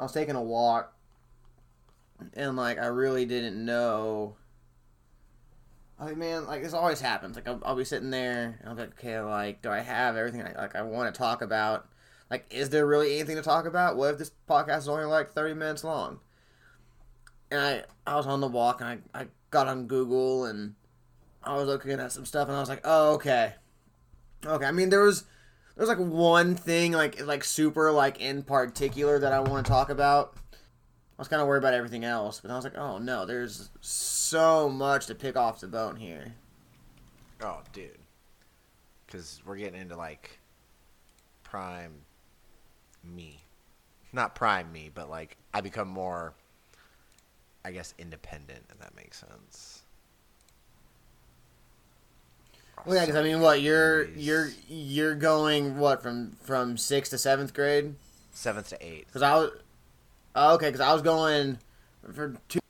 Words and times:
I 0.00 0.02
was 0.02 0.12
taking 0.12 0.34
a 0.34 0.42
walk, 0.42 0.94
and 2.32 2.56
like 2.56 2.78
I 2.78 2.86
really 2.86 3.26
didn't 3.26 3.62
know. 3.62 4.34
I 5.98 6.06
mean, 6.06 6.18
man, 6.18 6.46
like 6.46 6.62
this 6.62 6.72
always 6.72 7.02
happens. 7.02 7.36
Like 7.36 7.46
I'll, 7.46 7.60
I'll 7.62 7.76
be 7.76 7.84
sitting 7.84 8.08
there, 8.08 8.58
and 8.60 8.70
I'm 8.70 8.78
like, 8.78 8.98
okay, 8.98 9.20
like, 9.20 9.60
do 9.60 9.68
I 9.68 9.80
have 9.80 10.16
everything 10.16 10.40
I, 10.40 10.54
like 10.58 10.74
I 10.74 10.80
want 10.80 11.14
to 11.14 11.18
talk 11.18 11.42
about? 11.42 11.86
Like, 12.30 12.46
is 12.50 12.70
there 12.70 12.86
really 12.86 13.16
anything 13.16 13.36
to 13.36 13.42
talk 13.42 13.66
about? 13.66 13.98
What 13.98 14.14
if 14.14 14.18
this 14.18 14.32
podcast 14.48 14.78
is 14.78 14.88
only 14.88 15.04
like 15.04 15.32
30 15.32 15.52
minutes 15.52 15.84
long? 15.84 16.20
And 17.50 17.60
I, 17.60 17.82
I 18.06 18.16
was 18.16 18.26
on 18.26 18.40
the 18.40 18.48
walk, 18.48 18.80
and 18.80 19.02
I, 19.12 19.20
I 19.20 19.26
got 19.50 19.68
on 19.68 19.86
Google, 19.86 20.46
and 20.46 20.76
I 21.44 21.56
was 21.56 21.66
looking 21.66 21.92
at 21.92 22.10
some 22.10 22.24
stuff, 22.24 22.48
and 22.48 22.56
I 22.56 22.60
was 22.60 22.70
like, 22.70 22.80
oh, 22.84 23.16
okay, 23.16 23.52
okay. 24.46 24.64
I 24.64 24.72
mean, 24.72 24.88
there 24.88 25.02
was 25.02 25.24
there's 25.76 25.88
like 25.88 25.98
one 25.98 26.54
thing 26.54 26.92
like 26.92 27.24
like 27.24 27.44
super 27.44 27.90
like 27.92 28.20
in 28.20 28.42
particular 28.42 29.18
that 29.18 29.32
I 29.32 29.40
want 29.40 29.64
to 29.64 29.70
talk 29.70 29.90
about. 29.90 30.34
I 30.52 31.20
was 31.20 31.28
kind 31.28 31.42
of 31.42 31.48
worried 31.48 31.58
about 31.58 31.74
everything 31.74 32.04
else, 32.04 32.40
but 32.40 32.50
I 32.50 32.56
was 32.56 32.64
like, 32.64 32.78
oh 32.78 32.98
no, 32.98 33.26
there's 33.26 33.70
so 33.80 34.68
much 34.68 35.06
to 35.06 35.14
pick 35.14 35.36
off 35.36 35.60
the 35.60 35.68
bone 35.68 35.96
here. 35.96 36.34
Oh, 37.42 37.60
dude. 37.72 37.98
Because 39.06 39.40
we're 39.44 39.56
getting 39.56 39.80
into 39.80 39.96
like 39.96 40.38
prime 41.42 41.92
me. 43.04 43.40
Not 44.12 44.34
prime 44.34 44.72
me, 44.72 44.90
but 44.92 45.10
like 45.10 45.36
I 45.52 45.60
become 45.60 45.88
more, 45.88 46.34
I 47.64 47.72
guess, 47.72 47.94
independent, 47.98 48.64
if 48.70 48.78
that 48.78 48.94
makes 48.96 49.18
sense. 49.18 49.79
Well, 52.86 52.96
yeah, 52.96 53.02
because 53.02 53.16
I 53.16 53.22
mean, 53.22 53.40
what 53.40 53.60
you're 53.60 54.08
you're 54.10 54.50
you're 54.68 55.14
going 55.14 55.78
what 55.78 56.02
from 56.02 56.32
from 56.42 56.76
sixth 56.76 57.10
to 57.10 57.18
seventh 57.18 57.54
grade? 57.54 57.94
Seventh 58.32 58.68
to 58.70 58.86
eighth. 58.86 59.06
Because 59.06 59.22
I 59.22 59.34
was 59.34 59.50
oh, 60.34 60.54
okay, 60.54 60.66
because 60.66 60.80
I 60.80 60.92
was 60.92 61.02
going 61.02 61.58
for 62.14 62.34
two 62.48 62.60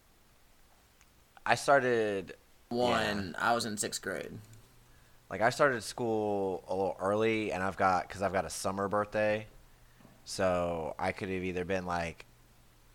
I 1.47 1.55
started 1.55 2.35
one. 2.69 3.35
I 3.39 3.55
was 3.55 3.65
in 3.65 3.77
sixth 3.77 4.03
grade. 4.03 4.33
like 5.31 5.41
I 5.41 5.51
started 5.51 5.83
school 5.83 6.65
a 6.69 6.75
little 6.75 6.97
early, 7.01 7.53
and 7.53 7.63
I've 7.63 7.77
got 7.77 8.07
because 8.07 8.23
I've 8.23 8.33
got 8.33 8.45
a 8.45 8.51
summer 8.51 8.89
birthday, 8.89 9.47
so 10.25 10.95
I 10.99 11.13
could 11.13 11.29
have 11.29 11.43
either 11.43 11.65
been 11.65 11.87
like 11.87 12.25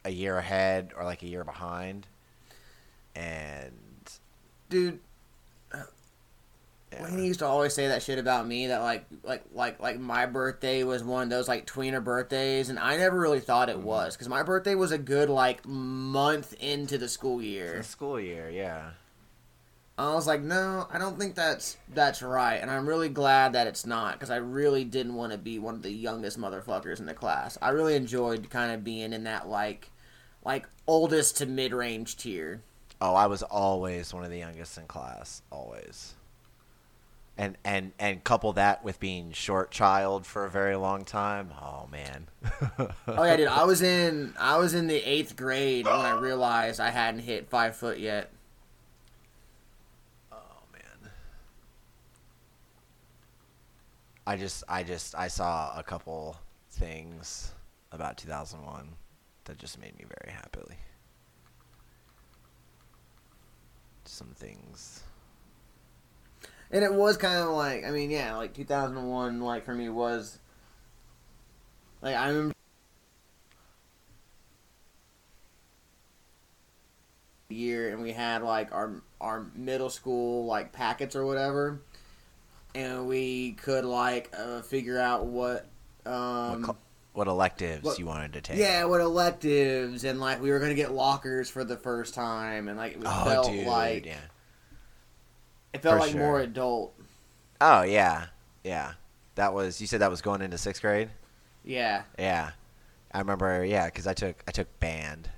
a 0.05 0.09
year 0.09 0.37
ahead 0.37 0.91
or 0.95 1.03
like 1.03 1.23
a 1.23 1.27
year 1.27 1.43
behind, 1.43 2.07
and 3.15 3.73
Dude, 4.69 4.99
yeah. 6.91 7.03
Wayne 7.03 7.23
used 7.23 7.39
to 7.39 7.45
always 7.45 7.73
say 7.73 7.87
that 7.87 8.03
shit 8.03 8.19
about 8.19 8.47
me 8.47 8.67
that 8.67 8.81
like 8.81 9.05
like 9.23 9.43
like 9.53 9.79
like 9.79 9.99
my 9.99 10.25
birthday 10.25 10.83
was 10.83 11.03
one 11.03 11.23
of 11.23 11.29
those 11.29 11.47
like 11.47 11.65
tweener 11.65 12.03
birthdays 12.03 12.69
and 12.69 12.79
I 12.79 12.97
never 12.97 13.19
really 13.19 13.39
thought 13.39 13.67
Mm-hmm. 13.69 13.79
it 13.81 13.85
was 13.85 14.15
because 14.15 14.29
my 14.29 14.43
birthday 14.43 14.75
was 14.75 14.91
a 14.91 14.97
good 14.97 15.29
like 15.29 15.65
month 15.65 16.53
into 16.61 16.97
the 16.97 17.09
school 17.09 17.39
the 17.39 17.47
year. 17.47 17.83
school 17.83 18.19
year, 18.19 18.49
yeah. 18.49 18.91
I 19.97 20.13
was 20.13 20.27
like, 20.27 20.41
no, 20.41 20.87
I 20.91 20.97
don't 20.97 21.17
think 21.17 21.35
that's 21.35 21.77
that's 21.93 22.21
right, 22.21 22.55
and 22.57 22.69
I'm 22.69 22.85
really 22.87 23.07
glad 23.07 23.53
that 23.53 23.65
it's 23.65 23.85
not 23.85 24.13
because 24.13 24.29
I 24.29 24.35
really 24.35 24.83
didn't 24.83 25.15
want 25.15 25.31
to 25.31 25.37
be 25.37 25.57
one 25.57 25.73
of 25.75 25.83
the 25.83 25.91
youngest 25.91 26.37
motherfuckers 26.37 26.99
in 26.99 27.05
the 27.05 27.13
class. 27.13 27.57
I 27.61 27.69
really 27.69 27.95
enjoyed 27.95 28.49
kind 28.49 28.73
of 28.73 28.83
being 28.83 29.13
in 29.13 29.23
that 29.23 29.47
like 29.47 29.89
like 30.43 30.67
oldest 30.85 31.37
to 31.37 31.45
mid 31.45 31.71
range 31.73 32.17
tier. 32.17 32.61
Oh, 32.99 33.15
I 33.15 33.27
was 33.27 33.41
always 33.41 34.13
one 34.13 34.25
of 34.25 34.31
the 34.31 34.37
youngest 34.37 34.77
in 34.77 34.85
class, 34.85 35.41
always. 35.49 36.13
And 37.37 37.57
and 37.65 37.91
and 37.99 38.23
couple 38.23 38.53
that 38.53 38.83
with 38.83 38.99
being 38.99 39.33
short 39.33 39.69
child 39.69 40.25
for 40.25 40.45
a 40.45 40.49
very 40.49 40.77
long 40.77 41.03
time. 41.03 41.51
Oh 41.61 41.87
man. 41.91 42.27
Oh 43.07 43.23
yeah, 43.23 43.35
dude, 43.35 43.47
I 43.47 43.63
was 43.65 43.81
in 43.81 44.33
I 44.39 44.57
was 44.57 44.73
in 44.73 44.87
the 44.87 44.95
eighth 44.95 45.35
grade 45.35 45.85
when 45.85 45.95
I 45.95 46.11
realized 46.11 46.79
I 46.79 46.91
hadn't 46.91 47.21
hit 47.21 47.49
five 47.49 47.75
foot 47.75 47.99
yet. 47.99 48.31
Oh 50.31 50.37
man. 50.71 51.11
I 54.25 54.37
just 54.37 54.63
I 54.69 54.83
just 54.83 55.13
I 55.15 55.27
saw 55.27 55.77
a 55.77 55.83
couple 55.83 56.37
things 56.71 57.51
about 57.91 58.17
2001 58.17 58.89
that 59.45 59.57
just 59.57 59.79
made 59.79 59.97
me 59.97 60.05
very 60.21 60.33
happy. 60.33 60.75
Some 64.05 64.27
things. 64.35 65.04
And 66.75 66.83
it 66.83 66.93
was 66.93 67.15
kind 67.15 67.37
of 67.39 67.51
like, 67.55 67.85
I 67.85 67.91
mean, 67.91 68.11
yeah, 68.11 68.35
like 68.35 68.53
2001, 68.53 69.39
like 69.39 69.63
for 69.63 69.73
me 69.73 69.87
was, 69.87 70.37
like 72.01 72.17
I 72.17 72.27
remember 72.27 72.53
year, 77.47 77.93
and 77.93 78.01
we 78.01 78.11
had 78.11 78.41
like 78.43 78.73
our 78.73 79.01
our 79.21 79.45
middle 79.55 79.89
school 79.89 80.45
like 80.47 80.73
packets 80.73 81.15
or 81.15 81.25
whatever, 81.25 81.79
and 82.75 83.07
we 83.07 83.53
could 83.53 83.85
like 83.85 84.33
uh, 84.37 84.61
figure 84.61 84.99
out 84.99 85.25
what, 85.27 85.65
um, 86.05 86.63
what, 86.63 86.75
what 87.13 87.27
electives 87.29 87.83
what- 87.85 87.99
you 87.99 88.05
wanted 88.05 88.33
to 88.33 88.41
take? 88.41 88.57
yeah, 88.57 88.83
what 88.83 88.99
electives, 88.99 90.03
and 90.03 90.19
like 90.19 90.41
we 90.41 90.51
were 90.51 90.59
gonna 90.59 90.73
get 90.75 90.91
lockers 90.91 91.49
for 91.49 91.63
the 91.63 91.77
first 91.77 92.13
time, 92.13 92.67
and 92.67 92.77
like 92.77 92.95
it 92.97 93.03
Oh, 93.05 93.23
felt 93.23 93.47
dude, 93.51 93.65
like 93.65 94.05
yeah. 94.05 94.17
It 95.75 95.81
felt 95.81 95.99
like 95.99 96.15
more 96.15 96.39
adult. 96.39 96.93
Oh 97.61 97.83
yeah, 97.83 98.27
yeah. 98.63 98.93
That 99.35 99.53
was 99.53 99.79
you 99.81 99.87
said 99.87 100.01
that 100.01 100.09
was 100.09 100.21
going 100.21 100.41
into 100.41 100.57
sixth 100.57 100.81
grade. 100.81 101.09
Yeah. 101.63 102.03
Yeah, 102.17 102.51
I 103.11 103.19
remember. 103.19 103.65
Yeah, 103.65 103.85
because 103.85 104.07
I 104.07 104.13
took 104.13 104.43
I 104.47 104.51
took 104.51 104.79
band, 104.79 105.29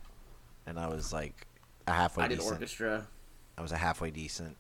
and 0.66 0.80
I 0.80 0.88
was 0.88 1.12
like 1.14 1.48
a 1.88 1.92
halfway 1.94 2.26
I 2.26 2.28
did 2.28 2.40
decent. 2.40 2.54
orchestra. 2.54 3.08
I 3.58 3.62
was 3.62 3.72
a 3.72 3.78
halfway 3.78 4.12
decent 4.12 4.56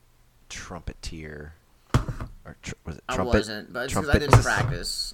trumpeteer, 0.49 1.51
or 2.45 2.55
tr- 2.61 2.73
was 2.85 2.97
it 2.97 3.03
I 3.09 3.21
wasn't, 3.21 3.71
but 3.71 3.85
it's 3.85 3.93
because 3.93 4.09
I 4.09 4.17
didn't 4.19 4.41
practice. 4.43 5.13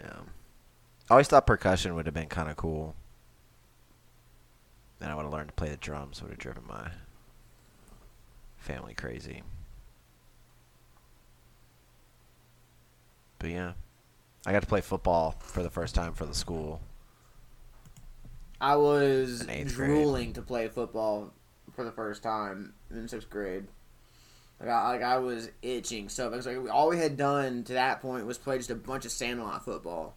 Yeah. 0.00 0.16
I 1.10 1.14
always 1.14 1.28
thought 1.28 1.46
percussion 1.46 1.94
would 1.94 2.06
have 2.06 2.14
been 2.14 2.28
kind 2.28 2.48
of 2.50 2.56
cool. 2.56 2.94
Then 4.98 5.10
I 5.10 5.14
would 5.14 5.24
have 5.24 5.32
learned 5.32 5.48
to 5.48 5.54
play 5.54 5.68
the 5.68 5.76
drums. 5.76 6.22
Would 6.22 6.30
have 6.30 6.38
driven 6.38 6.62
my 6.66 6.90
family 8.62 8.94
crazy. 8.94 9.42
But 13.38 13.50
yeah, 13.50 13.72
I 14.46 14.52
got 14.52 14.62
to 14.62 14.68
play 14.68 14.80
football 14.80 15.34
for 15.40 15.62
the 15.62 15.70
first 15.70 15.94
time 15.94 16.14
for 16.14 16.26
the 16.26 16.34
school. 16.34 16.80
I 18.60 18.76
was 18.76 19.40
In 19.42 19.50
eighth 19.50 19.74
grade. 19.74 19.88
drooling 19.90 20.32
to 20.34 20.42
play 20.42 20.68
football 20.68 21.32
for 21.74 21.84
the 21.84 21.90
first 21.90 22.22
time 22.22 22.74
in 22.90 23.08
sixth 23.08 23.28
grade. 23.28 23.66
Like 24.60 24.68
I, 24.68 24.88
like 24.90 25.02
I 25.02 25.18
was 25.18 25.50
itching 25.62 26.08
so 26.08 26.28
like 26.28 26.70
all 26.72 26.88
we 26.88 26.96
had 26.98 27.16
done 27.16 27.64
to 27.64 27.72
that 27.72 28.00
point 28.00 28.24
was 28.26 28.38
play 28.38 28.58
just 28.58 28.70
a 28.70 28.76
bunch 28.76 29.04
of 29.04 29.10
sandlot 29.10 29.64
football. 29.64 30.14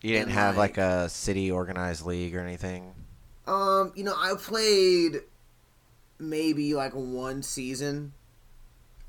You 0.00 0.12
didn't 0.12 0.28
And, 0.28 0.32
have 0.32 0.56
like 0.56 0.78
like- 0.78 0.86
a 0.86 1.08
city 1.10 1.50
organized 1.50 2.06
league 2.06 2.34
or 2.34 2.40
anything. 2.40 2.94
Um, 3.46 3.92
you 3.94 4.04
know, 4.04 4.14
I 4.16 4.32
played 4.38 5.20
maybe 6.18 6.74
like 6.74 6.92
one 6.92 7.42
season 7.42 8.12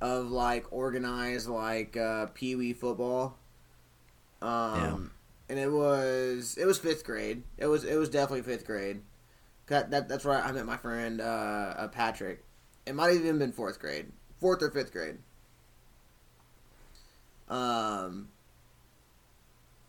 of 0.02 0.30
like 0.30 0.66
organized 0.72 1.48
like 1.48 1.98
uh, 1.98 2.28
pee 2.28 2.56
wee 2.56 2.74
football. 2.74 3.38
Um, 4.42 5.12
and 5.50 5.58
it 5.58 5.72
was 5.72 6.58
it 6.60 6.66
was 6.66 6.78
fifth 6.78 7.04
grade. 7.04 7.44
It 7.58 7.68
was 7.68 7.84
it 7.84 7.96
was 7.96 8.10
definitely 8.10 8.44
fifth 8.44 8.66
grade. 8.66 9.02
That, 9.68 9.90
that 9.92 10.08
that's 10.08 10.24
where 10.24 10.42
I 10.42 10.52
met 10.52 10.66
my 10.66 10.78
friend 10.78 11.22
uh, 11.22 11.24
uh, 11.24 11.88
Patrick. 11.88 12.44
It 12.86 12.94
might 12.94 13.08
have 13.08 13.22
even 13.22 13.40
been 13.40 13.52
fourth 13.52 13.80
grade, 13.80 14.12
fourth 14.40 14.62
or 14.62 14.70
fifth 14.70 14.92
grade. 14.92 15.18
Um, 17.50 18.30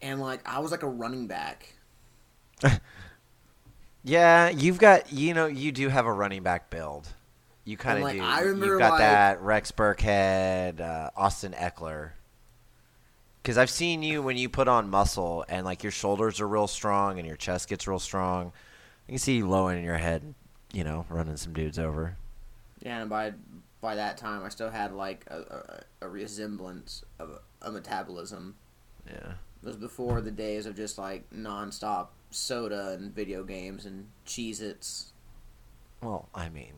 and 0.00 0.20
like 0.20 0.40
I 0.48 0.60
was 0.60 0.70
like 0.70 0.82
a 0.82 0.88
running 0.88 1.26
back. 1.26 1.74
Yeah, 4.06 4.50
you've 4.50 4.78
got 4.78 5.12
you 5.12 5.34
know 5.34 5.46
you 5.46 5.72
do 5.72 5.88
have 5.88 6.06
a 6.06 6.12
running 6.12 6.44
back 6.44 6.70
build. 6.70 7.08
You 7.64 7.76
kind 7.76 7.98
of 7.98 8.04
like, 8.04 8.16
do. 8.16 8.22
I 8.22 8.40
remember, 8.42 8.66
You've 8.66 8.78
got 8.78 8.92
like- 8.92 9.00
that 9.00 9.42
Rex 9.42 9.72
Burkhead, 9.72 10.80
uh, 10.80 11.10
Austin 11.16 11.52
Ekeler. 11.52 12.12
Because 13.42 13.58
I've 13.58 13.70
seen 13.70 14.04
you 14.04 14.22
when 14.22 14.36
you 14.36 14.48
put 14.48 14.68
on 14.68 14.90
muscle 14.90 15.44
and 15.48 15.64
like 15.64 15.82
your 15.82 15.90
shoulders 15.92 16.40
are 16.40 16.46
real 16.48 16.68
strong 16.68 17.18
and 17.18 17.26
your 17.26 17.36
chest 17.36 17.68
gets 17.68 17.86
real 17.88 17.98
strong. 17.98 18.52
I 19.08 19.12
can 19.12 19.18
see 19.18 19.36
you 19.36 19.48
lowering 19.48 19.84
your 19.84 19.98
head, 19.98 20.34
you 20.72 20.84
know, 20.84 21.06
running 21.08 21.36
some 21.36 21.52
dudes 21.52 21.78
over. 21.78 22.16
Yeah, 22.82 23.00
and 23.00 23.10
by 23.10 23.32
by 23.80 23.96
that 23.96 24.16
time, 24.18 24.44
I 24.44 24.48
still 24.50 24.70
had 24.70 24.92
like 24.92 25.24
a, 25.26 25.38
a, 26.02 26.06
a 26.06 26.08
resemblance 26.08 27.04
of 27.18 27.30
a, 27.30 27.68
a 27.68 27.72
metabolism. 27.72 28.54
Yeah. 29.06 29.32
It 29.62 29.66
was 29.66 29.76
before 29.76 30.20
the 30.20 30.30
days 30.30 30.66
of 30.66 30.76
just 30.76 30.98
like 30.98 31.28
nonstop 31.30 32.08
soda 32.30 32.96
and 32.98 33.14
video 33.14 33.44
games 33.44 33.86
and 33.86 34.08
Cheez-Its. 34.26 35.12
Well, 36.02 36.28
I 36.34 36.48
mean, 36.48 36.72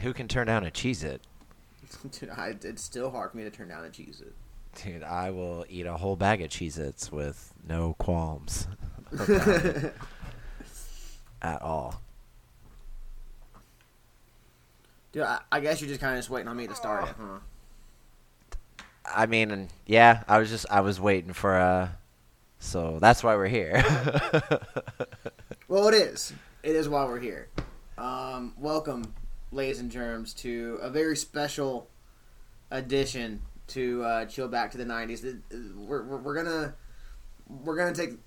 who 0.00 0.12
can 0.12 0.28
turn 0.28 0.46
down 0.46 0.66
a 0.66 0.70
Cheez 0.70 1.02
It? 1.02 1.22
Dude, 2.10 2.30
I, 2.30 2.54
it's 2.62 2.82
still 2.82 3.10
hard 3.10 3.30
for 3.30 3.36
me 3.36 3.44
to 3.44 3.50
turn 3.50 3.68
down 3.68 3.84
a 3.84 3.88
Cheez-It. 3.88 4.34
Dude, 4.82 5.02
I 5.02 5.30
will 5.30 5.64
eat 5.68 5.86
a 5.86 5.96
whole 5.96 6.16
bag 6.16 6.42
of 6.42 6.50
Cheez 6.50 6.78
Its 6.78 7.12
with 7.12 7.52
no 7.66 7.94
qualms. 7.98 8.66
at 11.42 11.62
all. 11.62 12.00
Dude, 15.12 15.22
I, 15.22 15.40
I 15.52 15.60
guess 15.60 15.80
you're 15.80 15.88
just 15.88 16.00
kind 16.00 16.14
of 16.14 16.18
just 16.18 16.30
waiting 16.30 16.48
on 16.48 16.56
me 16.56 16.66
to 16.66 16.74
start 16.74 17.08
it, 17.08 17.14
huh? 17.18 17.38
I 19.04 19.26
mean, 19.26 19.68
yeah, 19.86 20.24
I 20.26 20.38
was 20.38 20.48
just 20.50 20.66
I 20.70 20.80
was 20.80 20.98
waiting 20.98 21.32
for 21.34 21.54
uh 21.54 21.90
so 22.64 22.98
that's 23.00 23.22
why 23.22 23.36
we're 23.36 23.48
here. 23.48 23.84
Well, 25.66 25.88
it 25.88 25.94
is. 25.94 26.32
It 26.62 26.76
is 26.76 26.90
why 26.90 27.04
we're 27.06 27.18
here. 27.18 27.48
Um, 27.96 28.52
welcome, 28.58 29.14
ladies 29.50 29.80
and 29.80 29.90
germs, 29.90 30.34
to 30.34 30.78
a 30.82 30.90
very 30.90 31.16
special 31.16 31.88
addition 32.70 33.40
to 33.68 34.04
uh, 34.04 34.24
Chill 34.26 34.46
Back 34.46 34.72
to 34.72 34.78
the 34.78 34.84
'90s. 34.84 35.40
We're, 35.74 36.04
we're, 36.04 36.18
we're 36.18 36.34
gonna 36.34 36.74
we're 37.48 37.76
gonna 37.76 37.94
take 37.94 38.18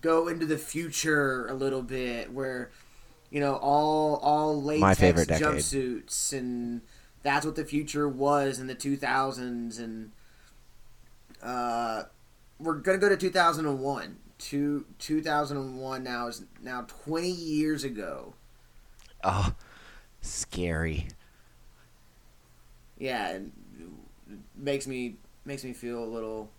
go 0.00 0.28
into 0.28 0.46
the 0.46 0.56
future 0.56 1.48
a 1.48 1.54
little 1.54 1.82
bit, 1.82 2.32
where 2.32 2.70
you 3.30 3.40
know 3.40 3.56
all 3.56 4.16
all 4.22 4.62
latex 4.62 5.26
jumpsuits, 5.40 6.32
and 6.32 6.82
that's 7.24 7.44
what 7.44 7.56
the 7.56 7.64
future 7.64 8.08
was 8.08 8.60
in 8.60 8.68
the 8.68 8.76
2000s, 8.76 9.78
and 9.80 10.12
uh, 11.42 12.04
we're 12.58 12.74
gonna 12.74 12.98
go 12.98 13.08
to 13.08 13.16
2001. 13.16 14.16
To 14.38 14.84
2001 14.98 16.02
now 16.02 16.26
is 16.26 16.44
now 16.62 16.82
20 16.82 17.30
years 17.30 17.84
ago. 17.84 18.34
oh, 19.24 19.54
scary. 20.20 21.08
Yeah, 22.98 23.28
it 23.30 23.42
makes 24.54 24.86
me 24.86 25.16
makes 25.44 25.64
me 25.64 25.72
feel 25.72 26.02
a 26.02 26.04
little 26.04 26.50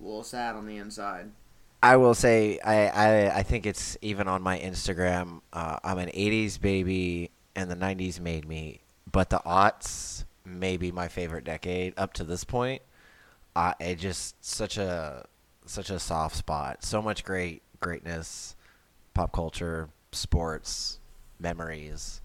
a 0.00 0.04
little 0.04 0.22
sad 0.22 0.54
on 0.54 0.66
the 0.66 0.76
inside. 0.76 1.30
I 1.82 1.96
will 1.96 2.14
say 2.14 2.58
I, 2.60 2.86
I, 2.88 3.38
I 3.38 3.42
think 3.42 3.66
it's 3.66 3.96
even 4.02 4.28
on 4.28 4.42
my 4.42 4.58
Instagram. 4.58 5.40
Uh, 5.52 5.78
I'm 5.84 5.98
an 5.98 6.08
'80s 6.08 6.60
baby, 6.60 7.30
and 7.54 7.70
the 7.70 7.76
'90s 7.76 8.20
made 8.20 8.48
me. 8.48 8.80
But 9.10 9.30
the 9.30 9.40
aughts 9.40 10.24
may 10.44 10.76
be 10.76 10.92
my 10.92 11.08
favorite 11.08 11.44
decade 11.44 11.94
up 11.96 12.12
to 12.14 12.24
this 12.24 12.44
point. 12.44 12.82
Uh, 13.54 13.74
it 13.80 13.96
just 13.96 14.44
such 14.44 14.78
a 14.78 15.26
such 15.66 15.90
a 15.90 15.98
soft 15.98 16.36
spot. 16.36 16.84
So 16.84 17.02
much 17.02 17.24
great 17.24 17.62
greatness, 17.80 18.56
pop 19.14 19.32
culture, 19.32 19.88
sports, 20.12 20.98
memories. 21.38 22.20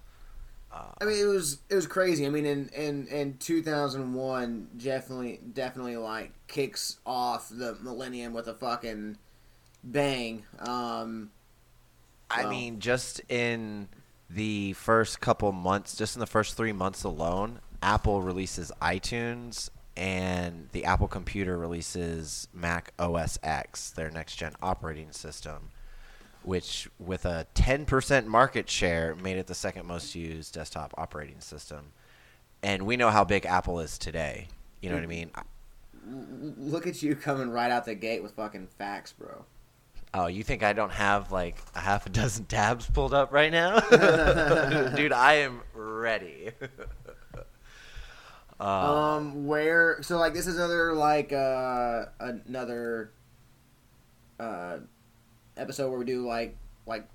Uh, 0.72 0.86
I 1.02 1.06
mean, 1.06 1.22
it 1.22 1.28
was 1.28 1.60
it 1.70 1.76
was 1.76 1.88
crazy. 1.88 2.26
I 2.26 2.30
mean, 2.30 2.46
in 2.46 2.70
in 2.70 3.08
in 3.08 3.38
2001, 3.38 4.70
definitely 4.78 5.40
definitely 5.54 5.98
like 5.98 6.32
kicks 6.48 6.98
off 7.06 7.50
the 7.50 7.78
millennium 7.82 8.34
with 8.34 8.48
a 8.48 8.54
fucking 8.54 9.18
bang. 9.84 10.46
Um, 10.60 11.32
I 12.30 12.50
mean, 12.50 12.80
just 12.80 13.22
in 13.28 13.90
the 14.30 14.74
first 14.74 15.20
couple 15.20 15.52
months, 15.52 15.98
just 15.98 16.16
in 16.16 16.22
the 16.22 16.28
first 16.28 16.56
three 16.56 16.72
months 16.72 17.04
alone, 17.04 17.60
Apple 17.84 18.22
releases 18.22 18.72
iTunes 18.82 19.70
and 20.02 20.68
the 20.72 20.84
Apple 20.86 21.08
computer 21.08 21.60
releases 21.60 22.48
Mac 22.52 22.92
OS 22.98 23.38
X, 23.44 23.92
their 23.92 24.10
next 24.10 24.36
gen 24.36 24.54
operating 24.60 25.12
system, 25.12 25.70
which, 26.42 26.90
with 26.98 27.24
a 27.24 27.46
10% 27.54 28.26
market 28.26 28.68
share, 28.68 29.14
made 29.14 29.38
it 29.38 29.46
the 29.46 29.54
second 29.54 29.86
most 29.86 30.16
used 30.16 30.56
desktop 30.56 30.96
operating 30.98 31.40
system. 31.40 31.92
And 32.64 32.88
we 32.88 32.98
know 32.98 33.12
how 33.12 33.24
big 33.24 33.46
Apple 33.46 33.80
is 33.80 34.00
today. 34.00 34.48
You 34.82 34.90
know 34.90 34.96
what 34.96 35.04
I 35.04 35.08
mean? 35.08 35.32
look 36.58 36.88
at 36.88 37.04
you 37.04 37.16
coming 37.16 37.52
right 37.52 37.70
out 37.70 37.86
the 37.86 37.94
gate 37.94 38.24
with 38.24 38.32
fucking 38.32 38.70
facts, 38.80 39.14
bro. 39.14 39.46
Oh, 40.16 40.26
you 40.26 40.44
think 40.44 40.64
I 40.64 40.74
don't 40.74 40.92
have 40.92 41.32
like 41.32 41.58
a 41.76 41.80
half 41.80 42.08
a 42.08 42.10
dozen 42.10 42.46
tabs 42.48 42.90
pulled 42.90 43.14
up 43.14 43.32
right 43.32 43.52
now? 43.52 43.80
Dude, 44.96 45.14
I 45.14 45.34
am 45.36 45.62
ready. 45.76 46.50
uh, 48.62 48.66
Um, 48.66 49.46
where 49.48 49.98
so 50.02 50.18
like 50.18 50.34
this 50.34 50.48
is 50.48 50.56
another 50.58 50.94
like 50.94 51.32
uh 51.34 52.06
another 52.20 53.12
uh 54.40 54.78
episode 55.58 55.90
where 55.90 56.00
we 56.00 56.06
do 56.06 56.26
like 56.28 56.56
like 56.86 57.08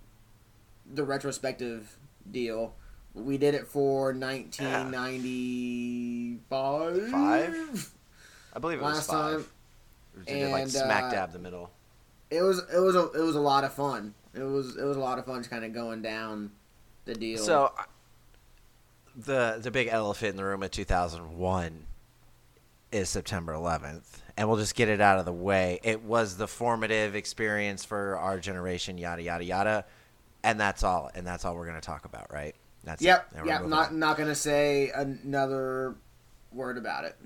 the 0.92 1.04
retrospective 1.04 1.96
deal. 2.30 2.74
We 3.14 3.38
did 3.38 3.54
it 3.54 3.66
for 3.66 4.12
1995. 4.12 7.10
Five? 7.10 7.90
I 8.52 8.58
believe 8.58 8.78
it 8.78 8.82
was 8.82 8.96
last 8.96 9.06
five. 9.08 9.40
time, 9.40 9.46
We 10.18 10.24
did 10.24 10.50
like 10.50 10.62
and, 10.64 10.72
smack 10.72 11.04
uh, 11.04 11.10
dab 11.10 11.32
the 11.32 11.38
middle. 11.38 11.70
It 12.30 12.42
was 12.42 12.58
it 12.72 12.78
was 12.80 12.94
a 12.96 13.10
it 13.12 13.22
was 13.22 13.36
a 13.36 13.40
lot 13.40 13.64
of 13.64 13.72
fun. 13.72 14.14
It 14.34 14.42
was 14.42 14.76
it 14.76 14.84
was 14.84 14.96
a 14.96 15.00
lot 15.00 15.18
of 15.18 15.24
fun 15.26 15.38
just 15.38 15.50
kind 15.50 15.64
of 15.64 15.72
going 15.72 16.02
down 16.02 16.50
the 17.06 17.14
deal. 17.14 17.38
So, 17.38 17.72
the 19.16 19.58
the 19.60 19.70
big 19.70 19.88
elephant 19.90 20.30
in 20.30 20.36
the 20.36 20.44
room 20.44 20.62
of 20.62 20.70
2001 20.70 21.86
is 22.92 23.08
September 23.08 23.52
11th, 23.52 24.04
and 24.36 24.48
we'll 24.48 24.58
just 24.58 24.74
get 24.74 24.88
it 24.88 25.00
out 25.00 25.18
of 25.18 25.24
the 25.24 25.32
way. 25.32 25.80
It 25.82 26.02
was 26.02 26.36
the 26.36 26.46
formative 26.46 27.14
experience 27.14 27.84
for 27.84 28.16
our 28.16 28.38
generation, 28.38 28.98
yada 28.98 29.22
yada 29.22 29.44
yada, 29.44 29.84
and 30.44 30.60
that's 30.60 30.82
all. 30.82 31.10
And 31.14 31.26
that's 31.26 31.44
all 31.44 31.56
we're 31.56 31.66
gonna 31.66 31.80
talk 31.80 32.04
about, 32.04 32.32
right? 32.32 32.54
That's. 32.84 33.02
Yep, 33.02 33.28
yep. 33.44 33.64
Not 33.64 33.88
on. 33.88 33.98
not 33.98 34.16
gonna 34.16 34.34
say 34.34 34.90
another 34.94 35.96
word 36.52 36.78
about 36.78 37.04
it. 37.04 37.16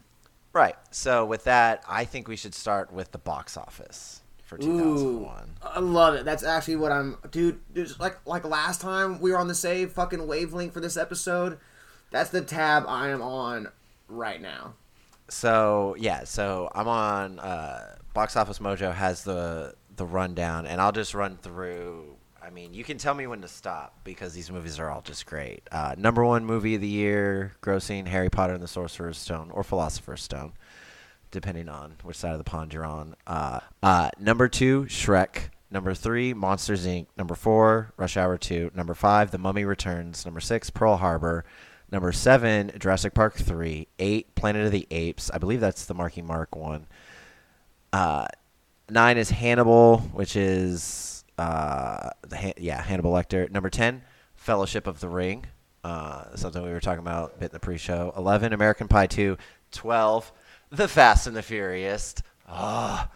right. 0.53 0.77
So 0.91 1.25
with 1.25 1.45
that, 1.45 1.85
I 1.89 2.05
think 2.05 2.27
we 2.29 2.37
should 2.37 2.55
start 2.55 2.93
with 2.93 3.13
the 3.13 3.19
box 3.19 3.57
office 3.57 4.23
for 4.45 4.59
2001. 4.59 5.57
I 5.63 5.79
love 5.81 6.15
it. 6.15 6.25
That's 6.25 6.43
actually 6.43 6.77
what 6.77 6.91
I'm, 6.91 7.19
dude. 7.31 7.61
Just 7.75 8.01
like 8.01 8.19
like 8.27 8.45
last 8.45 8.81
time 8.81 9.21
we 9.21 9.31
were 9.31 9.39
on 9.39 9.49
the 9.49 9.55
same 9.55 9.89
fucking 9.89 10.27
wavelength 10.27 10.73
for 10.73 10.81
this 10.81 10.97
episode. 10.97 11.59
That's 12.11 12.31
the 12.31 12.43
tab 12.43 12.85
I 12.89 13.09
am 13.09 13.23
on 13.23 13.69
right 14.09 14.41
now. 14.41 14.75
So 15.29 15.95
yeah, 15.99 16.25
so 16.25 16.71
I'm 16.75 16.89
on 16.89 17.39
uh, 17.39 17.97
Box 18.15 18.37
Office 18.37 18.59
Mojo 18.59 18.93
has 18.93 19.23
the 19.23 19.75
the 19.97 20.05
rundown, 20.05 20.67
and 20.67 20.81
I'll 20.81 20.93
just 20.93 21.15
run 21.15 21.37
through. 21.37 22.17
I 22.43 22.51
mean, 22.51 22.75
you 22.75 22.83
can 22.85 22.99
tell 22.99 23.15
me 23.15 23.27
when 23.27 23.43
to 23.43 23.49
stop 23.49 24.01
because 24.03 24.33
these 24.33 24.51
movies 24.51 24.79
are 24.81 24.91
all 24.91 25.03
just 25.03 25.27
great. 25.27 25.63
Uh, 25.71 25.95
number 25.97 26.25
one 26.25 26.45
movie 26.45 26.75
of 26.75 26.81
the 26.81 26.89
year, 26.89 27.53
grossing 27.63 28.09
Harry 28.09 28.31
Potter 28.31 28.55
and 28.55 28.63
the 28.63 28.69
Sorcerer's 28.69 29.19
Stone 29.19 29.51
or 29.53 29.63
Philosopher's 29.63 30.23
Stone, 30.23 30.53
depending 31.31 31.69
on 31.69 31.97
which 32.03 32.17
side 32.17 32.33
of 32.33 32.39
the 32.39 32.45
pond 32.45 32.73
you're 32.73 32.87
on. 32.87 33.15
Uh, 33.27 33.61
uh, 33.83 34.11
number 34.19 34.49
two, 34.49 34.85
Shrek. 34.85 35.51
Number 35.71 35.95
three, 35.95 36.35
Monsters 36.35 36.85
Inc. 36.85 37.07
Number 37.17 37.37
four, 37.37 37.93
Rush 37.97 38.17
Hour 38.17 38.37
2. 38.37 38.73
Number 38.75 38.95
five, 38.95 39.31
The 39.31 39.39
Mummy 39.39 39.65
Returns. 39.65 40.25
Number 40.25 40.41
six, 40.41 40.69
Pearl 40.69 40.97
Harbor. 40.97 41.45
Number 41.93 42.13
seven, 42.13 42.71
Jurassic 42.79 43.15
Park 43.15 43.35
3. 43.35 43.89
Eight, 43.99 44.35
Planet 44.35 44.67
of 44.67 44.73
the 44.73 44.87
Apes. 44.91 45.31
I 45.31 45.39
believe 45.39 45.61
that's 45.61 45.87
the 45.87 45.95
Marky 45.95 46.23
Mark 46.23 46.55
one. 46.55 46.87
Uh, 47.93 48.27
nine 48.89 49.19
is 49.19 49.31
Hannibal, 49.31 49.99
which 50.13 50.37
is 50.37 51.25
uh, 51.39 52.11
the 52.29 52.37
Han- 52.37 52.53
yeah 52.59 52.81
Hannibal 52.81 53.13
Lecter. 53.13 53.51
Number 53.51 53.71
ten, 53.71 54.03
Fellowship 54.37 54.87
of 54.87 55.01
the 55.01 55.09
Ring, 55.09 55.47
uh, 55.83 56.37
something 56.37 56.63
we 56.63 56.71
were 56.71 56.81
talking 56.81 57.01
about 57.01 57.33
a 57.35 57.39
bit 57.39 57.47
in 57.47 57.53
the 57.53 57.61
pre-show. 57.61 58.13
Eleven, 58.17 58.53
American 58.53 58.87
Pie 58.87 59.07
2. 59.09 59.37
Twelve, 59.73 60.33
The 60.71 60.87
Fast 60.89 61.27
and 61.27 61.35
the 61.37 61.43
Furious. 61.43 62.15
Ah. 62.49 63.09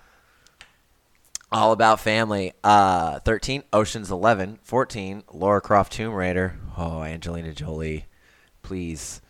All 1.52 1.70
about 1.72 2.00
family. 2.00 2.52
Uh, 2.64 3.20
13, 3.20 3.62
Ocean's 3.72 4.10
11. 4.10 4.58
14, 4.62 5.22
Laura 5.32 5.60
Croft 5.60 5.92
Tomb 5.92 6.12
Raider. 6.14 6.58
Oh, 6.76 7.02
Angelina 7.02 7.52
Jolie. 7.52 8.06
Please. 8.64 9.22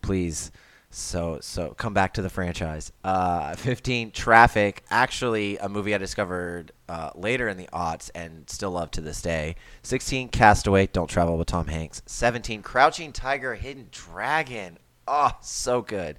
Please. 0.00 0.52
So, 0.90 1.38
so 1.42 1.74
come 1.74 1.92
back 1.92 2.14
to 2.14 2.22
the 2.22 2.30
franchise. 2.30 2.92
Uh, 3.02 3.54
15, 3.56 4.12
Traffic. 4.12 4.84
Actually, 4.88 5.58
a 5.58 5.68
movie 5.68 5.94
I 5.94 5.98
discovered 5.98 6.72
uh, 6.88 7.10
later 7.14 7.48
in 7.48 7.56
the 7.56 7.68
aughts 7.72 8.10
and 8.14 8.48
still 8.48 8.70
love 8.70 8.90
to 8.92 9.00
this 9.00 9.20
day. 9.20 9.56
16, 9.82 10.28
Castaway. 10.28 10.86
Don't 10.86 11.08
Travel 11.08 11.36
with 11.36 11.48
Tom 11.48 11.66
Hanks. 11.66 12.00
17, 12.06 12.62
Crouching 12.62 13.12
Tiger, 13.12 13.54
Hidden 13.54 13.88
Dragon. 13.90 14.78
Oh, 15.06 15.32
so 15.40 15.82
good. 15.82 16.18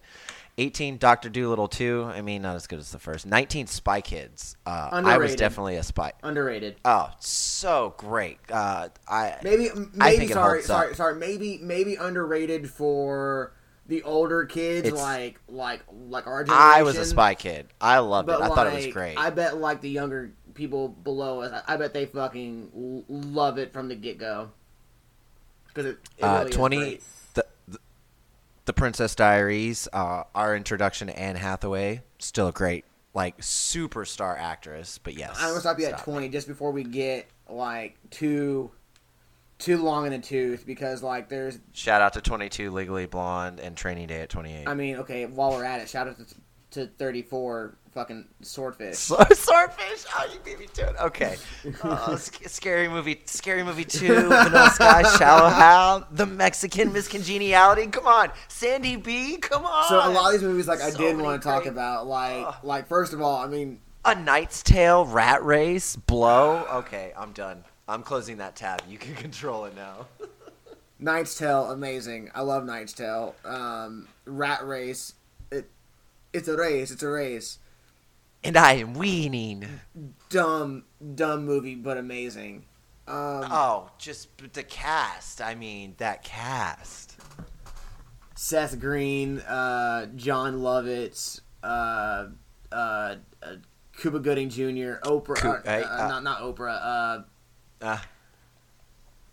18, 0.60 0.98
Doctor 0.98 1.30
Dolittle 1.30 1.68
2. 1.70 2.12
I 2.14 2.22
mean, 2.22 2.42
not 2.42 2.56
as 2.56 2.68
good 2.68 2.80
as 2.80 2.92
the 2.92 3.00
first. 3.00 3.26
19, 3.26 3.68
Spy 3.68 4.02
Kids. 4.02 4.58
Uh, 4.66 4.90
I 4.92 5.18
was 5.18 5.36
definitely 5.36 5.78
a 5.78 5.84
spy. 5.84 6.12
Underrated. 6.22 6.76
Oh, 6.84 7.10
so 7.20 7.94
great. 7.98 8.40
Uh, 8.52 8.90
I 9.08 9.36
Maybe 9.42 9.70
I 9.70 9.76
maybe 10.12 10.26
it 10.26 10.32
sorry 10.34 10.62
sorry 10.64 10.90
up. 10.92 10.96
sorry 10.96 11.16
maybe 11.16 11.60
maybe 11.62 11.96
underrated 11.96 12.70
for 12.70 13.54
the 13.88 14.04
older 14.04 14.46
kids 14.46 14.88
It's- 14.88 15.02
like 15.02 15.40
like 15.48 15.82
like 16.10 16.28
our 16.28 16.44
generation. 16.44 16.72
I 16.76 16.84
was 16.84 16.98
a 16.98 17.06
spy 17.06 17.36
kid. 17.36 17.68
I 17.80 18.00
loved 18.00 18.28
But 18.28 18.42
it. 18.42 18.44
I 18.44 18.48
thought 18.50 18.68
it 18.68 18.74
was 18.74 18.88
great. 18.88 19.18
I 19.18 19.30
bet 19.30 19.58
like 19.58 19.80
the 19.82 19.90
younger 19.90 20.32
people 20.56 20.90
below 20.90 21.42
us, 21.42 21.64
I 21.68 21.74
I 21.74 21.78
bet 21.78 21.94
they 21.94 22.06
fucking 22.06 23.06
love 23.08 23.58
it 23.58 23.72
from 23.72 23.88
the 23.88 23.96
get 23.96 24.18
go. 24.18 24.52
Because 25.68 25.86
it, 25.86 26.00
it 26.18 26.24
uh, 26.24 26.40
really 26.40 26.50
is 26.50 26.56
20 26.56 26.76
great. 26.78 27.00
the, 27.00 27.06
the 27.06 27.19
the 28.70 28.74
Princess 28.74 29.16
Diaries, 29.16 29.88
uh, 29.94 30.26
our 30.36 30.56
introduction 30.56 31.08
to 31.08 31.20
Anne 31.20 31.36
Hathaway, 31.36 32.04
still 32.20 32.50
a 32.50 32.52
great 32.52 32.86
like 33.16 33.40
superstar 33.40 34.38
actress. 34.38 35.00
But 35.00 35.16
yes, 35.16 35.38
I'm 35.40 35.50
gonna 35.50 35.60
stop 35.60 35.80
you 35.80 35.86
at 35.86 35.94
stop. 35.94 36.04
twenty 36.04 36.30
just 36.30 36.48
before 36.48 36.70
we 36.70 36.84
get 36.84 37.26
like 37.50 37.98
too 38.12 38.70
too 39.58 39.82
long 39.82 40.06
in 40.06 40.12
the 40.12 40.20
tooth 40.20 40.68
because 40.68 41.02
like 41.02 41.30
there's 41.30 41.58
Shout 41.74 42.04
out 42.04 42.14
to 42.14 42.22
22, 42.22 42.70
Legally 42.70 43.08
Blonde, 43.08 43.60
and 43.60 43.76
Training 43.76 44.06
Day 44.06 44.22
at 44.22 44.30
28. 44.30 44.68
I 44.68 44.74
mean 44.76 44.98
okay 44.98 45.26
while 45.26 45.50
we're 45.50 45.64
at 45.64 45.82
it 45.82 45.90
shout 45.90 46.08
out 46.08 46.20
to, 46.20 46.36
to 46.72 46.88
34 46.98 47.76
fucking 47.94 48.26
swordfish. 48.42 48.96
Swordfish. 49.34 50.06
Oh, 50.16 50.30
you 50.32 50.40
beat 50.46 50.60
me 50.60 50.68
to 50.74 50.90
it. 50.90 50.96
Okay. 51.02 51.38
Oh, 51.84 52.16
sc- 52.16 52.48
scary 52.48 52.88
movie. 52.88 53.22
Scary 53.26 53.64
movie 53.64 53.84
two. 53.84 54.14
Vanilla 54.14 54.70
Sky. 54.74 55.02
Shallow 55.18 55.50
Hal. 55.50 56.08
The 56.12 56.26
Mexican 56.26 56.94
Miss 56.94 57.08
Congeniality. 57.08 57.88
Come 57.88 58.06
on. 58.08 58.32
Sandy 58.48 58.96
B. 58.96 59.38
Come 59.38 59.66
on. 59.66 59.90
So 59.90 59.96
a 59.98 60.10
lot 60.12 60.28
of 60.28 60.40
these 60.40 60.48
movies 60.48 60.68
like 60.68 60.82
I 60.82 60.92
So 60.92 60.98
did 61.00 61.18
want 61.18 61.42
to 61.42 61.48
talk 61.48 61.64
great- 61.64 61.72
about 61.72 62.08
like 62.08 62.64
like 62.64 62.88
first 62.88 63.14
of 63.14 63.22
all 63.22 63.38
I 63.38 63.48
mean 63.48 63.80
A 64.06 64.14
Knight's 64.16 64.62
Tale. 64.64 65.06
Rat 65.06 65.44
Race. 65.44 65.96
Blow. 65.96 66.66
Okay, 66.72 67.12
I'm 67.18 67.32
done. 67.32 67.64
I'm 67.88 68.04
closing 68.04 68.38
that 68.38 68.56
tab. 68.56 68.82
You 68.88 68.98
can 69.00 69.16
control 69.16 69.66
it 69.66 69.76
now. 69.76 70.06
Knight's 71.00 71.38
Tale 71.38 71.72
amazing 71.72 72.30
I 72.36 72.42
love 72.42 72.66
Knight's 72.66 72.94
Tale. 72.94 73.36
Um, 73.46 74.08
Rat 74.26 74.66
Race 74.68 75.14
it's 76.34 76.48
a 76.48 76.56
race 76.58 76.92
it's 76.92 77.04
a 77.04 77.10
race. 77.10 77.60
And 78.44 78.56
I 78.56 78.74
am 78.74 78.94
weaning. 78.94 79.68
Dumb 80.30 80.86
dumb 81.16 81.46
movie 81.46 81.76
but 81.76 81.98
amazing. 81.98 82.66
Um, 83.08 83.44
Oh, 83.52 83.90
just 83.98 84.30
the 84.54 84.64
cast. 84.64 85.42
I 85.42 85.56
mean, 85.56 85.96
that 85.98 86.24
cast. 86.24 87.18
Seth 88.36 88.80
Green, 88.80 89.40
uh, 89.40 90.06
Jon 90.16 90.60
Lovitz, 90.62 91.42
uh, 91.64 92.28
uh, 92.72 93.16
uh, 93.44 93.56
Cuba 93.98 94.20
Gooding 94.20 94.50
Jr., 94.50 95.02
Oprah, 95.04 95.44
uh, 95.44 95.62
hey, 95.66 95.84
uh, 95.84 96.06
uh, 96.06 96.08
not 96.08 96.24
not 96.24 96.40
Oprah, 96.42 97.24
Uh, 97.82 97.86
uh, 97.86 97.98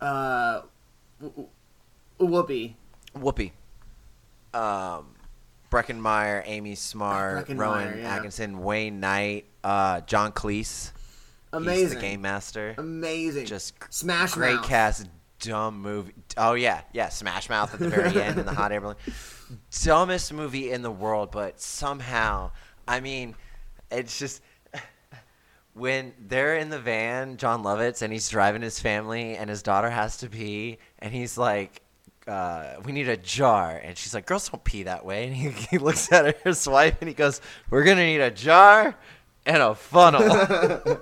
uh, 0.03 0.61
Whoopi, 2.19 2.73
Whoopi. 3.15 3.51
Um, 4.53 5.05
Breckin 5.69 5.99
Meyer, 5.99 6.43
Amy 6.45 6.75
Smart, 6.75 7.47
Breckin 7.47 7.57
Meyer, 7.57 7.87
Rowan 7.87 7.99
yeah. 7.99 8.15
Atkinson, 8.15 8.59
Wayne 8.63 8.99
Knight, 8.99 9.45
uh, 9.63 10.01
John 10.01 10.31
Cleese. 10.31 10.91
He's 10.91 10.93
amazing, 11.53 11.95
the 11.97 12.01
game 12.01 12.21
master. 12.21 12.75
amazing, 12.77 13.45
Just 13.45 13.73
Smash 13.89 14.33
Great 14.33 14.55
Mouth. 14.55 14.65
cast, 14.65 15.07
dumb 15.39 15.81
movie. 15.81 16.13
Oh 16.35 16.53
yeah, 16.53 16.81
yeah, 16.93 17.09
Smash 17.09 17.49
Mouth 17.49 17.73
at 17.73 17.79
the 17.79 17.89
very 17.89 18.21
end 18.21 18.37
in 18.39 18.45
the 18.45 18.53
hot 18.53 18.71
air 18.71 18.81
balloon. 18.81 18.95
Dumbest 19.83 20.33
movie 20.33 20.71
in 20.71 20.81
the 20.81 20.91
world, 20.91 21.31
but 21.31 21.59
somehow, 21.61 22.51
I 22.87 22.99
mean, 22.99 23.35
it's 23.89 24.19
just 24.19 24.41
when 25.73 26.13
they're 26.19 26.57
in 26.57 26.69
the 26.69 26.79
van, 26.79 27.37
Jon 27.37 27.63
Lovitz, 27.63 28.01
and 28.01 28.11
he's 28.11 28.27
driving 28.29 28.61
his 28.61 28.79
family, 28.79 29.37
and 29.37 29.49
his 29.49 29.63
daughter 29.63 29.89
has 29.89 30.17
to 30.17 30.29
pee, 30.29 30.77
and 30.99 31.13
he's 31.13 31.37
like. 31.37 31.81
Uh, 32.27 32.75
we 32.83 32.91
need 32.91 33.07
a 33.07 33.17
jar, 33.17 33.79
and 33.83 33.97
she's 33.97 34.13
like, 34.13 34.25
"Girls 34.25 34.49
don't 34.49 34.63
pee 34.63 34.83
that 34.83 35.05
way." 35.05 35.27
And 35.27 35.35
he, 35.35 35.49
he 35.49 35.77
looks 35.77 36.11
at 36.11 36.25
her, 36.25 36.33
his 36.43 36.67
wife, 36.67 36.97
and 36.99 37.07
he 37.07 37.13
goes, 37.13 37.41
"We're 37.69 37.83
gonna 37.83 38.05
need 38.05 38.19
a 38.21 38.31
jar 38.31 38.95
and 39.45 39.61
a 39.61 39.73
funnel." 39.75 40.21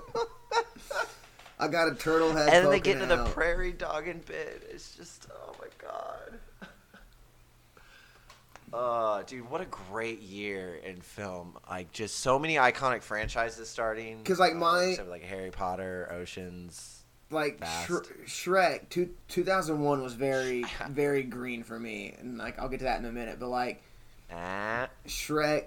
I 1.58 1.68
got 1.68 1.90
a 1.90 1.94
turtle 1.94 2.32
head. 2.32 2.48
and 2.50 2.64
then 2.64 2.70
they 2.70 2.80
get 2.80 3.00
into 3.00 3.06
the 3.06 3.24
prairie 3.26 3.72
dog 3.72 4.04
dogging 4.04 4.22
bit. 4.26 4.68
It's 4.70 4.94
just, 4.94 5.26
oh 5.32 5.54
my 5.58 5.68
god. 5.82 6.38
Uh, 8.72 9.22
dude, 9.22 9.48
what 9.48 9.60
a 9.62 9.66
great 9.66 10.20
year 10.20 10.74
in 10.84 11.00
film! 11.00 11.56
Like, 11.70 11.92
just 11.92 12.18
so 12.18 12.38
many 12.38 12.56
iconic 12.56 13.02
franchises 13.02 13.68
starting. 13.68 14.18
Because 14.18 14.38
like, 14.38 14.52
uh, 14.52 14.56
my- 14.56 14.84
except 14.84 15.08
like 15.08 15.22
Harry 15.22 15.50
Potter, 15.50 16.08
Oceans. 16.12 16.95
Like 17.30 17.62
Sh- 17.64 17.90
Shrek. 18.26 18.88
Two, 18.88 19.10
2001 19.28 20.02
was 20.02 20.14
very 20.14 20.64
very 20.90 21.22
green 21.22 21.62
for 21.62 21.78
me, 21.78 22.14
and 22.18 22.38
like 22.38 22.58
I'll 22.58 22.68
get 22.68 22.78
to 22.78 22.84
that 22.84 22.98
in 22.98 23.04
a 23.06 23.12
minute. 23.12 23.38
But 23.40 23.48
like 23.48 23.82
Ah, 24.32 24.88
Shrek 25.06 25.66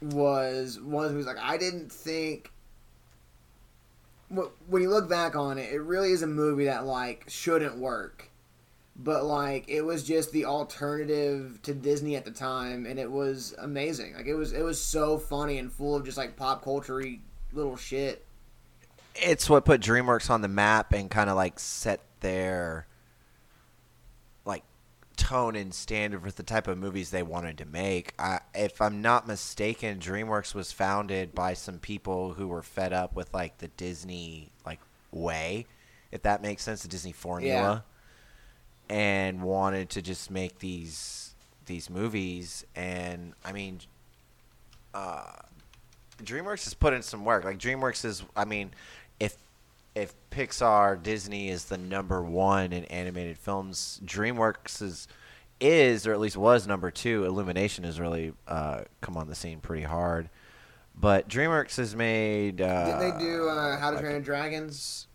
was 0.00 0.80
one 0.80 1.04
of 1.04 1.14
those 1.14 1.26
like 1.26 1.38
I 1.38 1.56
didn't 1.56 1.90
think. 1.90 2.50
When 4.28 4.82
you 4.82 4.90
look 4.90 5.08
back 5.08 5.36
on 5.36 5.56
it, 5.56 5.72
it 5.72 5.80
really 5.80 6.10
is 6.10 6.22
a 6.22 6.26
movie 6.26 6.64
that 6.64 6.84
like 6.84 7.26
shouldn't 7.28 7.78
work, 7.78 8.28
but 8.96 9.24
like 9.24 9.68
it 9.68 9.82
was 9.82 10.02
just 10.02 10.32
the 10.32 10.46
alternative 10.46 11.60
to 11.62 11.72
Disney 11.72 12.16
at 12.16 12.24
the 12.24 12.32
time, 12.32 12.86
and 12.86 12.98
it 12.98 13.10
was 13.10 13.54
amazing. 13.58 14.14
Like 14.14 14.26
it 14.26 14.34
was 14.34 14.52
it 14.52 14.62
was 14.62 14.82
so 14.82 15.16
funny 15.16 15.58
and 15.58 15.72
full 15.72 15.94
of 15.94 16.04
just 16.04 16.18
like 16.18 16.36
pop 16.36 16.64
culture 16.64 17.00
little 17.52 17.76
shit. 17.76 18.25
It's 19.22 19.48
what 19.48 19.64
put 19.64 19.80
DreamWorks 19.80 20.30
on 20.30 20.42
the 20.42 20.48
map 20.48 20.92
and 20.92 21.10
kind 21.10 21.30
of 21.30 21.36
like 21.36 21.58
set 21.58 22.00
their 22.20 22.86
like 24.44 24.62
tone 25.16 25.56
and 25.56 25.72
standard 25.72 26.22
for 26.22 26.30
the 26.30 26.42
type 26.42 26.68
of 26.68 26.78
movies 26.78 27.10
they 27.10 27.22
wanted 27.22 27.58
to 27.58 27.64
make. 27.64 28.12
I, 28.18 28.40
if 28.54 28.80
I'm 28.80 29.02
not 29.02 29.26
mistaken, 29.26 29.98
DreamWorks 29.98 30.54
was 30.54 30.72
founded 30.72 31.34
by 31.34 31.54
some 31.54 31.78
people 31.78 32.34
who 32.34 32.48
were 32.48 32.62
fed 32.62 32.92
up 32.92 33.14
with 33.14 33.32
like 33.32 33.58
the 33.58 33.68
Disney 33.68 34.50
like 34.64 34.80
way, 35.10 35.66
if 36.12 36.22
that 36.22 36.42
makes 36.42 36.62
sense, 36.62 36.82
the 36.82 36.88
Disney 36.88 37.12
formula, 37.12 37.84
and 38.88 39.42
wanted 39.42 39.90
to 39.90 40.02
just 40.02 40.30
make 40.30 40.58
these 40.58 41.34
these 41.66 41.90
movies. 41.90 42.64
And 42.76 43.32
I 43.44 43.52
mean, 43.52 43.80
uh, 44.94 45.32
DreamWorks 46.22 46.64
has 46.64 46.74
put 46.74 46.94
in 46.94 47.02
some 47.02 47.24
work. 47.24 47.44
Like 47.44 47.58
DreamWorks 47.58 48.04
is, 48.04 48.22
I 48.34 48.44
mean, 48.44 48.70
if 49.20 49.36
if 49.94 50.14
Pixar 50.30 51.02
Disney 51.02 51.48
is 51.48 51.64
the 51.66 51.78
number 51.78 52.22
one 52.22 52.72
in 52.72 52.84
animated 52.86 53.38
films, 53.38 54.00
DreamWorks 54.04 54.82
is 54.82 55.08
is 55.58 56.06
or 56.06 56.12
at 56.12 56.20
least 56.20 56.36
was 56.36 56.66
number 56.66 56.90
two. 56.90 57.24
Illumination 57.24 57.84
has 57.84 57.98
really 57.98 58.32
uh, 58.46 58.82
come 59.00 59.16
on 59.16 59.28
the 59.28 59.34
scene 59.34 59.60
pretty 59.60 59.84
hard. 59.84 60.28
But 60.98 61.28
DreamWorks 61.28 61.76
has 61.76 61.94
made. 61.94 62.60
Uh, 62.60 62.98
Did 62.98 63.12
they 63.14 63.18
do 63.18 63.48
uh, 63.48 63.78
How 63.78 63.90
to 63.90 63.96
like- 63.96 64.02
Train 64.02 64.12
Your 64.16 64.20
Dragons? 64.22 65.06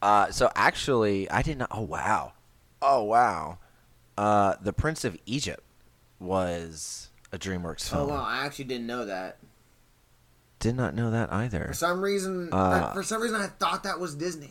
Uh, 0.00 0.30
so 0.30 0.50
actually, 0.54 1.28
I 1.30 1.42
didn't. 1.42 1.66
Oh 1.72 1.82
wow, 1.82 2.32
oh 2.80 3.02
wow. 3.02 3.58
Uh, 4.16 4.54
the 4.60 4.72
Prince 4.72 5.04
of 5.04 5.16
Egypt 5.26 5.62
was 6.20 7.10
a 7.32 7.38
DreamWorks 7.38 7.88
film. 7.88 8.02
Oh 8.02 8.06
film. 8.06 8.18
wow, 8.18 8.24
I 8.24 8.44
actually 8.46 8.66
didn't 8.66 8.86
know 8.86 9.04
that. 9.06 9.38
Did 10.58 10.76
not 10.76 10.94
know 10.94 11.10
that 11.10 11.32
either. 11.32 11.66
For 11.68 11.74
some 11.74 12.00
reason, 12.00 12.48
Uh, 12.52 12.92
for 12.92 13.02
some 13.02 13.22
reason, 13.22 13.40
I 13.40 13.46
thought 13.46 13.84
that 13.84 14.00
was 14.00 14.14
Disney. 14.14 14.50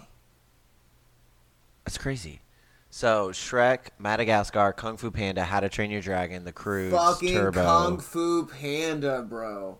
That's 1.86 1.98
crazy. 1.98 2.42
So 2.90 3.30
Shrek, 3.30 3.90
Madagascar, 4.00 4.74
Kung 4.74 4.98
Fu 4.98 5.12
Panda, 5.12 5.44
How 5.44 5.60
to 5.60 5.70
Train 5.70 5.92
Your 5.92 6.02
Dragon, 6.02 6.46
The 6.46 6.54
Croods, 6.54 6.96
Fucking 6.96 7.34
Turbo. 7.34 7.64
Kung 7.64 8.00
Fu 8.00 8.46
Panda, 8.46 9.22
bro. 9.22 9.78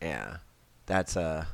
Yeah, 0.00 0.38
that's 0.86 1.16
uh, 1.16 1.44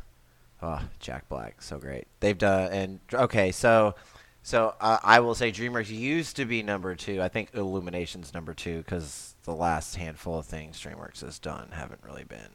oh 0.63 0.81
Jack 1.01 1.29
Black, 1.29 1.61
so 1.63 1.79
great. 1.79 2.07
They've 2.21 2.39
done 2.39 2.73
and 2.73 3.01
okay, 3.13 3.51
so 3.53 3.95
so 4.43 4.75
uh, 4.81 4.99
I 5.03 5.21
will 5.21 5.35
say 5.35 5.51
DreamWorks 5.53 5.91
used 5.91 6.37
to 6.37 6.45
be 6.45 6.63
number 6.63 6.95
two. 6.95 7.21
I 7.23 7.29
think 7.29 7.51
Illumination's 7.55 8.33
number 8.35 8.55
two 8.55 8.79
because 8.79 9.35
the 9.45 9.55
last 9.55 9.97
handful 9.97 10.39
of 10.39 10.47
things 10.47 10.81
DreamWorks 10.81 11.21
has 11.23 11.39
done 11.39 11.69
haven't 11.73 12.01
really 12.05 12.25
been 12.25 12.51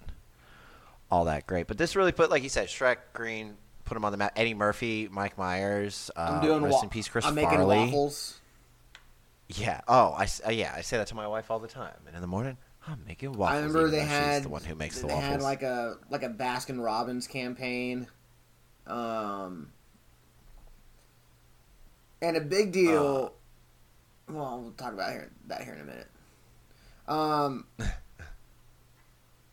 all 1.12 1.26
that 1.26 1.48
great. 1.48 1.68
But 1.68 1.78
this 1.78 1.96
really 1.96 2.12
put, 2.12 2.30
like 2.30 2.44
you 2.44 2.50
said, 2.50 2.68
Shrek, 2.68 2.98
Green, 3.14 3.56
put 3.86 3.96
him 3.98 4.04
on 4.06 4.12
the 4.12 4.18
map. 4.18 4.34
Eddie 4.36 4.54
Murphy, 4.54 5.08
Mike 5.12 5.38
Myers, 5.38 6.12
uh, 6.16 6.40
I'm 6.40 6.42
doing 6.46 6.64
rest 6.64 6.74
wa- 6.76 6.82
in 6.84 6.90
peace, 6.90 7.08
Chris 7.08 7.26
I'm 7.26 7.36
making 7.36 7.52
Farley. 7.52 7.78
waffles. 7.78 8.40
Yeah. 9.50 9.82
Oh, 9.88 10.14
I 10.18 10.28
uh, 10.46 10.50
yeah. 10.52 10.74
I 10.76 10.82
say 10.82 10.98
that 10.98 11.08
to 11.08 11.16
my 11.16 11.28
wife 11.28 11.50
all 11.50 11.60
the 11.60 11.70
time. 11.70 11.96
And 12.06 12.16
in 12.16 12.22
the 12.22 12.28
morning, 12.28 12.58
I'm 12.86 13.02
making 13.08 13.32
waffles. 13.32 13.58
I 13.58 13.66
remember 13.66 13.90
they 13.90 14.02
had 14.02 14.44
the 14.44 14.50
one 14.50 14.64
who 14.64 14.76
makes 14.76 15.00
the 15.00 15.08
they 15.08 15.14
waffles. 15.14 15.32
had 15.32 15.42
like 15.42 15.64
a 15.64 15.96
like 16.10 16.24
a 16.24 16.30
Baskin 16.30 16.84
Robbins 16.84 17.28
campaign, 17.28 18.08
um, 18.88 19.70
and 22.22 22.36
a 22.36 22.42
big 22.42 22.74
deal. 22.74 23.34
well, 24.28 24.62
we'll 24.64 24.72
talk 24.72 24.92
about 24.94 25.12
here, 25.12 25.32
that 25.48 25.64
here 25.64 25.76
in 25.76 25.82
a 25.82 25.86
minute. 25.86 26.08
Um, 27.08 27.66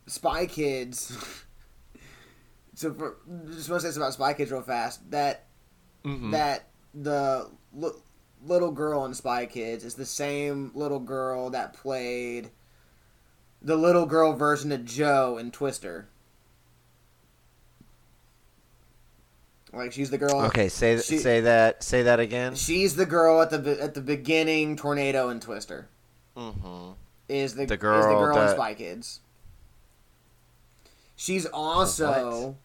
Spy 0.07 0.45
Kids. 0.45 1.17
so 2.75 2.93
for 2.93 3.17
just 3.47 3.69
want 3.69 3.81
to 3.81 3.87
say 3.87 3.87
this 3.89 3.97
about 3.97 4.13
Spy 4.13 4.33
Kids 4.33 4.51
real 4.51 4.61
fast. 4.61 5.09
That 5.11 5.45
Mhm. 6.03 6.31
that 6.31 6.67
the 6.93 7.49
li- 7.73 7.91
little 8.45 8.71
girl 8.71 9.05
in 9.05 9.13
Spy 9.13 9.45
Kids 9.47 9.83
is 9.83 9.95
the 9.95 10.05
same 10.05 10.71
little 10.75 10.99
girl 10.99 11.49
that 11.49 11.73
played 11.73 12.51
the 13.61 13.75
little 13.75 14.05
girl 14.05 14.33
version 14.33 14.71
of 14.71 14.85
Jo 14.85 15.37
in 15.37 15.49
Twister. 15.51 16.07
Like 19.73 19.91
she's 19.91 20.09
the 20.09 20.17
girl. 20.17 20.41
Okay, 20.43 20.69
say 20.69 20.93
th- 20.95 21.05
She- 21.05 21.17
say 21.17 21.41
that 21.41 21.83
say 21.83 22.03
that 22.03 22.19
again. 22.19 22.55
She's 22.55 22.95
the 22.95 23.05
girl 23.05 23.41
at 23.41 23.49
the 23.49 23.77
at 23.81 23.93
the 23.93 24.01
beginning 24.01 24.77
tornado 24.77 25.29
in 25.29 25.39
Twister. 25.41 25.87
Mm-hmm. 26.37 26.91
Is 27.27 27.55
the 27.55 27.59
The 27.59 27.63
is 27.63 27.69
the 27.69 27.77
girl 27.77 28.33
girl 28.33 28.41
in 28.47 28.55
Spy 28.55 28.73
Kids? 28.75 29.19
She's 31.15 31.45
also 31.45 32.57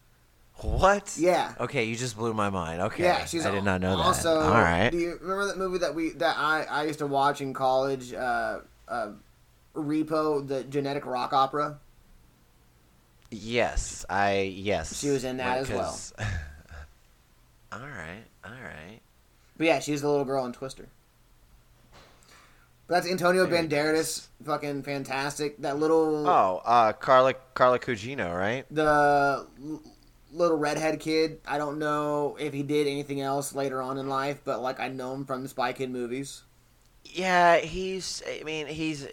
What? 0.57 1.17
yeah. 1.19 1.55
Okay, 1.61 1.85
you 1.85 1.97
just 1.97 2.17
blew 2.17 2.35
my 2.35 2.51
mind. 2.51 2.83
Okay. 2.83 3.05
Yeah, 3.05 3.25
she's 3.25 3.47
I 3.47 3.51
did 3.51 3.65
not 3.65 3.81
know 3.81 3.97
also, 3.97 4.41
that. 4.41 4.47
All 4.47 4.61
right. 4.61 4.91
Do 4.91 4.99
you 4.99 5.19
remember 5.21 5.47
that 5.47 5.59
movie 5.59 5.79
that 5.79 5.95
we 5.95 6.11
that 6.11 6.37
I 6.37 6.65
I 6.65 6.85
used 6.85 6.99
to 6.99 7.07
watch 7.07 7.41
in 7.41 7.55
college? 7.55 8.13
Uh, 8.13 8.61
uh, 8.89 9.13
Repo, 9.75 10.47
the 10.47 10.65
genetic 10.65 11.07
rock 11.07 11.33
opera. 11.33 11.79
Yes, 13.31 14.05
I 14.11 14.41
yes. 14.41 14.99
She 14.99 15.09
was 15.11 15.23
in 15.25 15.37
that 15.37 15.59
as 15.59 15.71
well. 15.71 15.99
all 17.73 17.79
right, 17.79 18.25
all 18.45 18.51
right. 18.51 19.01
But 19.57 19.67
yeah, 19.67 19.79
she's 19.79 20.03
the 20.03 20.09
little 20.11 20.25
girl 20.25 20.45
in 20.47 20.53
Twister. 20.53 20.89
But 22.91 22.97
that's 22.97 23.07
Antonio 23.13 23.47
Banderas, 23.47 24.27
fucking 24.45 24.83
fantastic. 24.83 25.59
That 25.59 25.79
little 25.79 26.27
Oh, 26.27 26.61
uh, 26.65 26.93
Carla 26.93 27.35
Carla 27.55 27.79
Gugino, 27.79 28.37
right? 28.37 28.67
the 28.69 29.47
little 30.33 30.57
redhead 30.57 30.99
kid. 30.99 31.39
I 31.47 31.57
don't 31.57 31.79
know 31.79 32.37
if 32.41 32.53
he 32.53 32.65
did 32.65 32.89
anything 32.89 33.21
else 33.21 33.55
later 33.55 33.81
on 33.81 33.97
in 33.97 34.09
life, 34.09 34.41
but 34.45 34.61
like 34.61 34.81
I 34.81 34.89
know 34.89 35.15
him 35.15 35.25
from 35.25 35.45
the 35.45 35.49
Spy 35.49 35.73
Kid 35.73 35.93
movies. 35.93 36.43
Yeah, 37.05 37.59
he's. 37.59 38.25
I 38.29 38.43
mean, 38.43 38.67
he's 38.67 39.07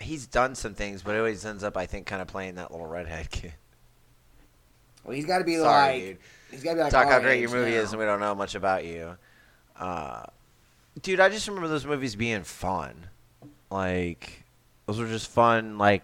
he's 0.00 0.26
done 0.26 0.54
some 0.54 0.72
things, 0.72 1.02
but 1.02 1.14
it 1.14 1.18
always 1.18 1.44
ends 1.44 1.62
up, 1.62 1.76
I 1.76 1.84
think, 1.84 2.06
kind 2.06 2.22
of 2.22 2.28
playing 2.28 2.54
that 2.54 2.70
little 2.70 2.86
redhead 2.86 3.30
kid. 3.30 3.52
Well, 5.04 5.14
he's 5.14 5.26
got 5.26 5.40
to 5.40 5.44
be 5.44 5.56
Sorry, 5.56 5.92
like 5.92 6.02
dude. 6.02 6.18
he's 6.52 6.62
got 6.64 6.70
to 6.70 6.76
be 6.76 6.82
like 6.84 6.90
Talk 6.90 7.08
how 7.08 7.20
great 7.20 7.42
your 7.42 7.50
movie 7.50 7.72
now. 7.72 7.76
is, 7.82 7.92
and 7.92 8.00
we 8.00 8.06
don't 8.06 8.20
know 8.20 8.34
much 8.34 8.54
about 8.54 8.86
you. 8.86 9.18
Uh, 9.78 10.22
dude, 11.00 11.20
I 11.20 11.28
just 11.28 11.46
remember 11.48 11.68
those 11.68 11.86
movies 11.86 12.16
being 12.16 12.44
fun. 12.44 13.08
Like, 13.70 14.44
those 14.86 14.98
were 14.98 15.06
just 15.06 15.30
fun, 15.30 15.78
like 15.78 16.02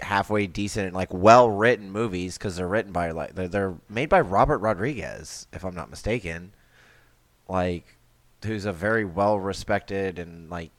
halfway 0.00 0.46
decent, 0.46 0.94
like 0.94 1.12
well 1.12 1.50
written 1.50 1.90
movies 1.90 2.38
because 2.38 2.56
they're 2.56 2.68
written 2.68 2.92
by 2.92 3.10
like 3.10 3.34
they're, 3.34 3.48
they're 3.48 3.74
made 3.88 4.08
by 4.08 4.20
Robert 4.20 4.58
Rodriguez, 4.58 5.46
if 5.52 5.64
I'm 5.64 5.74
not 5.74 5.90
mistaken. 5.90 6.52
Like, 7.48 7.84
who's 8.44 8.64
a 8.64 8.72
very 8.72 9.04
well 9.04 9.38
respected 9.38 10.18
and 10.18 10.50
like 10.50 10.70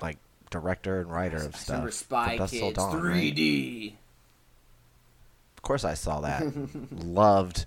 like 0.00 0.18
director 0.50 1.00
and 1.00 1.10
writer 1.10 1.38
of 1.38 1.54
I 1.54 1.58
stuff. 1.58 1.92
Spy 1.92 2.28
From 2.28 2.38
Dusk 2.38 2.52
Till 2.54 2.66
Kids 2.68 2.76
Dawn, 2.76 3.02
3D. 3.02 3.94
Of 5.56 5.62
course, 5.62 5.84
I 5.84 5.94
saw 5.94 6.20
that. 6.20 6.44
Loved 6.90 7.66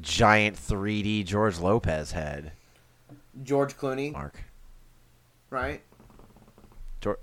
giant 0.00 0.56
3D 0.56 1.24
George 1.26 1.58
Lopez 1.58 2.12
head. 2.12 2.52
George 3.42 3.76
Clooney, 3.76 4.12
Mark 4.12 4.42
right? 5.50 5.82
George, 7.00 7.18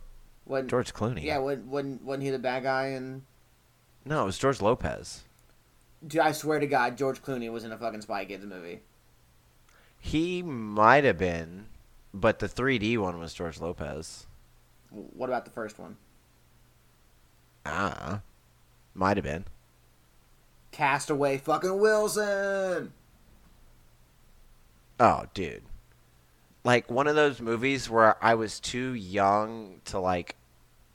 When 0.45 0.67
George 0.67 0.93
Clooney. 0.93 1.23
yeah, 1.23 1.37
when 1.39 1.69
when 1.69 1.99
wasn't 2.03 2.23
he 2.23 2.29
the 2.31 2.39
bad 2.39 2.63
guy? 2.63 2.87
And 2.87 3.23
No, 4.05 4.23
it 4.23 4.25
was 4.25 4.37
George 4.37 4.61
Lopez. 4.61 5.23
dude, 6.05 6.21
I 6.21 6.31
swear 6.31 6.59
to 6.59 6.67
God, 6.67 6.97
George 6.97 7.21
Clooney 7.21 7.51
was 7.51 7.63
in 7.63 7.71
a 7.71 7.77
fucking 7.77 8.01
Spy 8.01 8.25
Kids 8.25 8.45
movie. 8.45 8.81
He 9.99 10.41
might 10.41 11.03
have 11.03 11.17
been, 11.17 11.65
but 12.13 12.39
the 12.39 12.47
3D 12.47 12.97
one 12.97 13.19
was 13.19 13.33
George 13.33 13.59
Lopez. 13.59 14.25
What 14.89 15.29
about 15.29 15.45
the 15.45 15.51
first 15.51 15.77
one? 15.77 15.97
Ah, 17.65 18.21
might 18.95 19.17
have 19.17 19.23
been. 19.25 19.45
Castaway, 20.71 21.37
fucking 21.37 21.79
Wilson. 21.79 22.93
Oh, 24.99 25.25
dude. 25.33 25.63
Like 26.63 26.89
one 26.91 27.07
of 27.07 27.15
those 27.15 27.39
movies 27.41 27.89
where 27.89 28.15
I 28.23 28.35
was 28.35 28.59
too 28.59 28.93
young 28.93 29.81
to 29.85 29.99
like 29.99 30.35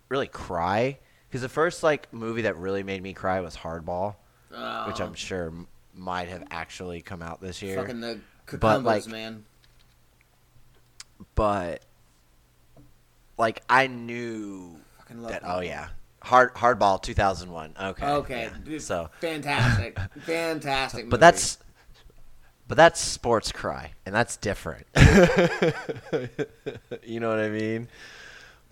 really 0.09 0.27
cry. 0.29 0.99
Because 1.29 1.41
the 1.43 1.49
first 1.49 1.83
like 1.83 2.13
movie 2.13 2.43
that 2.43 2.57
really 2.59 2.83
made 2.83 3.03
me 3.03 3.13
cry 3.13 3.41
was 3.41 3.57
Hardball, 3.57 4.15
Oh, 4.55 4.87
which 4.87 5.01
I'm 5.01 5.15
sure 5.15 5.47
m- 5.47 5.67
might 5.95 6.29
have 6.29 6.45
actually 6.51 7.01
come 7.03 7.23
out 7.23 7.41
this 7.41 7.61
year. 7.63 7.77
fucking 7.77 8.01
the 8.01 8.21
But, 8.47 8.51
cucumbers, 8.61 8.85
like, 8.85 9.07
man. 9.09 9.45
but 11.35 11.83
like 13.39 13.63
I 13.69 13.87
knew 13.89 14.77
Fucking 14.99 15.23
love 15.23 15.33
that. 15.33 15.43
Oh 15.45 15.57
movie. 15.57 15.67
yeah, 15.69 15.89
hard 16.23 16.55
hardball 16.55 17.03
2001. 17.03 17.75
Okay. 17.81 18.07
Okay, 18.07 18.51
yeah. 18.67 18.79
So, 18.79 19.11
fantastic, 19.21 19.99
fantastic. 20.21 21.11
but 21.11 21.19
that's 21.21 21.59
but 22.69 22.77
that's 22.77 23.01
sports 23.01 23.53
cry, 23.53 23.93
and 24.07 24.15
that's 24.15 24.37
different. 24.37 24.87
you 27.03 27.21
know 27.21 27.29
what 27.29 27.39
I 27.41 27.49
mean? 27.51 27.89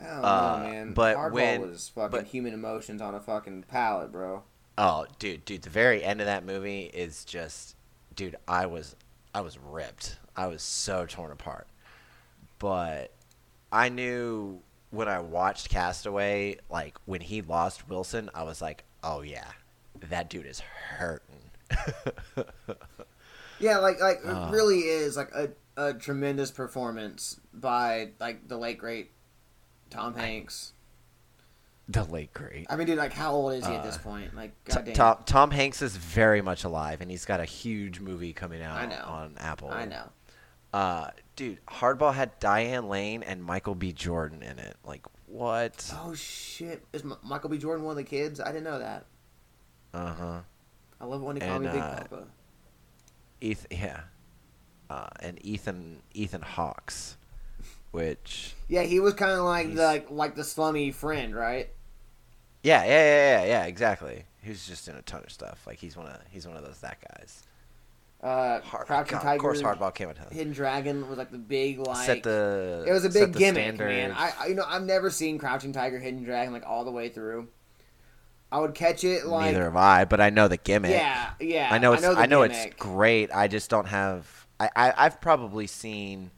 I 0.00 0.04
don't 0.04 0.22
know, 0.22 0.28
uh, 0.28 0.60
man. 0.62 0.92
but 0.94 1.16
Hardball 1.16 1.32
when- 1.32 1.60
was 1.62 1.88
fucking 1.94 2.10
but- 2.10 2.26
human 2.26 2.54
emotions 2.54 3.00
on 3.00 3.14
a 3.14 3.20
fucking 3.20 3.64
pallet, 3.68 4.10
bro. 4.12 4.42
Oh, 4.78 5.06
dude, 5.18 5.44
dude, 5.44 5.62
the 5.62 5.70
very 5.70 6.02
end 6.02 6.20
of 6.20 6.26
that 6.26 6.44
movie 6.46 6.90
is 6.94 7.24
just, 7.26 7.76
dude, 8.16 8.36
I 8.48 8.64
was, 8.66 8.96
I 9.34 9.42
was 9.42 9.58
ripped. 9.58 10.18
I 10.34 10.46
was 10.46 10.62
so 10.62 11.04
torn 11.04 11.30
apart. 11.30 11.66
But 12.58 13.12
I 13.70 13.90
knew 13.90 14.60
when 14.90 15.08
I 15.08 15.20
watched 15.20 15.68
Castaway, 15.68 16.56
like 16.70 16.96
when 17.04 17.20
he 17.20 17.42
lost 17.42 17.86
Wilson, 17.88 18.30
I 18.34 18.44
was 18.44 18.62
like, 18.62 18.84
oh 19.04 19.20
yeah, 19.20 19.44
that 20.08 20.30
dude 20.30 20.46
is 20.46 20.60
hurting. 20.60 21.50
Yeah, 23.62 23.78
like 23.78 24.00
like 24.00 24.20
Oh. 24.24 24.48
it 24.48 24.50
really 24.52 24.80
is 24.80 25.16
like 25.16 25.30
a, 25.34 25.50
a 25.76 25.94
tremendous 25.94 26.50
performance 26.50 27.40
by 27.54 28.10
like 28.20 28.48
the 28.48 28.56
late 28.58 28.78
great 28.78 29.10
Tom 29.90 30.14
Hanks. 30.14 30.72
the 31.88 32.04
late 32.04 32.32
great. 32.32 32.66
I 32.70 32.76
mean, 32.76 32.86
dude, 32.86 32.98
like 32.98 33.12
how 33.12 33.32
old 33.32 33.54
is 33.54 33.66
he 33.66 33.72
at 33.72 33.80
Uh, 33.80 33.84
this 33.84 33.98
point? 33.98 34.34
Like, 34.34 34.52
goddamn. 34.64 34.94
Tom, 34.94 35.16
Tom 35.26 35.50
Hanks 35.50 35.82
is 35.82 35.96
very 35.96 36.40
much 36.42 36.64
alive, 36.64 37.00
and 37.00 37.10
he's 37.10 37.24
got 37.24 37.40
a 37.40 37.44
huge 37.44 38.00
movie 38.00 38.32
coming 38.32 38.62
out 38.62 38.76
I 38.80 38.86
know. 38.86 39.04
on 39.06 39.34
Apple. 39.38 39.70
I 39.70 39.84
know. 39.86 40.08
Uh, 40.72 41.10
dude, 41.36 41.58
Hardball 41.66 42.14
had 42.14 42.38
Diane 42.40 42.88
Lane 42.88 43.22
and 43.22 43.44
Michael 43.44 43.74
B. 43.74 43.92
Jordan 43.92 44.42
in 44.42 44.58
it. 44.58 44.76
Like, 44.84 45.04
what? 45.26 45.92
Oh 46.02 46.14
shit! 46.14 46.82
Is 46.94 47.02
M- 47.02 47.16
Michael 47.22 47.50
B. 47.50 47.58
Jordan 47.58 47.84
one 47.84 47.92
of 47.92 47.96
the 47.98 48.04
kids? 48.04 48.40
I 48.40 48.46
didn't 48.46 48.64
know 48.64 48.78
that. 48.78 49.04
Uh 49.92 50.14
huh. 50.14 50.40
I 51.00 51.04
love 51.04 51.20
it 51.20 51.24
when 51.24 51.38
they 51.38 51.44
call 51.46 51.56
And, 51.56 51.64
me 51.66 51.70
Big 51.72 51.80
uh, 51.80 51.96
Papa. 51.96 52.24
Ethan, 53.42 53.66
yeah. 53.70 54.00
Uh, 54.88 55.08
and 55.20 55.44
Ethan 55.44 56.02
Ethan 56.14 56.42
Hawks, 56.42 57.16
which 57.90 58.54
Yeah, 58.68 58.82
he 58.82 59.00
was 59.00 59.14
kind 59.14 59.32
of 59.32 59.44
like 59.44 59.74
the 59.74 59.84
like, 59.84 60.10
like 60.10 60.34
the 60.34 60.44
slummy 60.44 60.90
friend, 60.90 61.34
right? 61.34 61.68
yeah 62.62 62.84
yeah 62.84 62.90
yeah 62.90 63.42
yeah 63.42 63.44
yeah 63.46 63.64
exactly. 63.64 64.24
He's 64.42 64.66
just 64.66 64.88
in 64.88 64.96
a 64.96 65.02
ton 65.02 65.22
of 65.24 65.30
stuff. 65.30 65.66
Like 65.66 65.78
he's 65.78 65.96
one 65.96 66.06
of 66.06 66.16
he's 66.30 66.46
one 66.46 66.56
of 66.56 66.64
those 66.64 66.78
that 66.80 66.98
guys. 67.00 67.42
Uh, 68.22 68.60
Hard, 68.60 68.86
Crouching 68.86 69.16
God, 69.16 69.22
Tiger, 69.22 69.34
of 69.34 69.40
course, 69.40 69.62
Hardball 69.62 69.92
came 69.92 70.08
out. 70.08 70.16
Hidden 70.32 70.52
Dragon 70.52 71.08
was 71.08 71.18
like 71.18 71.32
the 71.32 71.38
big 71.38 71.80
like. 71.80 72.06
set 72.06 72.22
the 72.22 72.84
it 72.86 72.92
was 72.92 73.04
a 73.04 73.10
big 73.10 73.32
gimmick, 73.32 73.76
man. 73.78 74.12
I, 74.12 74.32
I 74.38 74.46
you 74.46 74.54
know 74.54 74.64
I've 74.64 74.84
never 74.84 75.10
seen 75.10 75.38
Crouching 75.38 75.72
Tiger, 75.72 75.98
Hidden 75.98 76.22
Dragon 76.22 76.52
like 76.52 76.64
all 76.64 76.84
the 76.84 76.92
way 76.92 77.08
through. 77.08 77.48
I 78.52 78.60
would 78.60 78.74
catch 78.74 79.02
it 79.02 79.26
like 79.26 79.46
Neither 79.46 79.64
have 79.64 79.76
I, 79.76 80.04
but 80.04 80.20
I 80.20 80.28
know 80.30 80.46
the 80.46 80.58
gimmick. 80.58 80.90
yeah, 80.90 81.30
yeah. 81.40 81.68
I 81.72 81.78
know 81.78 81.94
it's 81.94 82.04
I 82.04 82.26
know, 82.26 82.40
know, 82.40 82.42
it's 82.42 82.66
great. 82.76 83.30
I 83.32 83.48
just 83.48 83.70
don't 83.70 83.86
have. 83.86 84.46
I, 84.60 84.68
I 84.76 84.94
I've 84.96 85.20
probably 85.22 85.66
seen 85.66 86.30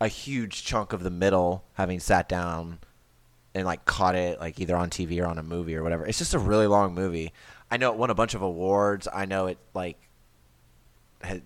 a 0.00 0.08
huge 0.08 0.64
chunk 0.64 0.92
of 0.92 1.02
the 1.02 1.10
middle, 1.10 1.64
having 1.74 2.00
sat 2.00 2.28
down 2.28 2.78
and 3.54 3.66
like 3.66 3.84
caught 3.84 4.14
it 4.14 4.40
like 4.40 4.58
either 4.58 4.74
on 4.76 4.88
TV 4.88 5.20
or 5.22 5.26
on 5.26 5.38
a 5.38 5.42
movie 5.42 5.76
or 5.76 5.82
whatever. 5.82 6.06
It's 6.06 6.18
just 6.18 6.32
a 6.34 6.38
really 6.38 6.66
long 6.66 6.94
movie. 6.94 7.32
I 7.70 7.76
know 7.76 7.92
it 7.92 7.98
won 7.98 8.08
a 8.08 8.14
bunch 8.14 8.34
of 8.34 8.40
awards. 8.40 9.06
I 9.12 9.26
know 9.26 9.46
it 9.46 9.58
like 9.74 9.98
had 11.20 11.42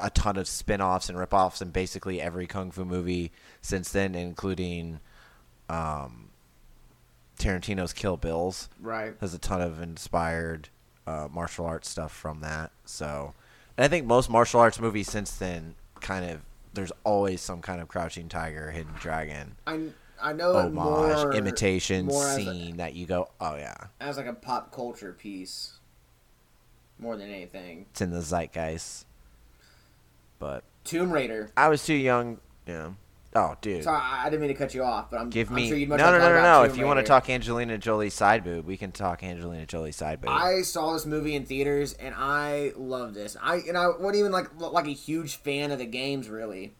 a 0.00 0.10
ton 0.10 0.38
of 0.38 0.48
spin-offs 0.48 1.08
and 1.08 1.18
rip-offs 1.18 1.60
in 1.60 1.70
basically 1.70 2.20
every 2.20 2.46
kung 2.46 2.70
fu 2.70 2.84
movie 2.84 3.30
since 3.60 3.92
then, 3.92 4.14
including 4.14 4.98
um, 5.68 6.29
Tarantino's 7.40 7.92
Kill 7.92 8.16
Bills 8.16 8.68
right. 8.80 9.14
has 9.20 9.34
a 9.34 9.38
ton 9.38 9.60
of 9.60 9.80
inspired 9.80 10.68
uh, 11.06 11.28
martial 11.30 11.66
arts 11.66 11.88
stuff 11.88 12.12
from 12.12 12.40
that. 12.40 12.70
So, 12.84 13.34
and 13.76 13.84
I 13.84 13.88
think 13.88 14.06
most 14.06 14.30
martial 14.30 14.60
arts 14.60 14.78
movies 14.78 15.10
since 15.10 15.32
then 15.32 15.74
kind 16.00 16.24
of 16.30 16.40
there's 16.72 16.92
always 17.04 17.40
some 17.40 17.60
kind 17.60 17.80
of 17.80 17.88
crouching 17.88 18.28
tiger, 18.28 18.70
hidden 18.70 18.92
dragon 19.00 19.56
I 19.66 19.80
I 20.22 20.32
know 20.32 20.52
homage, 20.54 20.74
more 20.74 21.34
imitation 21.34 22.06
more 22.06 22.26
as 22.26 22.38
a- 22.38 22.44
scene 22.44 22.76
that 22.76 22.94
you 22.94 23.06
go, 23.06 23.30
oh 23.40 23.56
yeah, 23.56 23.74
as 24.00 24.16
like 24.16 24.26
a 24.26 24.34
pop 24.34 24.72
culture 24.72 25.12
piece 25.12 25.78
more 26.98 27.16
than 27.16 27.30
anything. 27.30 27.86
it's 27.90 28.00
in 28.00 28.10
the 28.10 28.20
zeitgeist. 28.20 29.06
But 30.38 30.64
Tomb 30.84 31.10
Raider. 31.12 31.50
I 31.56 31.68
was 31.68 31.84
too 31.84 31.94
young. 31.94 32.38
Yeah. 32.66 32.90
Oh, 33.32 33.54
dude. 33.60 33.84
Sorry, 33.84 34.00
I 34.02 34.24
didn't 34.28 34.40
mean 34.40 34.48
to 34.48 34.54
cut 34.54 34.74
you 34.74 34.82
off, 34.82 35.08
but 35.08 35.20
I'm, 35.20 35.30
Give 35.30 35.48
I'm 35.50 35.54
me 35.54 35.68
sure 35.68 35.76
you'd 35.76 35.88
much 35.88 35.98
no, 35.98 36.10
no, 36.10 36.18
no, 36.18 36.42
no. 36.42 36.62
Tomb 36.62 36.72
If 36.72 36.76
you 36.76 36.84
want 36.84 36.98
to 36.98 37.04
talk 37.04 37.30
Angelina 37.30 37.78
Jolie 37.78 38.10
side 38.10 38.42
boob, 38.42 38.66
we 38.66 38.76
can 38.76 38.90
talk 38.90 39.22
Angelina 39.22 39.66
Jolie 39.66 39.92
side 39.92 40.20
boob. 40.20 40.30
I 40.30 40.62
saw 40.62 40.94
this 40.94 41.06
movie 41.06 41.36
in 41.36 41.46
theaters 41.46 41.92
and 41.92 42.12
I 42.16 42.72
love 42.76 43.14
this. 43.14 43.36
I 43.40 43.56
and 43.68 43.78
I 43.78 43.86
wasn't 43.86 44.16
even 44.16 44.32
like 44.32 44.48
like 44.58 44.86
a 44.86 44.92
huge 44.92 45.36
fan 45.36 45.70
of 45.70 45.78
the 45.78 45.86
games 45.86 46.28
really, 46.28 46.74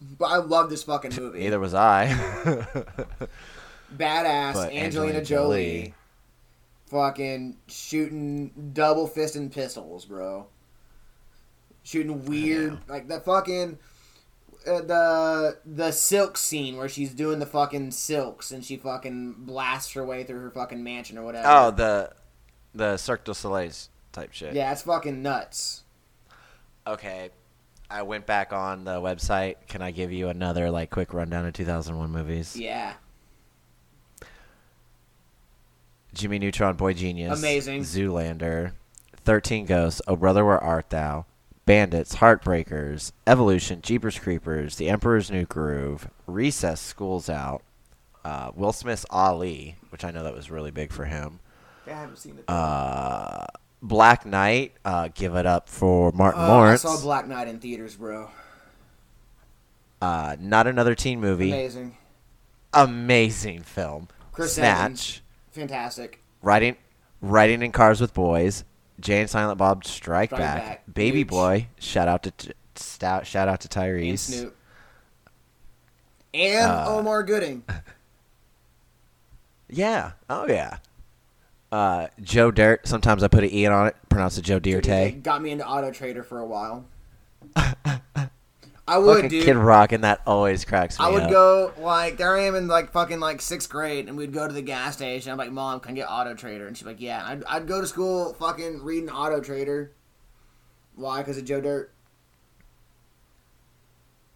but 0.00 0.26
I 0.26 0.36
love 0.36 0.70
this 0.70 0.84
fucking 0.84 1.16
movie. 1.16 1.40
Neither 1.40 1.58
was 1.58 1.74
I. 1.74 2.06
Badass 3.96 4.54
Angelina, 4.54 4.84
Angelina 4.84 5.24
Jolie. 5.24 5.82
Jolie. 5.82 5.94
fucking 6.86 7.56
shooting 7.66 8.70
double 8.72 9.08
fisting 9.08 9.52
pistols, 9.52 10.04
bro. 10.04 10.46
Shooting 11.82 12.24
weird, 12.26 12.78
like 12.88 13.08
that 13.08 13.24
fucking 13.24 13.78
uh, 14.66 14.80
the 14.82 15.58
the 15.64 15.90
silk 15.92 16.36
scene 16.36 16.76
where 16.76 16.88
she's 16.88 17.12
doing 17.14 17.38
the 17.38 17.46
fucking 17.46 17.90
silks 17.92 18.50
and 18.50 18.64
she 18.64 18.76
fucking 18.76 19.34
blasts 19.38 19.92
her 19.92 20.04
way 20.04 20.24
through 20.24 20.40
her 20.40 20.50
fucking 20.50 20.82
mansion 20.82 21.18
or 21.18 21.24
whatever. 21.24 21.46
Oh, 21.48 21.70
the 21.70 22.12
the 22.74 22.96
Cirque 22.96 23.24
du 23.24 23.34
Soleil 23.34 23.70
type 24.12 24.32
shit. 24.32 24.54
yeah, 24.54 24.72
it's 24.72 24.82
fucking 24.82 25.22
nuts. 25.22 25.82
Okay. 26.86 27.30
I 27.90 28.02
went 28.02 28.24
back 28.24 28.54
on 28.54 28.84
the 28.84 29.00
website. 29.02 29.56
Can 29.68 29.82
I 29.82 29.90
give 29.90 30.10
you 30.12 30.28
another 30.28 30.70
like 30.70 30.88
quick 30.88 31.12
rundown 31.12 31.44
of 31.44 31.52
2001 31.52 32.10
movies? 32.10 32.56
Yeah, 32.56 32.94
Jimmy 36.14 36.38
Neutron, 36.38 36.76
Boy 36.76 36.92
Genius, 36.94 37.38
Amazing. 37.38 37.82
Zoolander, 37.82 38.72
Thirteen 39.24 39.66
Ghosts, 39.66 40.00
Oh 40.06 40.16
Brother 40.16 40.44
Where 40.44 40.58
Art 40.62 40.90
Thou, 40.90 41.26
Bandits, 41.64 42.16
Heartbreakers, 42.16 43.12
Evolution, 43.26 43.80
Jeepers 43.82 44.18
Creepers, 44.18 44.76
The 44.76 44.88
Emperor's 44.88 45.30
New 45.30 45.44
Groove, 45.44 46.08
Recess, 46.26 46.80
School's 46.80 47.28
Out, 47.30 47.62
uh, 48.24 48.50
Will 48.54 48.72
Smith's 48.72 49.06
Ali, 49.10 49.76
which 49.90 50.04
I 50.04 50.10
know 50.10 50.24
that 50.24 50.34
was 50.34 50.50
really 50.50 50.70
big 50.72 50.92
for 50.92 51.04
him. 51.04 51.38
I 51.86 51.90
haven't 51.90 52.18
seen 52.18 52.38
it. 52.38 52.44
Uh, 52.48 53.46
Black 53.80 54.26
Knight, 54.26 54.72
uh, 54.84 55.08
Give 55.14 55.34
It 55.36 55.46
Up 55.46 55.68
for 55.68 56.10
Martin 56.12 56.42
Lawrence. 56.48 56.84
I 56.84 56.94
saw 56.94 57.00
Black 57.00 57.26
Knight 57.28 57.48
in 57.48 57.58
theaters, 57.60 57.96
bro. 57.96 58.28
uh, 60.00 60.36
not 60.40 60.66
another 60.66 60.94
teen 60.94 61.20
movie. 61.20 61.50
Amazing. 61.50 61.96
Amazing 62.74 63.62
film. 63.62 64.08
Chris 64.32 64.54
Snatch. 64.54 64.78
Evans. 64.80 65.20
Fantastic. 65.50 66.22
Riding, 66.42 66.76
riding 67.20 67.62
in 67.62 67.70
cars 67.72 68.00
with 68.00 68.14
boys. 68.14 68.64
Jay 69.00 69.20
and 69.20 69.28
Silent 69.30 69.58
Bob 69.58 69.84
Strike, 69.84 70.28
Strike 70.30 70.40
Back. 70.40 70.62
Back. 70.64 70.94
Baby 70.94 71.18
Huge. 71.18 71.28
Boy. 71.28 71.66
Shout 71.78 72.08
out 72.08 72.22
to 72.24 72.30
t- 72.32 72.52
stout. 72.76 73.26
Shout 73.26 73.48
out 73.48 73.60
to 73.62 73.78
And 73.80 73.88
Tyrese. 74.16 74.18
Snoop. 74.18 74.56
And 76.34 76.70
Uh, 76.70 76.86
Omar 76.88 77.22
Gooding. 77.22 77.64
Yeah. 79.74 80.12
Oh 80.28 80.46
yeah. 80.46 80.78
Uh, 81.70 82.08
Joe 82.20 82.50
Dirt. 82.50 82.86
Sometimes 82.86 83.22
I 83.22 83.28
put 83.28 83.42
an 83.44 83.50
E 83.54 83.64
on 83.66 83.86
it. 83.86 83.96
Pronounce 84.10 84.36
it 84.36 84.42
Joe 84.42 84.58
Dirt. 84.58 85.22
got 85.22 85.40
me 85.40 85.50
into 85.50 85.66
Auto 85.66 85.90
Trader 85.90 86.22
for 86.22 86.40
a 86.40 86.44
while. 86.46 86.84
I 88.86 88.98
would, 88.98 89.14
Fucking 89.16 89.30
dude. 89.30 89.44
Kid 89.44 89.56
Rock, 89.56 89.92
and 89.92 90.02
that 90.02 90.22
always 90.26 90.64
cracks 90.64 90.98
me 90.98 91.04
I 91.04 91.10
would 91.10 91.22
up. 91.24 91.30
go 91.30 91.72
like 91.78 92.16
there 92.16 92.36
I 92.36 92.42
am 92.42 92.56
in 92.56 92.66
like 92.66 92.90
fucking 92.90 93.20
like 93.20 93.40
sixth 93.40 93.70
grade, 93.70 94.08
and 94.08 94.16
we'd 94.16 94.32
go 94.32 94.46
to 94.46 94.52
the 94.52 94.62
gas 94.62 94.96
station. 94.96 95.30
I'm 95.30 95.38
like, 95.38 95.52
Mom, 95.52 95.78
can 95.80 95.92
I 95.92 95.94
get 95.94 96.06
Auto 96.08 96.34
Trader? 96.34 96.66
And 96.66 96.76
she's 96.76 96.86
like, 96.86 97.00
Yeah. 97.00 97.22
I'd, 97.24 97.44
I'd 97.44 97.66
go 97.68 97.80
to 97.80 97.86
school 97.86 98.34
fucking 98.34 98.82
reading 98.82 99.08
Auto 99.08 99.40
Trader. 99.40 99.92
Why? 100.96 101.18
Because 101.18 101.38
of 101.38 101.44
Joe 101.44 101.60
Dirt. 101.60 101.92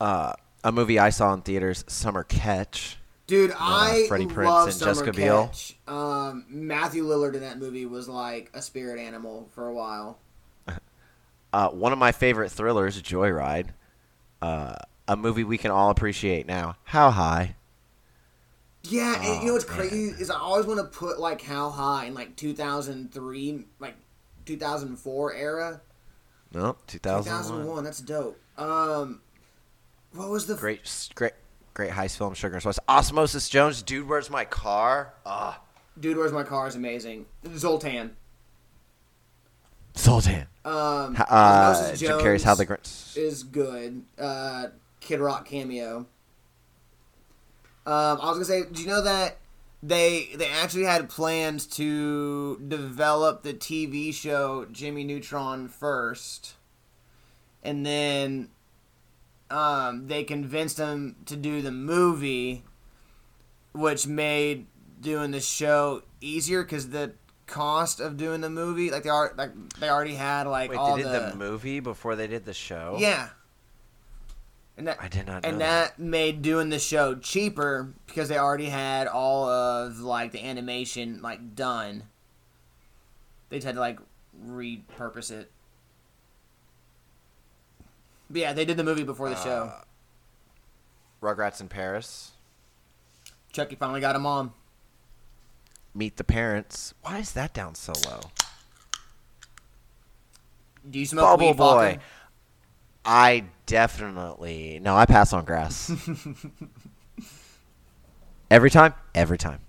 Uh, 0.00 0.32
a 0.62 0.72
movie 0.72 0.98
I 0.98 1.10
saw 1.10 1.32
in 1.34 1.42
theaters, 1.42 1.84
Summer 1.88 2.22
Catch. 2.22 2.98
Dude, 3.26 3.52
I 3.58 4.04
Freddie 4.06 4.26
Prinze 4.26 4.44
love 4.44 4.68
and 4.68 4.76
Summer 4.76 4.92
Jessica 4.92 5.12
Biel. 5.12 5.46
Catch. 5.46 5.76
Um, 5.88 6.44
Matthew 6.48 7.04
Lillard 7.04 7.34
in 7.34 7.40
that 7.40 7.58
movie 7.58 7.84
was 7.86 8.08
like 8.08 8.50
a 8.54 8.62
spirit 8.62 9.00
animal 9.00 9.48
for 9.54 9.66
a 9.66 9.72
while. 9.74 10.18
Uh, 11.52 11.70
one 11.70 11.90
of 11.90 11.98
my 11.98 12.12
favorite 12.12 12.50
thrillers, 12.50 13.00
Joyride. 13.00 13.68
Uh, 14.42 14.74
a 15.08 15.16
movie 15.16 15.44
we 15.44 15.58
can 15.58 15.70
all 15.70 15.90
appreciate 15.90 16.46
now. 16.46 16.76
How 16.84 17.10
high? 17.10 17.56
Yeah, 18.84 19.16
and 19.20 19.40
you 19.42 19.48
know 19.48 19.52
what's 19.54 19.64
Oh, 19.64 19.68
crazy 19.68 20.04
is 20.06 20.30
I 20.30 20.38
always 20.38 20.66
want 20.66 20.78
to 20.78 20.84
put 20.98 21.18
like 21.18 21.42
how 21.42 21.70
high 21.70 22.04
in 22.06 22.14
like 22.14 22.36
2003, 22.36 23.64
like 23.80 23.96
2004 24.44 25.34
era. 25.34 25.80
No, 26.52 26.76
2001. 26.86 27.24
2001, 27.24 27.84
that's 27.84 28.00
dope. 28.00 28.38
Um, 28.56 29.20
what 30.12 30.28
was 30.30 30.46
the 30.46 30.54
f- 30.54 30.60
Great, 30.60 31.10
great, 31.14 31.32
great 31.74 31.90
heist 31.90 32.16
film. 32.16 32.34
Sugar 32.34 32.54
and 32.54 32.62
Spice. 32.62 32.78
Osmosis 32.88 33.48
Jones. 33.48 33.82
Dude, 33.82 34.08
where's 34.08 34.30
my 34.30 34.44
car? 34.44 35.14
Ah, 35.26 35.60
dude? 35.98 36.16
Where's 36.16 36.32
my 36.32 36.44
car? 36.44 36.68
Is 36.68 36.76
amazing. 36.76 37.26
Zoltan. 37.56 38.16
Sultan. 39.96 40.46
Um, 40.64 41.16
Uh, 41.18 41.24
Osmosis 41.30 42.00
Jim 42.00 42.18
Carrey's 42.18 42.42
How 42.44 42.54
the 42.54 42.64
Jones 42.64 43.14
Grinch. 43.14 43.16
is 43.16 43.42
good. 43.42 44.02
Uh, 44.18 44.66
Kid 45.00 45.20
Rock 45.20 45.46
cameo. 45.46 46.06
Um, 47.86 48.18
I 48.20 48.30
was 48.30 48.32
gonna 48.34 48.44
say, 48.44 48.64
do 48.70 48.82
you 48.82 48.88
know 48.88 49.02
that 49.02 49.38
they 49.82 50.30
they 50.34 50.48
actually 50.48 50.84
had 50.84 51.08
plans 51.08 51.66
to 51.66 52.58
develop 52.66 53.42
the 53.42 53.54
TV 53.54 54.12
show 54.12 54.66
Jimmy 54.72 55.04
Neutron 55.04 55.68
first, 55.68 56.54
and 57.62 57.86
then 57.86 58.48
um, 59.50 60.08
they 60.08 60.24
convinced 60.24 60.78
him 60.78 61.14
to 61.26 61.36
do 61.36 61.62
the 61.62 61.70
movie, 61.70 62.64
which 63.72 64.06
made 64.08 64.66
doing 65.00 65.30
the 65.30 65.40
show 65.40 66.02
easier 66.20 66.64
because 66.64 66.88
the 66.88 67.12
cost 67.46 68.00
of 68.00 68.16
doing 68.16 68.40
the 68.40 68.50
movie, 68.50 68.90
like 68.90 69.02
they 69.02 69.08
are, 69.08 69.32
like 69.36 69.50
they 69.78 69.88
already 69.88 70.14
had 70.14 70.46
like 70.46 70.70
Wait, 70.70 70.78
all 70.78 70.96
they 70.96 71.02
did 71.02 71.12
the, 71.12 71.30
the 71.30 71.36
movie 71.36 71.80
before 71.80 72.16
they 72.16 72.26
did 72.26 72.44
the 72.44 72.54
show? 72.54 72.96
yeah. 72.98 73.28
And 74.78 74.88
that, 74.88 74.98
I 75.00 75.08
did 75.08 75.26
not 75.26 75.46
and 75.46 75.58
that. 75.62 75.96
that 75.96 75.98
made 75.98 76.42
doing 76.42 76.68
the 76.68 76.78
show 76.78 77.14
cheaper 77.14 77.94
because 78.06 78.28
they 78.28 78.36
already 78.36 78.66
had 78.66 79.06
all 79.06 79.48
of 79.48 80.00
like 80.00 80.32
the 80.32 80.44
animation 80.44 81.22
like 81.22 81.54
done. 81.54 82.02
They 83.48 83.56
just 83.56 83.66
had 83.66 83.76
to 83.76 83.80
like 83.80 83.98
repurpose 84.46 85.30
it. 85.30 85.50
But 88.28 88.40
yeah, 88.40 88.52
they 88.52 88.66
did 88.66 88.76
the 88.76 88.84
movie 88.84 89.04
before 89.04 89.30
the 89.30 89.36
show. 89.36 89.72
Uh, 89.72 89.80
Rugrats 91.22 91.62
in 91.62 91.68
Paris. 91.68 92.32
Chucky 93.52 93.76
finally 93.76 94.00
got 94.00 94.14
him 94.14 94.26
on. 94.26 94.52
Meet 95.96 96.18
the 96.18 96.24
Parents. 96.24 96.92
Why 97.02 97.18
is 97.18 97.32
that 97.32 97.54
down 97.54 97.74
so 97.74 97.94
low? 98.06 98.20
Do 100.88 100.98
you 100.98 101.06
smoke 101.06 101.24
Bubble 101.24 101.48
weed, 101.48 101.56
Boy. 101.56 101.82
Falcon? 101.84 102.00
I 103.04 103.44
definitely 103.64 104.78
no. 104.82 104.94
I 104.94 105.06
pass 105.06 105.32
on 105.32 105.44
grass. 105.46 105.90
every 108.50 108.70
time. 108.70 108.92
Every 109.14 109.38
time. 109.38 109.60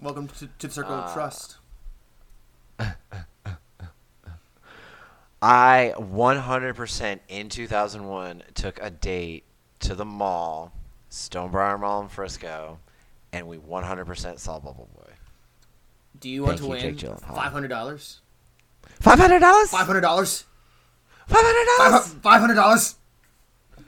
Welcome 0.00 0.26
to, 0.28 0.48
to 0.58 0.66
the 0.66 0.72
circle 0.72 0.94
Uh, 0.94 1.02
of 1.02 1.12
trust. 1.12 1.56
I 5.40 5.94
100% 5.96 7.20
in 7.28 7.48
2001 7.48 8.42
took 8.54 8.80
a 8.82 8.90
date 8.90 9.44
to 9.80 9.94
the 9.94 10.04
mall, 10.04 10.72
Stonebriar 11.12 11.78
Mall 11.78 12.02
in 12.02 12.08
Frisco, 12.08 12.80
and 13.32 13.46
we 13.46 13.56
100% 13.56 14.38
saw 14.40 14.58
Bubble 14.58 14.88
Boy. 14.96 15.07
Do 16.20 16.28
you 16.28 16.42
want 16.42 16.58
thank 16.60 16.70
to 16.72 16.78
you, 16.78 16.86
win 16.86 16.96
Gyllenhaal. 16.96 17.34
five 17.36 17.52
hundred 17.52 17.68
dollars? 17.68 18.20
Five 19.00 19.18
hundred 19.18 19.38
dollars. 19.40 19.70
Five 19.70 19.86
hundred 19.86 20.00
dollars. 20.00 20.44
Five 21.28 21.42
hundred 21.44 21.66
dollars. 21.78 22.14
Five 22.22 22.40
hundred 22.40 22.54
dollars. 22.54 22.94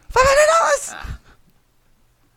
Five 0.08 0.24
hundred 0.26 0.58
dollars. 0.58 0.90
Ah, 0.94 1.18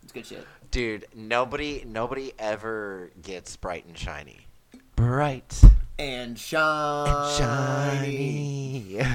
it's 0.03 0.11
good 0.11 0.25
shit. 0.25 0.47
Dude, 0.71 1.05
nobody, 1.15 1.83
nobody 1.85 2.33
ever 2.39 3.11
gets 3.21 3.55
bright 3.57 3.85
and 3.85 3.95
shiny. 3.97 4.47
Bright 4.95 5.61
And 5.99 6.31
and 6.31 6.39
shiny. 6.39 7.37
shiny. 7.37 8.99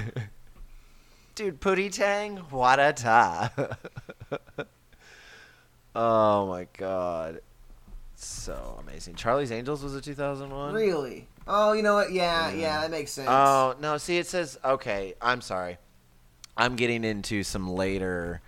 Dude, 1.34 1.60
Pootie 1.60 1.92
Tang, 1.92 2.36
what 2.50 2.78
a 2.78 2.92
time. 2.92 3.50
oh 5.96 6.46
my 6.48 6.66
god. 6.76 7.40
So 8.20 8.76
amazing. 8.80 9.14
Charlie's 9.14 9.52
Angels 9.52 9.84
was 9.84 9.94
a 9.94 10.00
2001? 10.00 10.74
Really? 10.74 11.28
Oh, 11.46 11.72
you 11.72 11.82
know 11.82 11.94
what? 11.94 12.10
Yeah, 12.10 12.50
mm. 12.50 12.60
yeah, 12.60 12.80
that 12.80 12.90
makes 12.90 13.12
sense. 13.12 13.28
Oh, 13.30 13.76
no, 13.80 13.96
see, 13.96 14.18
it 14.18 14.26
says, 14.26 14.58
okay, 14.64 15.14
I'm 15.22 15.40
sorry. 15.40 15.78
I'm 16.56 16.74
getting 16.74 17.04
into 17.04 17.44
some 17.44 17.70
later. 17.70 18.40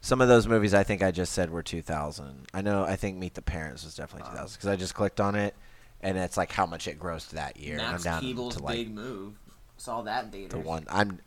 Some 0.00 0.20
of 0.20 0.28
those 0.28 0.46
movies 0.46 0.74
I 0.74 0.84
think 0.84 1.02
I 1.02 1.10
just 1.10 1.32
said 1.32 1.50
were 1.50 1.62
2000. 1.62 2.46
I 2.54 2.62
know, 2.62 2.84
I 2.84 2.94
think 2.94 3.18
Meet 3.18 3.34
the 3.34 3.42
Parents 3.42 3.84
was 3.84 3.96
definitely 3.96 4.30
2000 4.30 4.54
because 4.54 4.68
I 4.68 4.76
just 4.76 4.94
clicked 4.94 5.20
on 5.20 5.34
it 5.34 5.56
and 6.00 6.16
it's 6.16 6.36
like 6.36 6.52
how 6.52 6.66
much 6.66 6.86
it 6.86 7.00
grossed 7.00 7.30
that 7.30 7.56
year. 7.56 7.74
and 7.74 7.82
I'm 7.82 7.92
Max 7.92 8.04
down 8.04 8.22
Keeble's 8.22 8.56
to 8.56 8.62
like 8.62 8.76
big 8.76 8.94
move. 8.94 9.34
Saw 9.76 10.02
that 10.02 10.32
in 10.32 10.48
the 10.50 10.58
one. 10.58 10.86
I'm 10.88 11.18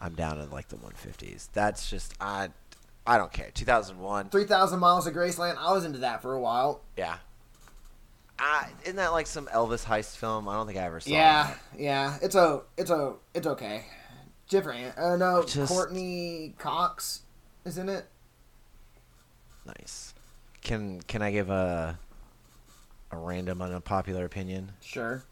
I'm 0.00 0.14
down 0.14 0.38
in 0.38 0.50
like 0.50 0.68
the 0.68 0.76
150s. 0.76 1.48
That's 1.52 1.88
just, 1.88 2.14
I, 2.20 2.50
I 3.06 3.18
don't 3.18 3.32
care. 3.32 3.50
2001. 3.52 4.30
Three 4.30 4.44
thousand 4.44 4.78
miles 4.80 5.06
of 5.06 5.14
Graceland. 5.14 5.56
I 5.58 5.72
was 5.72 5.84
into 5.84 5.98
that 5.98 6.22
for 6.22 6.34
a 6.34 6.40
while. 6.40 6.82
Yeah. 6.96 7.16
Uh, 8.38 8.64
isn't 8.82 8.96
that 8.96 9.12
like 9.12 9.26
some 9.26 9.46
Elvis 9.46 9.84
heist 9.84 10.16
film? 10.16 10.48
I 10.48 10.54
don't 10.54 10.66
think 10.66 10.78
I 10.78 10.82
ever 10.82 10.98
saw 11.00 11.10
yeah, 11.10 11.46
that. 11.46 11.80
yeah. 11.80 12.18
It's 12.20 12.34
a, 12.34 12.62
it's 12.76 12.90
a, 12.90 13.14
it's 13.32 13.46
okay. 13.46 13.84
Different. 14.48 14.98
Uh, 14.98 15.16
no, 15.16 15.44
Just- 15.44 15.72
Courteney 15.72 16.54
Cox 16.58 17.22
is 17.64 17.78
in 17.78 17.88
it. 17.88 18.06
Nice. 19.66 20.14
Can 20.62 21.00
can 21.02 21.22
I 21.22 21.30
give 21.30 21.48
a 21.50 21.98
a 23.14 23.16
random 23.16 23.62
unpopular 23.62 24.24
opinion. 24.24 24.72
Sure. 24.80 25.22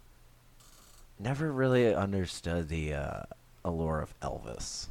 Never 1.19 1.53
really 1.53 1.95
understood 1.95 2.69
the 2.69 2.95
uh, 2.95 3.23
allure 3.65 4.01
of 4.01 4.19
Elvis. 4.21 4.87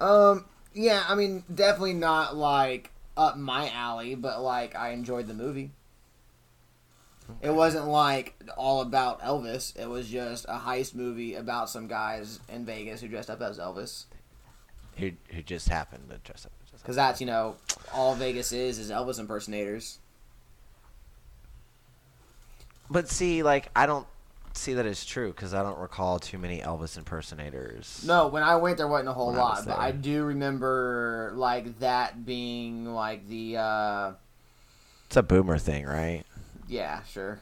Um. 0.00 0.44
Yeah. 0.74 1.04
I 1.08 1.14
mean, 1.14 1.44
definitely 1.52 1.94
not 1.94 2.36
like 2.36 2.90
up 3.16 3.36
my 3.36 3.70
alley, 3.70 4.14
but 4.14 4.42
like 4.42 4.76
I 4.76 4.90
enjoyed 4.90 5.26
the 5.26 5.34
movie. 5.34 5.70
It 7.40 7.50
wasn't 7.50 7.86
like 7.88 8.34
all 8.56 8.82
about 8.82 9.22
Elvis. 9.22 9.74
It 9.76 9.88
was 9.88 10.08
just 10.08 10.44
a 10.44 10.58
heist 10.58 10.94
movie 10.94 11.34
about 11.36 11.70
some 11.70 11.86
guys 11.86 12.38
in 12.52 12.66
Vegas 12.66 13.00
who 13.00 13.08
dressed 13.08 13.30
up 13.30 13.40
as 13.40 13.58
Elvis. 13.58 14.04
Who 14.98 15.12
who 15.30 15.42
just 15.42 15.68
happened 15.68 16.10
to 16.10 16.18
dress 16.18 16.44
up? 16.44 16.52
Because 16.72 16.96
that's 16.96 17.20
you 17.20 17.26
know 17.26 17.56
all 17.94 18.14
Vegas 18.14 18.52
is 18.52 18.78
is 18.78 18.90
Elvis 18.90 19.18
impersonators. 19.18 19.98
But 22.90 23.08
see, 23.08 23.42
like 23.42 23.70
I 23.74 23.86
don't 23.86 24.06
see 24.56 24.74
that 24.74 24.86
as 24.86 25.04
true 25.04 25.28
because 25.28 25.52
I 25.54 25.62
don't 25.62 25.78
recall 25.78 26.18
too 26.18 26.38
many 26.38 26.60
Elvis 26.60 26.96
impersonators. 26.96 28.04
No, 28.06 28.28
when 28.28 28.42
I 28.42 28.56
went 28.56 28.76
there 28.78 28.88
wasn't 28.88 29.08
a 29.08 29.12
whole 29.12 29.28
When 29.28 29.36
I 29.36 29.42
lot, 29.42 29.66
but. 29.66 29.78
I 29.78 29.90
do 29.92 30.24
remember 30.24 31.32
like 31.34 31.78
that 31.80 32.24
being 32.24 32.86
like 32.94 33.28
the 33.28 33.56
uh 33.58 34.12
It's 35.06 35.16
a 35.16 35.22
boomer 35.22 35.58
thing, 35.58 35.86
right? 35.86 36.24
yeah 36.68 37.02
sure. 37.04 37.40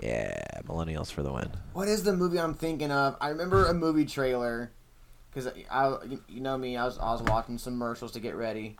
Yeah, 0.00 0.60
millennials 0.66 1.12
for 1.12 1.22
the 1.22 1.32
win. 1.32 1.50
What 1.74 1.86
is 1.88 2.02
the 2.02 2.12
movie 2.12 2.38
I'm 2.40 2.54
thinking 2.54 2.90
of? 2.90 3.16
I 3.20 3.28
remember 3.28 3.66
a 3.68 3.74
movie 3.74 4.04
trailer 4.06 4.70
because 5.30 5.52
I, 5.70 5.96
you- 6.08 6.22
you 6.28 6.40
know 6.40 6.56
me, 6.58 6.76
I 6.76 6.84
was 6.84 6.98
I 6.98 7.12
was 7.12 7.22
watching 7.22 7.58
some 7.58 7.74
commercials 7.74 8.12
to 8.12 8.20
get 8.20 8.34
ready, 8.34 8.76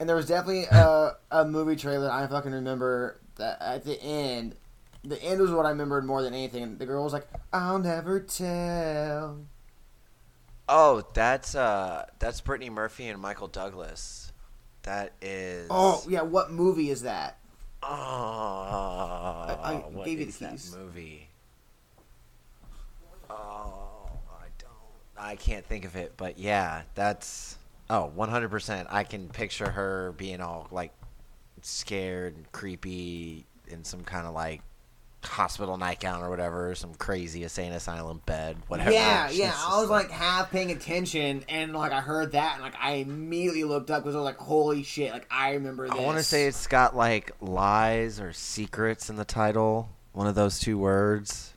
and 0.00 0.08
there 0.08 0.16
was 0.16 0.26
definitely 0.26 0.64
a 0.64 1.16
a 1.30 1.44
movie 1.44 1.76
trailer 1.76 2.10
I 2.10 2.26
fucking 2.26 2.52
remember 2.52 3.18
that 3.36 3.58
at 3.60 3.84
the 3.84 4.00
end. 4.02 4.56
The 5.04 5.20
end 5.22 5.40
was 5.40 5.50
what 5.50 5.66
I 5.66 5.70
remembered 5.70 6.04
more 6.04 6.22
than 6.22 6.32
anything. 6.32 6.62
And 6.62 6.78
the 6.78 6.86
girl 6.86 7.04
was 7.04 7.12
like, 7.12 7.26
"I'll 7.52 7.78
never 7.78 8.20
tell." 8.20 9.38
Oh, 10.68 11.04
that's 11.12 11.54
uh, 11.54 12.06
that's 12.18 12.40
Brittany 12.40 12.70
Murphy 12.70 13.08
and 13.08 13.20
Michael 13.20 13.48
Douglas. 13.48 14.32
That 14.84 15.12
is. 15.20 15.66
Oh 15.70 16.02
yeah, 16.08 16.22
what 16.22 16.50
movie 16.50 16.90
is 16.90 17.02
that? 17.02 17.38
Oh, 17.82 17.88
I 17.88 19.82
what 19.92 20.06
gave 20.06 20.20
you 20.20 20.26
the 20.26 20.30
is 20.30 20.38
that 20.38 20.50
keys. 20.52 20.76
movie? 20.76 21.28
Oh, 23.28 24.08
I 24.30 24.46
don't. 24.58 24.70
I 25.18 25.36
can't 25.36 25.66
think 25.66 25.84
of 25.84 25.96
it, 25.96 26.14
but 26.16 26.38
yeah, 26.38 26.82
that's. 26.94 27.58
Oh, 27.90 28.10
100%. 28.16 28.86
I 28.88 29.04
can 29.04 29.28
picture 29.28 29.68
her 29.68 30.14
being 30.16 30.40
all 30.40 30.68
like 30.70 30.92
scared 31.60 32.36
and 32.36 32.50
creepy 32.52 33.44
in 33.68 33.84
some 33.84 34.02
kind 34.04 34.26
of 34.26 34.34
like 34.34 34.62
hospital 35.24 35.76
nightgown 35.76 36.22
or 36.22 36.30
whatever, 36.30 36.74
some 36.74 36.94
crazy 36.94 37.42
insane 37.42 37.72
asylum 37.72 38.22
bed, 38.26 38.56
whatever. 38.68 38.90
Yeah, 38.90 39.28
She's 39.28 39.38
yeah. 39.38 39.54
I 39.56 39.80
was 39.80 39.90
like 39.90 40.10
half 40.10 40.50
paying 40.50 40.70
attention, 40.70 41.44
and 41.48 41.72
like 41.72 41.92
I 41.92 42.00
heard 42.00 42.32
that, 42.32 42.54
and 42.54 42.62
like 42.62 42.74
I 42.80 42.94
immediately 42.94 43.64
looked 43.64 43.90
up 43.90 44.02
because 44.02 44.14
I 44.14 44.18
was 44.18 44.24
like, 44.24 44.38
"Holy 44.38 44.82
shit!" 44.82 45.12
Like 45.12 45.26
I 45.30 45.52
remember 45.52 45.88
this. 45.88 45.98
I 45.98 46.02
want 46.02 46.18
to 46.18 46.24
say 46.24 46.46
it's 46.46 46.66
got 46.66 46.96
like 46.96 47.32
lies 47.40 48.20
or 48.20 48.32
secrets 48.32 49.10
in 49.10 49.16
the 49.16 49.24
title. 49.24 49.90
One 50.12 50.26
of 50.26 50.34
those 50.34 50.58
two 50.58 50.78
words. 50.78 51.54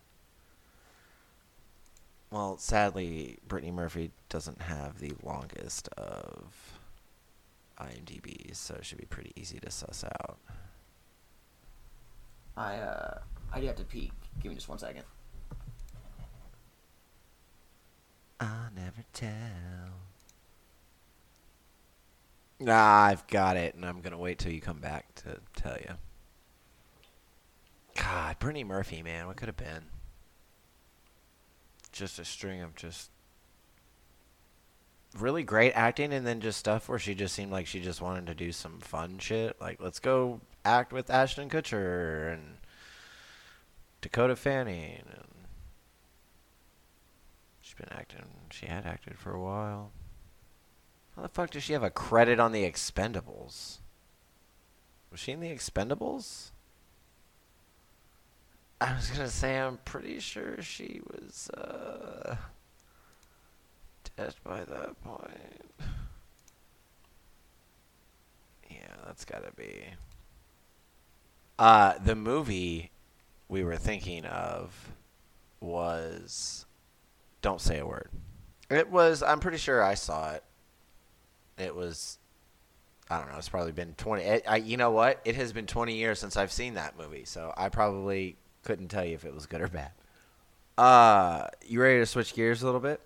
Well, 2.31 2.57
sadly, 2.57 3.37
Brittany 3.47 3.71
Murphy 3.71 4.11
doesn't 4.29 4.61
have 4.61 4.99
the 4.99 5.13
longest 5.23 5.87
of 5.97 6.75
IMDb's, 7.79 8.57
so 8.57 8.75
it 8.75 8.85
should 8.85 8.97
be 8.97 9.05
pretty 9.05 9.31
easy 9.35 9.59
to 9.59 9.71
suss 9.71 10.03
out. 10.03 10.37
I 12.57 12.75
uh, 12.75 13.19
I 13.55 13.61
do 13.61 13.67
have 13.67 13.77
to 13.77 13.85
peek. 13.85 14.11
Give 14.43 14.49
me 14.49 14.55
just 14.55 14.67
one 14.67 14.77
second. 14.77 15.03
I'll 18.37 18.69
never 18.75 19.05
tell. 19.13 19.31
Nah, 22.59 23.05
I've 23.05 23.25
got 23.27 23.55
it, 23.55 23.73
and 23.75 23.85
I'm 23.85 24.01
gonna 24.01 24.17
wait 24.17 24.39
till 24.39 24.51
you 24.51 24.59
come 24.59 24.79
back 24.79 25.15
to 25.15 25.39
tell 25.55 25.77
you. 25.77 25.95
God, 27.95 28.37
Brittany 28.39 28.65
Murphy, 28.65 29.01
man, 29.01 29.27
what 29.27 29.37
could 29.37 29.47
have 29.47 29.55
been? 29.55 29.85
Just 31.93 32.19
a 32.19 32.25
string 32.25 32.61
of 32.61 32.75
just 32.75 33.09
really 35.17 35.43
great 35.43 35.71
acting, 35.71 36.11
and 36.11 36.27
then 36.27 36.41
just 36.41 36.59
stuff 36.59 36.89
where 36.89 36.99
she 36.99 37.15
just 37.15 37.33
seemed 37.33 37.53
like 37.53 37.67
she 37.67 37.79
just 37.79 38.01
wanted 38.01 38.27
to 38.27 38.35
do 38.35 38.51
some 38.51 38.81
fun 38.81 39.17
shit. 39.17 39.61
Like, 39.61 39.81
let's 39.81 39.99
go 39.99 40.41
act 40.65 40.91
with 40.91 41.09
Ashton 41.09 41.49
Kutcher 41.49 42.33
and 42.33 42.57
Dakota 44.05 44.35
Fanning, 44.35 45.01
she's 47.59 47.73
been 47.73 47.89
acting. 47.89 48.21
She 48.51 48.67
had 48.67 48.85
acted 48.85 49.17
for 49.17 49.31
a 49.31 49.41
while. 49.41 49.89
How 51.15 51.23
the 51.23 51.27
fuck 51.27 51.49
does 51.49 51.63
she 51.63 51.73
have 51.73 51.81
a 51.81 51.89
credit 51.89 52.39
on 52.39 52.51
the 52.51 52.69
Expendables? 52.69 53.79
Was 55.09 55.19
she 55.19 55.31
in 55.31 55.39
the 55.39 55.49
Expendables? 55.49 56.51
I 58.79 58.93
was 58.93 59.09
gonna 59.09 59.27
say 59.27 59.57
I'm 59.57 59.79
pretty 59.85 60.19
sure 60.19 60.61
she 60.61 61.01
was 61.07 61.49
uh 61.49 62.35
dead 64.15 64.35
by 64.43 64.65
that 64.65 65.03
point. 65.03 65.71
Yeah, 68.69 68.97
that's 69.07 69.25
gotta 69.25 69.51
be. 69.57 69.83
Uh 71.57 71.97
the 71.97 72.15
movie 72.15 72.91
we 73.49 73.63
were 73.63 73.77
thinking 73.77 74.25
of 74.25 74.91
was 75.59 76.65
Don't 77.41 77.61
Say 77.61 77.79
a 77.79 77.85
Word. 77.85 78.09
It 78.69 78.89
was 78.89 79.21
I'm 79.23 79.39
pretty 79.39 79.57
sure 79.57 79.83
I 79.83 79.93
saw 79.93 80.31
it. 80.33 80.43
It 81.57 81.75
was 81.75 82.19
I 83.09 83.19
don't 83.19 83.31
know, 83.31 83.37
it's 83.37 83.49
probably 83.49 83.71
been 83.71 83.93
20 83.95 84.23
it, 84.23 84.43
I, 84.47 84.57
you 84.57 84.77
know 84.77 84.91
what? 84.91 85.21
It 85.25 85.35
has 85.35 85.53
been 85.53 85.67
20 85.67 85.95
years 85.95 86.19
since 86.19 86.37
I've 86.37 86.51
seen 86.51 86.73
that 86.73 86.97
movie, 86.97 87.25
so 87.25 87.53
I 87.55 87.69
probably 87.69 88.37
couldn't 88.63 88.87
tell 88.87 89.05
you 89.05 89.13
if 89.13 89.25
it 89.25 89.33
was 89.33 89.45
good 89.45 89.61
or 89.61 89.67
bad. 89.67 89.91
Uh, 90.77 91.47
you 91.65 91.81
ready 91.81 91.99
to 91.99 92.05
switch 92.05 92.33
gears 92.33 92.63
a 92.63 92.65
little 92.65 92.81
bit? 92.81 92.99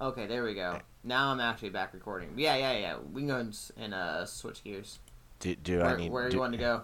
Okay, 0.00 0.26
there 0.26 0.42
we 0.42 0.54
go. 0.54 0.80
Now 1.04 1.28
I'm 1.28 1.40
actually 1.40 1.70
back 1.70 1.94
recording. 1.94 2.30
Yeah, 2.36 2.56
yeah, 2.56 2.72
yeah. 2.72 2.96
We 3.12 3.22
can 3.22 3.28
go 3.28 3.36
and, 3.36 3.58
and 3.76 3.94
uh, 3.94 4.26
switch 4.26 4.64
gears. 4.64 4.98
Do, 5.38 5.54
do 5.54 5.80
I 5.80 5.84
Where, 5.84 5.96
need 5.96 6.12
where 6.12 6.28
do, 6.28 6.34
you 6.34 6.40
want 6.40 6.52
to 6.52 6.58
go? 6.58 6.82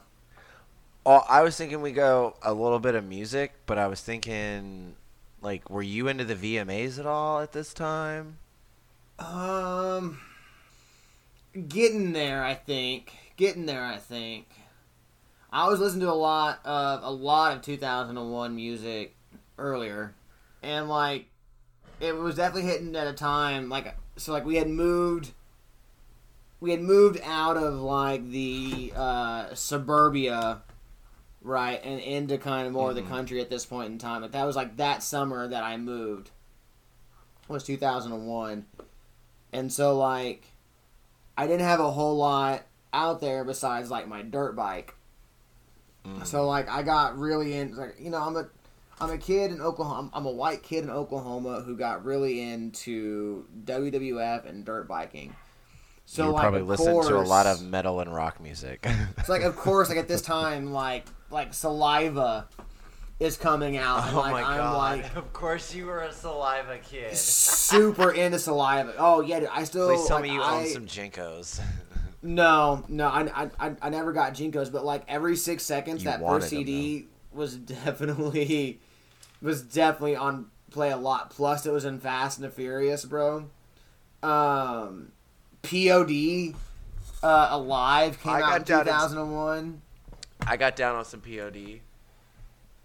Oh, 1.06 1.22
I 1.28 1.42
was 1.42 1.56
thinking 1.56 1.80
we 1.80 1.92
go 1.92 2.36
a 2.42 2.52
little 2.52 2.78
bit 2.78 2.94
of 2.94 3.04
music, 3.04 3.52
but 3.66 3.78
I 3.78 3.86
was 3.86 4.00
thinking 4.00 4.94
like 5.40 5.70
were 5.70 5.82
you 5.82 6.08
into 6.08 6.24
the 6.24 6.34
VMAs 6.34 6.98
at 6.98 7.06
all 7.06 7.40
at 7.40 7.52
this 7.52 7.72
time? 7.72 8.36
Um, 9.18 10.20
getting 11.68 12.12
there. 12.12 12.44
I 12.44 12.54
think 12.54 13.12
getting 13.36 13.66
there. 13.66 13.84
I 13.84 13.96
think. 13.96 14.46
I 15.52 15.68
was 15.68 15.80
listening 15.80 16.02
to 16.02 16.12
a 16.12 16.14
lot 16.14 16.60
of 16.64 17.02
a 17.02 17.10
lot 17.10 17.56
of 17.56 17.62
2001 17.62 18.54
music 18.54 19.16
earlier, 19.58 20.14
and 20.62 20.88
like 20.88 21.26
it 21.98 22.14
was 22.16 22.36
definitely 22.36 22.70
hitting 22.70 22.94
at 22.94 23.06
a 23.06 23.12
time 23.12 23.68
like 23.68 23.94
so 24.16 24.32
like 24.32 24.44
we 24.44 24.56
had 24.56 24.68
moved. 24.68 25.32
We 26.60 26.72
had 26.72 26.82
moved 26.82 27.18
out 27.24 27.56
of 27.56 27.80
like 27.80 28.30
the 28.30 28.92
uh, 28.94 29.54
suburbia, 29.54 30.60
right, 31.42 31.80
and 31.84 32.00
into 32.00 32.38
kind 32.38 32.66
of 32.66 32.72
more 32.72 32.90
of 32.90 32.96
Mhm. 32.96 33.02
the 33.04 33.08
country 33.08 33.40
at 33.40 33.50
this 33.50 33.64
point 33.64 33.90
in 33.92 33.98
time. 33.98 34.22
Like 34.22 34.32
that 34.32 34.44
was 34.44 34.56
like 34.56 34.76
that 34.76 35.02
summer 35.02 35.48
that 35.48 35.62
I 35.62 35.76
moved. 35.76 36.30
Was 37.48 37.64
2001 37.64 38.66
and 39.52 39.72
so 39.72 39.98
like 39.98 40.44
I 41.36 41.46
didn't 41.46 41.66
have 41.66 41.80
a 41.80 41.90
whole 41.90 42.16
lot 42.16 42.62
out 42.92 43.20
there 43.20 43.44
besides 43.44 43.90
like 43.90 44.06
my 44.06 44.22
dirt 44.22 44.54
bike. 44.54 44.94
Mm. 46.06 46.24
So 46.26 46.46
like 46.46 46.68
I 46.68 46.82
got 46.82 47.18
really 47.18 47.54
into 47.54 47.76
like 47.80 47.96
you 47.98 48.10
know 48.10 48.18
I'm 48.22 48.36
a 48.36 48.46
I'm 49.00 49.10
a 49.10 49.18
kid 49.18 49.50
in 49.50 49.60
Oklahoma. 49.60 50.10
I'm 50.12 50.26
a 50.26 50.30
white 50.30 50.62
kid 50.62 50.84
in 50.84 50.90
Oklahoma 50.90 51.62
who 51.62 51.76
got 51.76 52.04
really 52.04 52.40
into 52.40 53.46
WWF 53.64 54.44
and 54.48 54.64
dirt 54.64 54.86
biking. 54.86 55.34
So 56.06 56.26
you 56.26 56.30
like 56.32 56.42
probably 56.42 56.60
of 56.60 56.68
listened 56.68 57.02
to 57.04 57.16
a 57.16 57.20
lot 57.22 57.46
of 57.46 57.62
metal 57.62 58.00
and 58.00 58.14
rock 58.14 58.40
music. 58.40 58.86
It's 59.18 59.28
like 59.28 59.42
of 59.42 59.56
course 59.56 59.88
like 59.88 59.98
at 59.98 60.06
this 60.08 60.22
time 60.36 60.72
like 60.72 61.06
like 61.30 61.54
saliva 61.54 62.48
is 63.18 63.36
coming 63.36 63.76
out. 63.76 64.12
Oh 64.12 64.20
like, 64.20 64.32
my 64.32 64.42
I'm 64.42 64.56
god! 64.58 65.02
Like, 65.02 65.16
of 65.16 65.32
course, 65.32 65.74
you 65.74 65.86
were 65.86 66.00
a 66.00 66.12
saliva 66.12 66.78
kid. 66.78 67.16
super 67.16 68.10
into 68.10 68.38
saliva. 68.38 68.94
Oh 68.98 69.20
yeah, 69.20 69.40
dude, 69.40 69.50
I 69.52 69.64
still. 69.64 69.88
Please 69.88 70.06
tell 70.06 70.16
like, 70.16 70.30
me 70.30 70.34
you 70.34 70.42
I, 70.42 70.60
own 70.60 70.66
some 70.66 70.86
JNCOs. 70.86 71.60
no, 72.22 72.84
no, 72.88 73.08
I, 73.08 73.50
I, 73.60 73.76
I 73.80 73.88
never 73.90 74.12
got 74.12 74.34
JNCOs, 74.34 74.72
but 74.72 74.84
like 74.84 75.04
every 75.06 75.36
six 75.36 75.62
seconds, 75.62 76.02
you 76.02 76.10
that 76.10 76.20
first 76.20 76.48
CD 76.48 77.00
them, 77.00 77.08
was 77.32 77.56
definitely 77.56 78.80
was 79.42 79.62
definitely 79.62 80.16
on 80.16 80.46
play 80.70 80.90
a 80.90 80.96
lot. 80.96 81.30
Plus, 81.30 81.66
it 81.66 81.72
was 81.72 81.84
in 81.84 82.00
Fast 82.00 82.38
and 82.38 82.44
the 82.46 82.50
Furious, 82.50 83.04
bro. 83.04 83.48
Um, 84.22 85.12
POD. 85.62 86.54
Uh, 87.22 87.48
Alive 87.50 88.18
came 88.22 88.32
I 88.32 88.40
out 88.40 88.56
in 88.60 88.64
2001. 88.64 89.82
I 90.46 90.56
got 90.56 90.76
down 90.76 90.96
on 90.96 91.04
some 91.04 91.20
POD. 91.20 91.56
and 91.56 91.80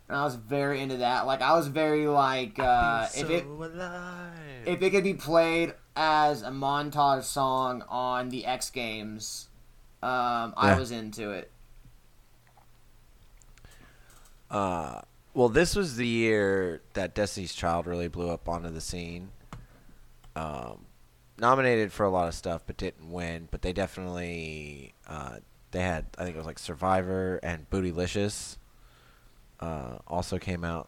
I 0.10 0.24
was 0.24 0.36
very 0.36 0.82
into 0.82 0.98
that. 0.98 1.26
Like 1.26 1.42
I 1.42 1.54
was 1.54 1.68
very 1.68 2.08
like 2.08 2.60
uh, 2.60 3.08
if 3.16 3.30
it 3.30 3.46
alive. 3.46 4.32
if 4.66 4.82
it 4.82 4.90
could 4.92 5.04
be 5.04 5.14
played 5.14 5.74
as 5.96 6.42
a 6.42 6.50
montage 6.50 7.24
song 7.24 7.84
on 7.90 8.30
the 8.30 8.46
X 8.46 8.70
Games, 8.70 9.48
um, 10.04 10.54
I 10.58 10.76
was 10.78 10.92
into 10.92 11.32
it. 11.32 11.52
Uh, 14.50 15.02
well, 15.34 15.50
this 15.50 15.76
was 15.76 15.98
the 15.98 16.08
year 16.08 16.82
that 16.94 17.16
Destiny's 17.16 17.54
Child 17.54 17.88
really 17.88 18.08
blew 18.08 18.30
up 18.30 18.48
onto 18.48 18.70
the 18.70 18.82
scene. 18.82 19.30
Um, 20.36 20.86
nominated 21.38 21.92
for 21.92 22.06
a 22.06 22.10
lot 22.10 22.28
of 22.28 22.34
stuff, 22.36 22.64
but 22.66 22.78
didn't 22.78 23.12
win. 23.12 23.48
But 23.52 23.62
they 23.62 23.74
definitely 23.74 24.94
uh, 25.08 25.38
they 25.76 25.82
had 25.82 26.06
I 26.18 26.24
think 26.24 26.36
it 26.36 26.40
was 26.40 26.48
like 26.48 26.58
Survivor 26.58 27.40
and 27.44 27.70
Bootylicious. 27.70 28.58
Uh, 29.60 29.98
also 30.08 30.38
came 30.38 30.64
out 30.64 30.88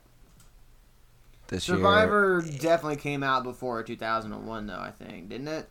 this 1.47 1.67
year. 1.67 1.77
Survivor 1.77 2.41
definitely 2.41 2.95
came 2.95 3.21
out 3.21 3.43
before 3.43 3.83
2001, 3.83 4.67
though. 4.67 4.79
I 4.79 4.91
think 4.91 5.29
didn't 5.29 5.49
it? 5.49 5.69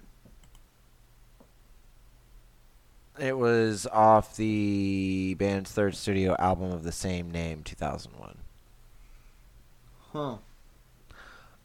It 3.18 3.38
was 3.38 3.86
off 3.90 4.36
the 4.36 5.34
band's 5.38 5.72
third 5.72 5.94
studio 5.94 6.36
album 6.38 6.70
of 6.70 6.82
the 6.82 6.92
same 6.92 7.30
name, 7.30 7.62
2001. 7.64 8.36
Huh. 10.12 10.36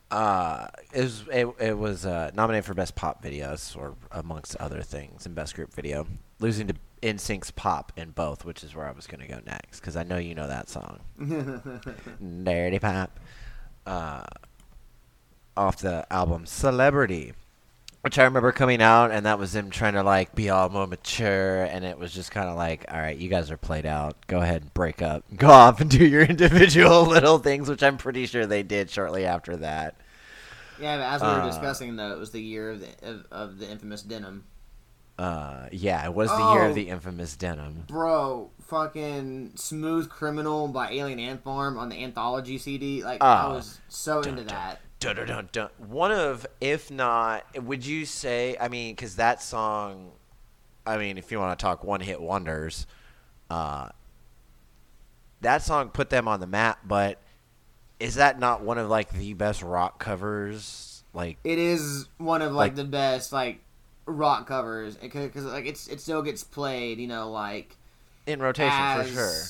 Uh, 0.09 0.67
it 0.93 1.01
was 1.01 1.23
it, 1.31 1.47
it 1.59 1.77
was 1.77 2.05
uh, 2.05 2.31
nominated 2.33 2.63
for 2.63 2.73
best 2.73 2.95
pop 2.95 3.21
videos, 3.21 3.75
or 3.75 3.95
amongst 4.11 4.55
other 4.57 4.81
things, 4.81 5.25
and 5.25 5.35
best 5.35 5.53
group 5.53 5.73
video, 5.73 6.07
losing 6.41 6.67
to 6.67 6.75
NSYNC's 7.01 7.51
"Pop" 7.51 7.93
in 7.95 8.11
both, 8.11 8.43
which 8.43 8.63
is 8.63 8.75
where 8.75 8.87
I 8.87 8.91
was 8.91 9.07
gonna 9.07 9.27
go 9.27 9.39
next, 9.45 9.79
because 9.79 9.95
I 9.95 10.03
know 10.03 10.17
you 10.17 10.35
know 10.35 10.47
that 10.47 10.69
song, 10.69 10.99
"Dirty 12.43 12.79
Pop," 12.79 13.19
uh, 13.85 14.23
off 15.55 15.77
the 15.77 16.05
album 16.11 16.45
"Celebrity," 16.45 17.33
which 18.01 18.19
I 18.19 18.23
remember 18.23 18.51
coming 18.51 18.81
out, 18.81 19.11
and 19.11 19.25
that 19.25 19.39
was 19.39 19.53
them 19.53 19.69
trying 19.69 19.93
to 19.93 20.03
like 20.03 20.35
be 20.35 20.49
all 20.49 20.69
more 20.69 20.87
mature, 20.87 21.63
and 21.63 21.83
it 21.85 21.97
was 21.97 22.13
just 22.13 22.31
kind 22.31 22.49
of 22.49 22.55
like, 22.55 22.85
all 22.91 22.99
right, 22.99 23.17
you 23.17 23.29
guys 23.29 23.49
are 23.51 23.57
played 23.57 23.85
out. 23.85 24.15
Go 24.27 24.41
ahead 24.41 24.61
and 24.63 24.73
break 24.73 25.01
up, 25.01 25.23
go 25.35 25.47
off 25.51 25.81
and 25.81 25.89
do 25.89 26.05
your 26.05 26.23
individual 26.23 27.03
little 27.07 27.39
things, 27.39 27.69
which 27.69 27.83
I'm 27.83 27.97
pretty 27.97 28.25
sure 28.25 28.45
they 28.45 28.63
did 28.63 28.89
shortly 28.89 29.25
after 29.25 29.57
that. 29.57 29.95
yeah, 30.79 30.97
but 30.97 31.03
as 31.03 31.21
we 31.21 31.27
were 31.27 31.41
Uh, 31.41 31.47
discussing, 31.47 31.95
though, 31.95 32.11
it 32.11 32.19
was 32.19 32.31
the 32.31 32.41
year 32.41 32.71
of 32.71 32.79
the 32.79 32.89
of, 33.09 33.25
of 33.31 33.59
the 33.59 33.69
infamous 33.69 34.01
denim. 34.03 34.43
Uh, 35.21 35.67
yeah, 35.71 36.03
it 36.05 36.13
was 36.15 36.29
the 36.31 36.37
year 36.53 36.63
Oh. 36.63 36.69
of 36.69 36.75
the 36.75 36.89
infamous 36.89 37.35
denim. 37.35 37.83
Bro, 37.87 38.49
fucking 38.63 39.51
Smooth 39.55 40.09
Criminal 40.09 40.67
by 40.67 40.89
Alien 40.91 41.19
Ant 41.19 41.43
Farm 41.43 41.77
on 41.77 41.89
the 41.89 42.03
anthology 42.03 42.57
CD. 42.57 43.03
Like, 43.03 43.19
Ah. 43.21 43.49
I 43.49 43.53
was 43.53 43.79
so 43.87 44.23
Dun, 44.23 44.39
into 44.39 44.45
dun. 44.45 44.55
that. 44.55 44.79
Dun, 44.99 45.15
dun, 45.17 45.27
dun, 45.27 45.49
dun. 45.51 45.69
One 45.77 46.11
of, 46.11 46.47
if 46.59 46.89
not, 46.89 47.45
would 47.63 47.85
you 47.85 48.05
say? 48.05 48.55
I 48.59 48.67
mean, 48.67 48.95
because 48.95 49.17
that 49.17 49.43
song, 49.43 50.11
I 50.87 50.97
mean, 50.97 51.19
if 51.19 51.31
you 51.31 51.39
want 51.39 51.57
to 51.57 51.61
talk 51.63 51.83
one 51.83 52.01
hit 52.01 52.19
wonders, 52.19 52.87
uh, 53.51 53.89
that 55.41 55.61
song 55.61 55.89
put 55.89 56.09
them 56.09 56.27
on 56.27 56.39
the 56.39 56.47
map. 56.47 56.79
But 56.83 57.19
is 57.99 58.15
that 58.15 58.39
not 58.39 58.61
one 58.63 58.77
of 58.79 58.89
like 58.89 59.11
the 59.11 59.33
best 59.33 59.61
rock 59.61 59.99
covers? 59.99 61.03
Like, 61.13 61.37
It 61.43 61.59
is 61.59 62.07
one 62.17 62.41
of 62.41 62.53
like, 62.53 62.71
Like- 62.71 62.75
the 62.75 62.85
best 62.85 63.31
like 63.33 63.61
rock 64.05 64.47
covers 64.47 64.95
because 64.95 65.45
like 65.45 65.65
it's 65.65 65.87
it 65.87 66.01
still 66.01 66.21
gets 66.21 66.43
played. 66.43 66.99
You 66.99 67.07
know, 67.07 67.31
like 67.31 67.77
in 68.25 68.39
rotation 68.39 68.71
as 68.73 69.09
for 69.09 69.13
sure. 69.13 69.43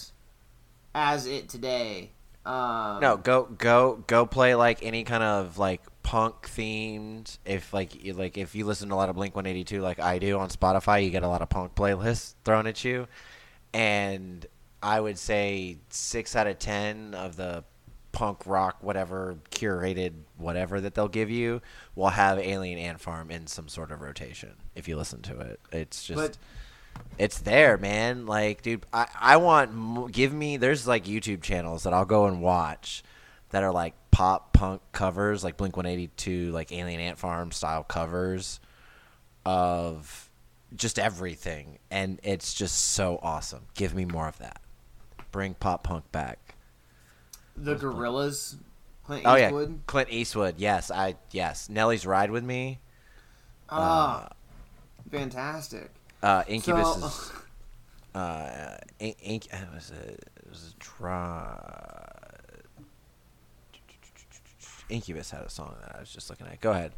as 0.96 1.26
it 1.26 1.50
today. 1.50 2.12
Um, 2.46 3.00
No, 3.02 3.18
go 3.18 3.44
go 3.44 4.04
go 4.08 4.26
play 4.26 4.56
like 4.56 4.84
any 4.84 5.04
kind 5.04 5.24
of 5.24 5.58
like 5.58 5.82
punk 6.04 6.50
themed. 6.50 7.38
If 7.46 7.74
like 7.74 8.04
you, 8.04 8.14
like 8.14 8.38
if 8.38 8.56
you 8.56 8.66
listen 8.66 8.90
to 8.90 8.96
a 8.96 8.98
lot 8.98 9.10
of 9.10 9.16
Blink 9.16 9.36
One 9.36 9.46
Eighty 9.46 9.64
Two, 9.64 9.82
like 9.82 10.00
I 10.00 10.18
do 10.18 10.40
on 10.40 10.50
Spotify, 10.50 11.04
you 11.04 11.12
get 11.12 11.24
a 11.24 11.28
lot 11.28 11.42
of 11.42 11.50
punk 11.50 11.76
playlists 11.76 12.34
thrown 12.44 12.66
at 12.66 12.84
you, 12.84 13.08
and 13.74 14.46
I 14.82 15.00
would 15.00 15.20
say 15.20 15.78
six 15.90 16.36
out 16.36 16.48
of 16.48 16.58
ten 16.58 17.14
of 17.14 17.36
the 17.36 17.64
punk 18.12 18.46
rock 18.46 18.78
whatever 18.82 19.38
curated 19.52 20.14
whatever 20.38 20.82
that 20.82 20.94
they'll 20.96 21.08
give 21.08 21.30
you 21.30 21.62
will 21.96 22.10
have 22.10 22.38
Alien 22.40 22.78
Ant 22.78 23.00
Farm 23.00 23.32
in 23.32 23.48
some 23.48 23.68
sort 23.68 23.92
of 23.92 24.02
rotation 24.02 24.52
if 24.76 24.88
you 24.88 24.98
listen 24.98 25.22
to 25.24 25.40
it. 25.40 25.60
It's 25.72 26.04
just 26.04 26.18
But- 26.18 26.38
it's 27.18 27.40
there, 27.40 27.78
man. 27.78 28.26
Like, 28.26 28.62
dude, 28.62 28.86
I, 28.92 29.08
I 29.20 29.38
want 29.38 30.12
give 30.12 30.34
me. 30.34 30.58
There's 30.58 30.86
like 30.86 31.06
YouTube 31.06 31.42
channels 31.42 31.84
that 31.84 31.94
I'll 31.94 32.06
go 32.06 32.26
and 32.26 32.42
watch 32.42 33.02
that 33.52 33.64
are 33.64 33.72
like 33.72 33.94
pop 34.12 34.52
punk 34.54 34.82
covers, 34.92 35.44
like 35.44 35.56
Blink 35.58 35.78
182, 35.78 36.52
like 36.52 36.72
Alien 36.72 37.00
Ant 37.00 37.18
Farm 37.18 37.52
style 37.52 37.84
covers 37.84 38.60
of 39.46 40.30
just 40.76 41.00
everything, 41.00 41.80
and 41.90 42.20
it's 42.24 42.54
just 42.54 42.76
so 42.92 43.20
awesome. 43.22 43.66
Give 43.74 43.94
me 43.94 44.06
more 44.06 44.28
of 44.28 44.38
that. 44.40 44.62
Bring 45.32 45.54
pop 45.54 45.84
punk 45.84 46.12
back. 46.12 46.51
The 47.62 47.76
Gorillaz. 47.76 48.56
Clint 49.06 49.24
Oh 49.26 49.36
yeah, 49.36 49.48
Eastwood. 49.48 49.82
Clint 49.88 50.10
Eastwood. 50.10 50.56
Yes, 50.58 50.90
I 50.92 51.16
yes. 51.32 51.70
Nelly's 51.70 52.06
Ride 52.06 52.32
with 52.32 52.44
Me. 52.44 52.80
Ah, 53.70 54.30
fantastic. 55.12 55.92
Uh, 56.22 56.44
Incubus 56.48 56.96
So- 56.96 57.06
is 57.08 57.32
uh, 58.16 58.78
in, 59.00 59.14
in, 59.22 59.36
it 59.36 59.74
was 59.74 59.92
a 59.92 60.10
it 60.12 60.50
was 60.50 60.74
a 60.76 60.80
draw. 60.80 61.58
Incubus 64.90 65.32
had 65.32 65.44
a 65.44 65.50
song 65.50 65.76
that 65.82 65.96
I 65.96 66.00
was 66.00 66.12
just 66.12 66.30
looking 66.30 66.48
at. 66.48 66.60
Go 66.60 66.72
ahead. 66.72 66.92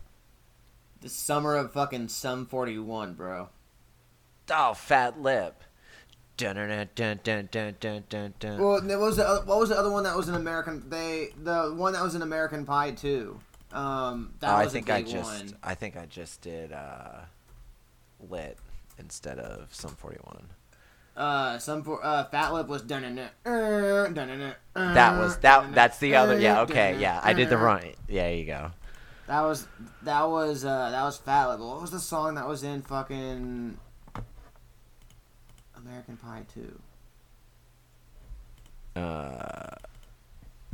The 1.01 1.09
summer 1.09 1.55
of 1.55 1.73
fucking 1.73 2.07
Sum 2.07 2.45
41, 2.45 3.13
bro. 3.13 3.49
Oh, 4.49 4.73
Fat 4.73 5.21
Lip. 5.21 5.63
Dun 6.35 6.55
dun 6.55 6.89
dun 6.95 7.19
dun 7.23 7.49
dun 7.51 7.75
dun 7.79 8.03
dun 8.09 8.33
dun. 8.39 8.59
Well, 8.59 8.81
there 8.81 8.97
was 8.97 9.17
the, 9.17 9.27
oth- 9.27 9.45
what 9.45 9.59
was 9.59 9.69
the 9.69 9.77
other 9.77 9.91
one 9.91 10.03
that 10.03 10.15
was 10.15 10.27
an 10.29 10.35
American? 10.35 10.89
They 10.89 11.29
the 11.41 11.73
one 11.75 11.93
that 11.93 12.01
was 12.01 12.15
an 12.15 12.23
American 12.23 12.65
Pie 12.65 12.91
too. 12.91 13.39
Um, 13.71 14.33
that 14.39 14.49
Oh, 14.51 14.55
I 14.55 14.67
think 14.67 14.89
a 14.89 14.93
I 14.95 15.03
big 15.03 15.11
just 15.11 15.43
one. 15.43 15.57
I 15.63 15.75
think 15.75 15.95
I 15.95 16.05
just 16.05 16.41
did 16.41 16.71
uh, 16.71 17.21
lit 18.29 18.57
instead 18.97 19.37
of 19.37 19.73
Sum 19.73 19.91
forty 19.91 20.17
one. 20.23 20.47
Uh, 21.15 21.59
some 21.59 21.83
for 21.83 22.03
uh, 22.03 22.23
Fat 22.25 22.51
Lip 22.53 22.67
was 22.67 22.81
dun 22.81 23.03
dun 23.03 23.29
dun 23.45 24.13
dun 24.15 24.55
That 24.73 25.19
was 25.19 25.37
that. 25.37 25.75
That's 25.75 25.99
the 25.99 26.15
other. 26.15 26.39
Yeah. 26.39 26.61
Okay. 26.61 26.97
Yeah. 26.99 27.21
I 27.23 27.33
did 27.33 27.49
the 27.49 27.57
right. 27.57 27.95
Yeah. 28.09 28.29
You 28.29 28.45
go. 28.45 28.71
That 29.27 29.41
was 29.41 29.67
that 30.01 30.23
was 30.23 30.65
uh 30.65 30.89
that 30.89 31.03
was 31.03 31.17
Fat 31.17 31.45
Lip. 31.49 31.59
What 31.59 31.79
was 31.81 31.91
the 31.91 31.99
song 31.99 32.35
that 32.35 32.47
was 32.47 32.63
in 32.63 32.81
fucking 32.81 33.77
American 35.85 36.17
Pie 36.17 36.43
two? 36.53 36.79
Uh, 38.95 39.75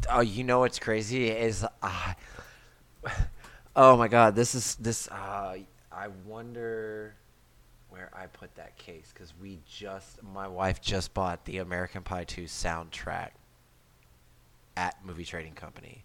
oh, 0.09 0.21
you 0.21 0.43
know 0.43 0.59
what's 0.59 0.79
crazy 0.79 1.29
is, 1.29 1.65
uh, 1.81 2.13
oh 3.75 3.95
my 3.97 4.07
god, 4.07 4.35
this 4.35 4.55
is 4.55 4.75
this. 4.75 5.07
Uh, 5.07 5.57
I 5.91 6.07
wonder 6.25 7.15
where 7.89 8.09
I 8.13 8.27
put 8.27 8.53
that 8.55 8.77
case 8.77 9.11
because 9.13 9.33
we 9.41 9.59
just, 9.67 10.21
my 10.21 10.47
wife 10.47 10.81
just 10.81 11.13
bought 11.13 11.43
the 11.45 11.57
American 11.57 12.03
Pie 12.03 12.25
Two 12.25 12.43
soundtrack 12.43 13.29
at 14.77 15.03
Movie 15.05 15.25
Trading 15.25 15.53
Company. 15.53 16.03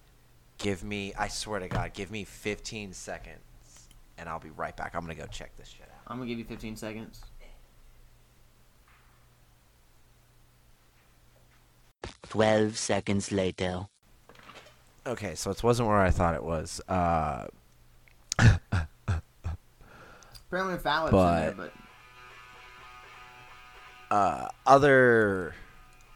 Give 0.58 0.82
me, 0.84 1.12
I 1.18 1.28
swear 1.28 1.60
to 1.60 1.68
God, 1.68 1.92
give 1.94 2.10
me 2.10 2.24
15 2.24 2.92
seconds, 2.92 3.88
and 4.18 4.28
I'll 4.28 4.38
be 4.38 4.50
right 4.50 4.76
back. 4.76 4.94
I'm 4.94 5.02
gonna 5.02 5.14
go 5.14 5.26
check 5.26 5.56
this 5.56 5.68
shit 5.68 5.82
out. 5.82 6.00
I'm 6.06 6.16
gonna 6.18 6.28
give 6.28 6.38
you 6.38 6.44
15 6.44 6.76
seconds. 6.76 7.22
Twelve 12.29 12.77
seconds 12.77 13.33
later. 13.33 13.87
Okay, 15.07 15.35
so 15.35 15.50
it 15.50 15.63
wasn't 15.63 15.88
where 15.88 16.00
I 16.00 16.11
thought 16.11 16.35
it 16.35 16.42
was. 16.42 16.81
Uh, 16.88 17.46
Apparently 18.38 20.79
Fat 20.79 21.05
Lip's 21.05 21.15
in 21.15 21.19
there, 21.19 21.55
But- 21.57 21.73
but 24.11 24.17
uh, 24.17 24.48
other 24.67 25.55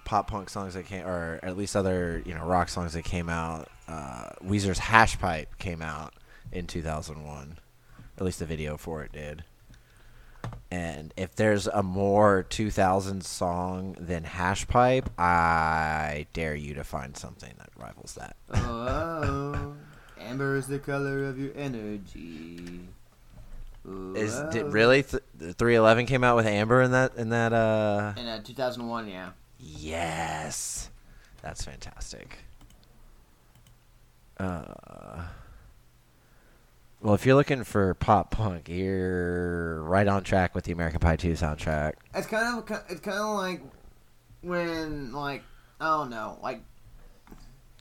pop 0.05 0.29
punk 0.31 0.49
songs 0.49 0.75
that 0.75 0.87
came, 0.87 1.07
or 1.07 1.39
at 1.43 1.57
least 1.57 1.77
other 1.77 2.23
you 2.25 2.35
know 2.35 2.45
rock 2.45 2.69
songs 2.69 2.93
that 2.95 3.05
came 3.05 3.29
out. 3.29 3.69
Uh, 3.89 4.31
Weezer's 4.45 4.79
Hash 4.79 5.19
Pipe 5.19 5.59
came 5.59 5.83
out 5.83 6.15
in 6.53 6.67
2001. 6.67 7.59
At 8.17 8.25
least 8.25 8.39
the 8.39 8.47
video 8.47 8.77
for 8.77 9.03
it 9.03 9.13
did. 9.13 9.45
And 10.71 11.15
if 11.17 11.35
there's 11.35 11.67
a 11.67 11.83
more 11.83 12.43
2000 12.43 13.25
song 13.25 13.97
than 13.99 14.25
Hash 14.25 14.67
Pipe, 14.69 15.11
I 15.19 16.27
dare 16.33 16.55
you 16.55 16.75
to 16.75 16.85
find 16.85 17.17
something 17.17 17.53
that 17.59 17.71
rivals 17.77 18.15
that. 18.15 18.37
oh, 18.55 19.75
amber 20.21 20.57
is 20.57 20.67
the 20.67 20.79
color 20.79 21.25
of 21.25 21.39
your 21.39 21.53
energy. 21.57 22.81
Is 24.15 24.39
did 24.53 24.67
really 24.67 25.03
th- 25.03 25.23
311 25.39 26.05
came 26.05 26.23
out 26.23 26.37
with 26.37 26.47
Amber 26.47 26.83
in 26.83 26.91
that 26.91 27.15
in 27.17 27.31
that 27.31 27.55
uh 27.55 28.13
In 28.19 28.27
uh, 28.27 28.43
2001, 28.43 29.09
yeah. 29.09 29.31
Yes. 29.59 30.91
That's 31.41 31.65
fantastic. 31.65 32.39
Uh, 34.39 35.23
well, 37.01 37.15
if 37.15 37.25
you're 37.25 37.37
looking 37.37 37.65
for 37.65 37.95
pop 37.95 38.31
punk, 38.31 38.69
you're 38.69 39.83
right 39.83 40.07
on 40.07 40.25
track 40.25 40.55
with 40.55 40.65
the 40.65 40.73
American 40.73 41.01
Pie 41.01 41.17
2 41.17 41.33
soundtrack. 41.33 41.95
It's 42.15 42.27
kind 42.27 42.59
of 42.59 42.83
it's 42.89 43.01
kind 43.01 43.19
of 43.19 43.37
like 43.37 43.63
when 44.43 45.13
like 45.13 45.43
I 45.81 45.87
don't 45.97 46.11
know 46.11 46.39
like 46.43 46.63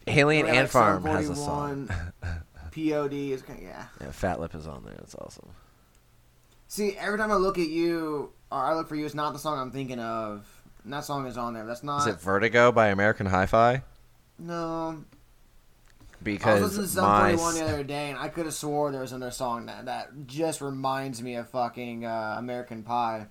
Alien 0.08 0.46
Or 0.46 0.50
like 0.50 0.58
Ant 0.58 0.70
Farm 0.70 1.06
has 1.06 1.30
a 1.30 1.36
song. 1.36 1.90
POD 2.72 3.14
is 3.14 3.42
kind 3.42 3.60
of, 3.60 3.66
yeah. 3.66 3.86
yeah, 4.00 4.12
Fat 4.12 4.40
Lip 4.40 4.54
is 4.54 4.68
on 4.68 4.84
there. 4.84 4.94
That's 4.98 5.16
awesome. 5.16 5.50
See, 6.68 6.96
every 6.98 7.18
time 7.18 7.32
I 7.32 7.36
look 7.36 7.58
at 7.58 7.70
you 7.70 8.32
or 8.52 8.60
I 8.60 8.76
look 8.76 8.88
for 8.88 8.96
you, 8.96 9.06
it's 9.06 9.16
not 9.16 9.34
the 9.34 9.40
song 9.40 9.58
I'm 9.58 9.72
thinking 9.72 10.00
of. 10.00 10.46
And 10.84 10.94
that 10.94 11.04
song 11.04 11.26
is 11.26 11.38
on 11.38 11.54
there. 11.54 11.66
That's 11.66 11.84
not. 11.84 12.08
Is 12.08 12.14
it 12.14 12.22
Vertigo 12.22 12.72
by 12.72 12.88
American 12.88 13.26
Hi-Fi? 13.26 13.82
no. 14.38 15.04
I 16.34 16.60
was 16.60 16.74
Because 16.74 16.78
listening 16.78 16.86
to 16.86 16.92
Sum 16.94 17.04
my 17.06 17.36
41 17.36 17.56
the 17.56 17.64
other 17.74 17.84
day, 17.84 18.10
and 18.10 18.20
I 18.20 18.28
could 18.30 18.46
have 18.46 18.54
swore 18.54 18.92
there 18.92 19.02
was 19.02 19.12
another 19.12 19.32
song 19.32 19.66
that 19.68 19.86
that 19.86 20.28
just 20.28 20.62
reminds 20.62 21.22
me 21.22 21.36
of 21.36 21.50
fucking 21.50 22.06
uh, 22.06 22.36
American 22.38 22.84
Pie. 22.84 23.28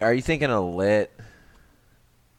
are 0.00 0.12
you 0.12 0.22
thinking 0.22 0.50
of 0.50 0.74
Lit? 0.74 1.12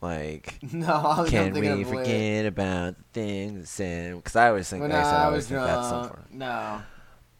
Like, 0.01 0.57
No, 0.73 1.25
can 1.27 1.53
we 1.53 1.83
forget 1.83 2.47
about 2.47 2.95
the 2.97 3.03
things 3.13 3.79
in? 3.79 4.17
Because 4.17 4.35
I 4.35 4.49
always 4.49 4.67
think, 4.69 4.83
I, 4.83 4.89
said, 4.89 5.03
I 5.03 5.25
always 5.25 5.47
think 5.47 5.61
that's 5.61 5.89
something. 5.89 6.23
No. 6.31 6.81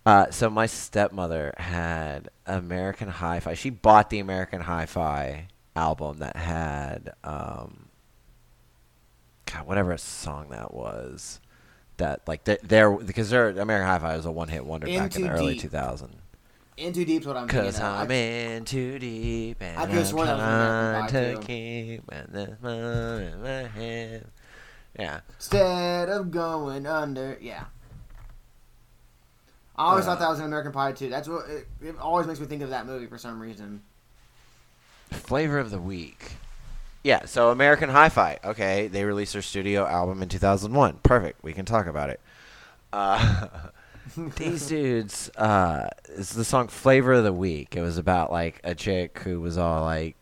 Uh, 0.05 0.29
so 0.31 0.49
my 0.49 0.65
stepmother 0.67 1.53
had 1.57 2.29
American 2.45 3.07
Hi-Fi. 3.07 3.53
She 3.55 3.69
bought 3.71 4.09
the 4.09 4.19
American 4.19 4.61
Hi-Fi 4.61 5.47
album 5.75 6.19
that 6.19 6.35
had, 6.35 7.13
um, 7.23 7.89
God, 9.51 9.67
whatever 9.67 9.97
song 9.97 10.49
that 10.49 10.73
was. 10.73 11.39
That 12.01 12.21
like 12.27 12.43
they're 12.45 12.91
because 12.91 13.29
they're 13.29 13.49
American 13.49 13.87
Hi-Fi 13.87 14.15
was 14.17 14.25
a 14.25 14.31
one-hit 14.31 14.65
wonder 14.65 14.87
back 14.87 15.15
in 15.15 15.21
the 15.21 15.29
early 15.29 15.53
Deep. 15.53 15.71
2000s. 15.71 16.09
In 16.77 16.93
Too 16.93 17.05
Deep's 17.05 17.27
what 17.27 17.37
I'm 17.37 17.47
thinking 17.47 17.65
Cause 17.71 17.77
of. 17.77 17.83
I'm 17.85 18.09
I- 18.09 18.13
in 18.15 18.65
too 18.65 18.97
deep 18.97 19.57
and 19.61 19.77
I 19.77 19.83
I'm 19.83 19.89
trying 19.91 21.35
to 21.35 21.41
keep 21.45 22.03
there's 22.31 22.59
money 22.59 23.25
in 23.27 23.41
my 23.43 23.67
hand. 23.67 24.25
Yeah, 24.97 25.19
Instead 25.37 26.09
of 26.09 26.31
going 26.31 26.87
under, 26.87 27.37
yeah. 27.39 27.65
I 29.75 29.89
always 29.91 30.05
Uh, 30.05 30.09
thought 30.09 30.19
that 30.19 30.29
was 30.29 30.39
an 30.39 30.45
American 30.45 30.71
Pie 30.71 30.93
too. 30.93 31.09
That's 31.09 31.27
what 31.27 31.47
it, 31.49 31.67
it 31.81 31.99
always 31.99 32.25
makes 32.25 32.39
me 32.39 32.47
think 32.47 32.63
of 32.63 32.71
that 32.71 32.87
movie 32.87 33.05
for 33.05 33.17
some 33.19 33.39
reason. 33.39 33.83
flavor 35.11 35.59
of 35.59 35.69
the 35.69 35.79
week. 35.79 36.31
Yeah, 37.03 37.25
so 37.25 37.49
American 37.49 37.89
Hi-Fi. 37.89 38.39
Okay, 38.43 38.87
they 38.87 39.03
released 39.03 39.33
their 39.33 39.41
studio 39.41 39.87
album 39.87 40.21
in 40.21 40.29
2001. 40.29 40.99
Perfect. 41.01 41.43
We 41.43 41.53
can 41.53 41.65
talk 41.65 41.87
about 41.87 42.11
it. 42.11 42.19
Uh, 42.93 43.47
these 44.37 44.67
dudes. 44.67 45.29
Uh, 45.35 45.89
it's 46.09 46.33
the 46.33 46.45
song 46.45 46.67
"Flavor 46.67 47.13
of 47.13 47.23
the 47.23 47.33
Week." 47.33 47.75
It 47.75 47.81
was 47.81 47.97
about 47.97 48.31
like 48.31 48.61
a 48.63 48.75
chick 48.75 49.19
who 49.19 49.41
was 49.41 49.57
all 49.57 49.83
like 49.83 50.15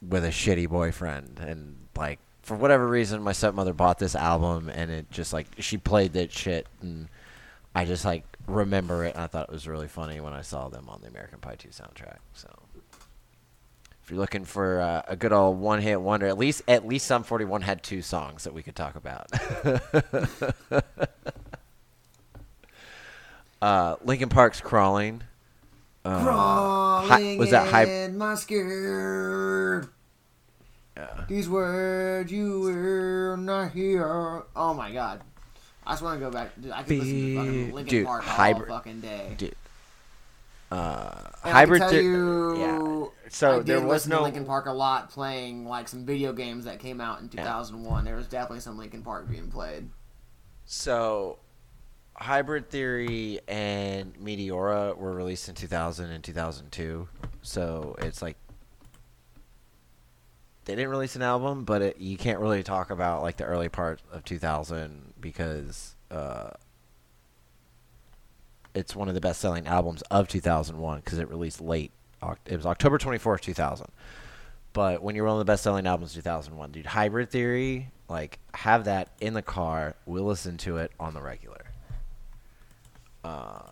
with 0.00 0.24
a 0.24 0.28
shitty 0.28 0.68
boyfriend, 0.68 1.40
and 1.40 1.76
like 1.96 2.20
for 2.42 2.56
whatever 2.56 2.86
reason, 2.86 3.22
my 3.22 3.32
stepmother 3.32 3.72
bought 3.72 3.98
this 3.98 4.14
album, 4.14 4.68
and 4.68 4.90
it 4.90 5.10
just 5.10 5.32
like 5.32 5.46
she 5.58 5.78
played 5.78 6.12
that 6.12 6.30
shit, 6.32 6.66
and 6.80 7.08
I 7.74 7.84
just 7.84 8.04
like 8.04 8.24
remember 8.46 9.04
it, 9.04 9.14
and 9.14 9.24
I 9.24 9.26
thought 9.26 9.48
it 9.48 9.52
was 9.52 9.66
really 9.66 9.88
funny 9.88 10.20
when 10.20 10.32
I 10.32 10.42
saw 10.42 10.68
them 10.68 10.88
on 10.88 11.00
the 11.00 11.08
American 11.08 11.38
Pie 11.40 11.56
2 11.56 11.68
soundtrack. 11.68 12.18
So 12.34 12.48
you're 14.12 14.20
looking 14.20 14.44
for 14.44 14.78
uh, 14.82 15.02
a 15.08 15.16
good 15.16 15.32
old 15.32 15.58
one-hit 15.58 15.98
wonder, 15.98 16.26
at 16.26 16.36
least 16.36 16.60
at 16.68 16.86
least 16.86 17.06
Sum 17.06 17.22
41 17.22 17.62
had 17.62 17.82
two 17.82 18.02
songs 18.02 18.44
that 18.44 18.52
we 18.52 18.62
could 18.62 18.76
talk 18.76 18.94
about. 18.94 19.30
uh, 23.62 23.96
Linkin 24.04 24.28
Park's 24.28 24.60
"Crawling." 24.60 25.22
Uh, 26.04 26.18
hi- 26.20 27.06
Crawling 27.06 27.38
was 27.38 27.50
that 27.50 27.88
in 27.88 28.18
my 28.18 28.34
skirt. 28.34 29.88
Yeah. 30.96 31.24
These 31.26 31.48
words 31.48 32.30
you 32.30 32.60
will 32.60 33.36
not 33.38 33.72
hear. 33.72 34.42
Oh 34.54 34.74
my 34.74 34.90
god. 34.92 35.22
I 35.86 35.92
just 35.92 36.02
want 36.02 36.20
to 36.20 36.26
go 36.26 36.30
back. 36.30 36.50
Dude, 36.60 36.70
I 36.70 36.82
could 36.82 36.98
listen 36.98 37.14
to 37.14 37.36
fucking 37.36 37.66
Be- 37.68 37.72
Linkin 37.72 37.90
dude, 37.98 38.06
Park 38.06 38.22
all 38.28 38.34
hybrid- 38.34 38.68
fucking 38.68 39.00
day. 39.00 39.34
Dude. 39.38 39.54
Uh, 40.70 41.28
And 41.44 41.52
hybrid. 41.52 41.82
I 41.82 41.84
can 41.86 41.92
tell 41.92 42.00
thi- 42.00 42.06
you, 42.06 42.58
yeah. 42.58 43.21
So 43.32 43.62
there 43.62 43.80
was 43.80 44.06
no. 44.06 44.22
Linkin 44.22 44.44
Park 44.44 44.66
a 44.66 44.72
lot, 44.72 45.10
playing 45.10 45.66
like 45.66 45.88
some 45.88 46.04
video 46.04 46.34
games 46.34 46.66
that 46.66 46.78
came 46.78 47.00
out 47.00 47.20
in 47.22 47.30
2001. 47.30 48.04
There 48.04 48.14
was 48.14 48.28
definitely 48.28 48.60
some 48.60 48.76
Linkin 48.76 49.02
Park 49.02 49.28
being 49.28 49.50
played. 49.50 49.88
So, 50.66 51.38
Hybrid 52.14 52.68
Theory 52.68 53.40
and 53.48 54.14
Meteora 54.18 54.96
were 54.96 55.12
released 55.12 55.48
in 55.48 55.54
2000 55.54 56.10
and 56.10 56.22
2002. 56.22 57.08
So 57.40 57.96
it's 58.00 58.20
like 58.20 58.36
they 60.66 60.74
didn't 60.74 60.90
release 60.90 61.16
an 61.16 61.22
album, 61.22 61.64
but 61.64 61.80
it, 61.80 61.98
you 61.98 62.18
can't 62.18 62.38
really 62.38 62.62
talk 62.62 62.90
about 62.90 63.22
like 63.22 63.38
the 63.38 63.44
early 63.44 63.70
part 63.70 64.00
of 64.12 64.24
2000 64.24 65.14
because 65.18 65.96
uh, 66.10 66.50
it's 68.74 68.94
one 68.94 69.08
of 69.08 69.14
the 69.14 69.20
best-selling 69.22 69.66
albums 69.66 70.02
of 70.10 70.28
2001 70.28 71.00
because 71.00 71.18
it 71.18 71.30
released 71.30 71.62
late. 71.62 71.92
It 72.46 72.56
was 72.56 72.66
October 72.66 72.98
24th, 72.98 73.40
2000. 73.40 73.86
But 74.72 75.02
when 75.02 75.14
you're 75.14 75.24
one 75.26 75.34
of 75.34 75.38
the 75.38 75.44
best-selling 75.44 75.86
albums, 75.86 76.14
2001, 76.14 76.72
dude, 76.72 76.86
Hybrid 76.86 77.30
Theory, 77.30 77.90
like 78.08 78.38
have 78.54 78.84
that 78.84 79.08
in 79.20 79.34
the 79.34 79.42
car. 79.42 79.94
We'll 80.06 80.24
listen 80.24 80.56
to 80.58 80.78
it 80.78 80.92
on 80.98 81.12
the 81.14 81.20
regular. 81.20 81.64
Uh, 83.24 83.62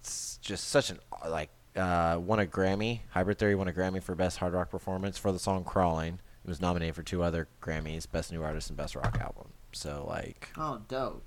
it's 0.00 0.38
just 0.42 0.68
such 0.68 0.90
an 0.90 0.98
like 1.28 1.50
uh, 1.76 2.18
won 2.20 2.40
a 2.40 2.46
Grammy. 2.46 3.00
Hybrid 3.10 3.38
Theory 3.38 3.54
won 3.54 3.68
a 3.68 3.72
Grammy 3.72 4.02
for 4.02 4.14
best 4.14 4.38
hard 4.38 4.52
rock 4.52 4.70
performance 4.70 5.16
for 5.18 5.32
the 5.32 5.38
song 5.38 5.64
"Crawling." 5.64 6.18
It 6.44 6.48
was 6.48 6.60
nominated 6.60 6.94
for 6.94 7.02
two 7.02 7.22
other 7.22 7.48
Grammys: 7.62 8.10
Best 8.10 8.30
New 8.32 8.42
Artist 8.42 8.68
and 8.68 8.76
Best 8.76 8.94
Rock 8.94 9.18
Album. 9.20 9.48
So 9.72 10.04
like 10.08 10.50
Oh, 10.58 10.82
dope. 10.88 11.26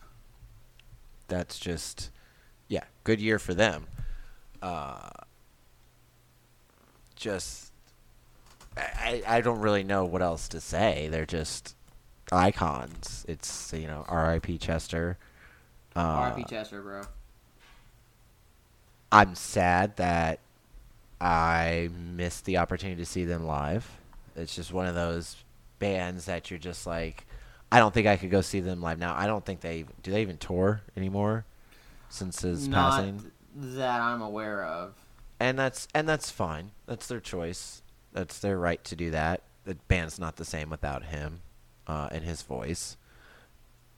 that's 1.28 1.58
just 1.60 2.12
yeah, 2.68 2.84
good 3.04 3.20
year 3.20 3.40
for 3.40 3.54
them. 3.54 3.88
Uh, 4.62 5.10
just 7.18 7.72
I, 8.78 9.24
I 9.28 9.42
don't 9.42 9.60
really 9.60 9.84
know 9.84 10.06
what 10.06 10.22
else 10.22 10.48
to 10.50 10.62
say. 10.62 11.08
They're 11.10 11.26
just 11.26 11.76
icons. 12.32 13.26
It's 13.28 13.74
you 13.74 13.88
know 13.88 14.06
R.I.P. 14.08 14.58
Chester. 14.58 15.18
Uh, 15.96 16.00
R.I.P. 16.00 16.44
Chester, 16.44 16.82
bro. 16.82 17.04
I'm 19.12 19.36
sad 19.36 19.96
that 19.98 20.40
I 21.20 21.90
missed 21.98 22.46
the 22.46 22.58
opportunity 22.58 23.02
to 23.02 23.06
see 23.06 23.26
them 23.26 23.46
live. 23.46 23.90
It's 24.36 24.56
just 24.56 24.72
one 24.74 24.86
of 24.86 24.96
those 24.96 25.38
bands 25.80 26.26
that 26.26 26.52
you're 26.52 26.60
just 26.60 26.86
like, 26.86 27.26
I 27.72 27.80
don't 27.80 27.94
think 27.94 28.06
I 28.06 28.18
could 28.18 28.30
go 28.30 28.42
see 28.42 28.60
them 28.60 28.82
live 28.82 29.00
now. 29.00 29.16
I 29.16 29.26
don't 29.26 29.46
think 29.46 29.62
they 29.62 29.86
do. 30.04 30.12
They 30.12 30.22
even 30.22 30.38
tour 30.38 30.82
anymore 30.96 31.46
since 32.10 32.42
his 32.42 32.68
Not 32.68 32.92
passing, 32.92 33.32
that 33.56 34.02
I'm 34.02 34.22
aware 34.22 34.64
of. 34.64 34.94
And 35.40 35.58
that's 35.58 35.88
and 35.94 36.08
that's 36.08 36.30
fine. 36.30 36.72
That's 36.86 37.08
their 37.08 37.20
choice. 37.20 37.82
That's 38.14 38.40
their 38.40 38.58
right 38.58 38.84
to 38.86 38.96
do 38.96 39.12
that. 39.12 39.42
The 39.66 39.76
band's 39.88 40.20
not 40.20 40.38
the 40.38 40.46
same 40.46 40.70
without 40.70 41.06
him 41.06 41.42
uh, 41.88 42.10
and 42.12 42.24
his 42.24 42.42
voice. 42.42 42.98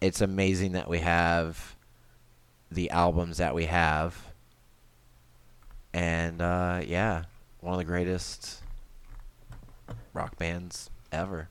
It's 0.01 0.21
amazing 0.21 0.71
that 0.73 0.89
we 0.89 0.99
have 0.99 1.75
the 2.71 2.89
albums 2.89 3.37
that 3.37 3.53
we 3.55 3.65
have 3.65 4.29
and 5.93 6.41
uh, 6.41 6.81
yeah, 6.85 7.23
one 7.61 7.73
of 7.73 7.79
the 7.79 7.85
greatest 7.85 8.61
rock 10.13 10.37
bands 10.37 10.89
ever. 11.11 11.49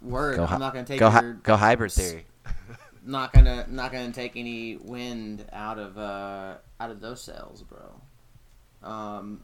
Word. 0.00 0.36
Go, 0.36 0.44
I'm 0.44 0.60
not 0.60 0.72
gonna 0.72 0.86
take 0.86 1.00
go, 1.00 1.10
hy- 1.10 1.22
your. 1.22 1.32
go 1.34 1.56
hybrid 1.56 1.92
theory. 1.92 2.24
Not 3.08 3.32
gonna 3.32 3.64
not 3.70 3.90
gonna 3.90 4.12
take 4.12 4.36
any 4.36 4.76
wind 4.76 5.46
out 5.50 5.78
of 5.78 5.96
uh 5.96 6.56
out 6.78 6.90
of 6.90 7.00
those 7.00 7.22
sails, 7.22 7.62
bro. 7.62 8.88
Um, 8.88 9.40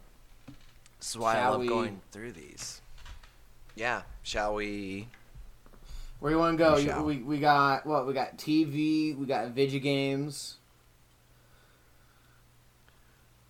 This 1.01 1.11
is 1.11 1.17
why 1.17 1.39
I 1.39 1.49
love 1.49 1.61
we- 1.63 1.69
going 1.69 2.03
through 2.13 2.33
these. 2.33 2.83
Yeah, 3.75 4.03
shall 4.23 4.55
we? 4.55 5.09
where 6.21 6.31
you 6.31 6.39
want 6.39 6.59
to 6.59 6.63
go? 6.63 6.75
We 6.77 6.83
You- 6.83 7.03
We, 7.03 7.17
we 7.23 7.39
got 7.39 7.87
what? 7.87 8.07
We 8.07 8.13
got 8.13 8.37
TV. 8.37 9.17
We 9.17 9.25
got 9.25 9.49
video 9.53 9.81
games. 9.81 10.59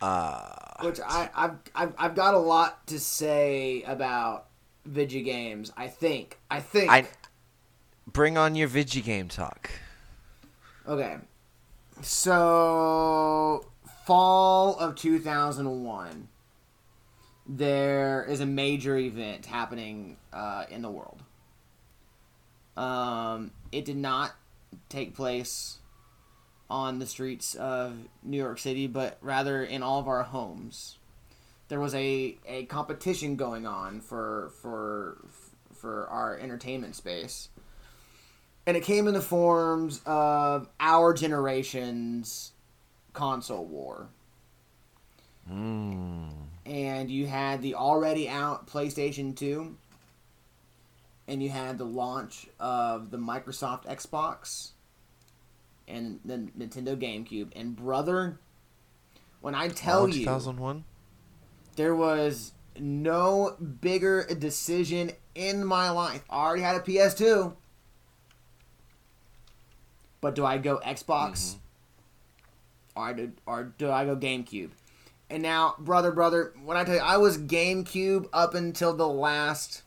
Uh, 0.01 0.83
Which 0.83 1.01
I 1.01 1.29
I've, 1.35 1.57
I've 1.75 1.95
I've 1.99 2.15
got 2.15 2.35
a 2.35 2.39
lot 2.39 2.87
to 2.87 3.01
say 3.01 3.83
about 3.83 4.47
video 4.85 5.25
games. 5.25 5.73
I 5.77 5.89
think. 5.89 6.39
I 6.49 6.61
think. 6.61 6.89
I 6.89 7.09
bring 8.07 8.39
on 8.39 8.55
your 8.55 8.69
Vigi 8.69 9.01
game 9.03 9.27
talk. 9.29 9.71
Okay. 10.87 11.17
So, 12.03 13.67
fall 14.05 14.77
of 14.77 14.97
2001, 14.97 16.29
there 17.47 18.25
is 18.29 18.41
a 18.41 18.47
major 18.47 18.97
event 18.97 19.47
happening 19.47 20.17
uh, 20.33 20.65
in 20.71 20.83
the 20.83 20.91
world. 20.91 21.23
Um, 22.77 23.53
it 23.73 23.85
did 23.85 23.97
not 23.97 24.33
take 24.89 25.15
place 25.15 25.79
on 26.69 26.99
the 26.99 27.07
streets 27.07 27.55
of 27.55 27.97
New 28.23 28.37
York 28.37 28.59
City, 28.59 28.87
but 28.87 29.19
rather 29.21 29.63
in 29.63 29.83
all 29.83 30.01
of 30.01 30.09
our 30.09 30.25
homes. 30.25 30.99
There 31.69 31.81
was 31.81 31.95
a, 31.95 32.37
a 32.47 32.65
competition 32.67 33.37
going 33.37 33.67
on 33.67 34.01
for 34.01 34.53
for 34.61 35.25
for 35.73 36.07
our 36.09 36.39
entertainment 36.39 36.95
space, 36.95 37.49
and 38.67 38.77
it 38.77 38.83
came 38.83 39.07
in 39.07 39.15
the 39.15 39.21
forms 39.21 40.01
of 40.07 40.69
our 40.81 41.13
generation's 41.13 42.53
console 43.13 43.65
war. 43.67 44.09
Mm. 45.51 46.31
And 46.65 47.11
you 47.11 47.27
had 47.27 47.61
the 47.61 47.75
already 47.75 48.29
out 48.29 48.67
PlayStation 48.67 49.37
2, 49.37 49.77
and 51.29 51.43
you 51.43 51.51
had 51.51 51.77
the 51.77 51.85
launch 51.85 52.47
of 52.59 53.11
the 53.11 53.19
Microsoft 53.19 53.85
Xbox 53.85 54.71
and 55.87 56.21
the 56.25 56.49
Nintendo 56.59 56.97
GameCube. 56.97 57.53
And 57.55 57.77
brother, 57.77 58.39
when 59.43 59.55
I 59.55 59.69
tell 59.69 60.09
you 60.09 60.21
2001. 60.21 60.85
there 61.77 61.95
was 61.95 62.53
no 62.79 63.57
bigger 63.81 64.27
decision 64.39 65.13
in 65.35 65.65
my 65.65 65.91
life. 65.91 66.25
I 66.31 66.37
already 66.37 66.63
had 66.63 66.77
a 66.77 66.81
PS2. 66.81 67.55
But 70.25 70.35
do 70.35 70.47
I 70.47 70.57
go 70.57 70.81
Xbox? 70.83 71.57
Or, 72.97 73.13
do, 73.13 73.33
or 73.45 73.65
do 73.77 73.91
I 73.91 74.07
go 74.07 74.17
GameCube? 74.17 74.71
And 75.29 75.43
now, 75.43 75.75
brother, 75.79 76.13
brother, 76.13 76.55
when 76.65 76.79
I 76.79 76.85
tell 76.85 76.95
you, 76.95 77.01
I 77.03 77.19
was 77.19 77.37
GameCube 77.37 78.29
up 78.33 78.55
until 78.55 78.95
the 78.97 79.07
last 79.07 79.83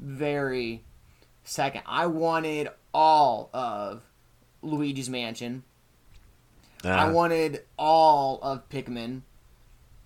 very 0.00 0.82
second. 1.42 1.82
I 1.84 2.06
wanted 2.06 2.70
all 2.94 3.50
of 3.52 4.00
Luigi's 4.62 5.10
Mansion. 5.10 5.64
I 6.82 7.08
Ah, 7.08 7.10
wanted 7.10 7.62
all 7.78 8.38
of 8.42 8.66
Pikmin 8.70 9.20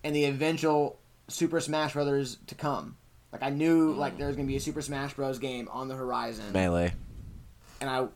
and 0.03 0.13
the 0.13 0.25
eventual 0.25 0.99
Super 1.29 1.61
Smash 1.61 1.93
Brothers 1.93 2.37
to 2.47 2.55
come. 2.55 2.97
Like 3.31 3.43
I 3.43 3.49
knew 3.49 3.93
like 3.93 4.17
there 4.17 4.27
was 4.27 4.35
gonna 4.35 4.47
be 4.47 4.57
a 4.57 4.59
Super 4.59 4.81
Smash 4.81 5.13
Bros. 5.13 5.39
game 5.39 5.69
on 5.71 5.87
the 5.87 5.95
horizon, 5.95 6.51
melee, 6.51 6.91
and 7.79 7.89
I, 7.89 8.07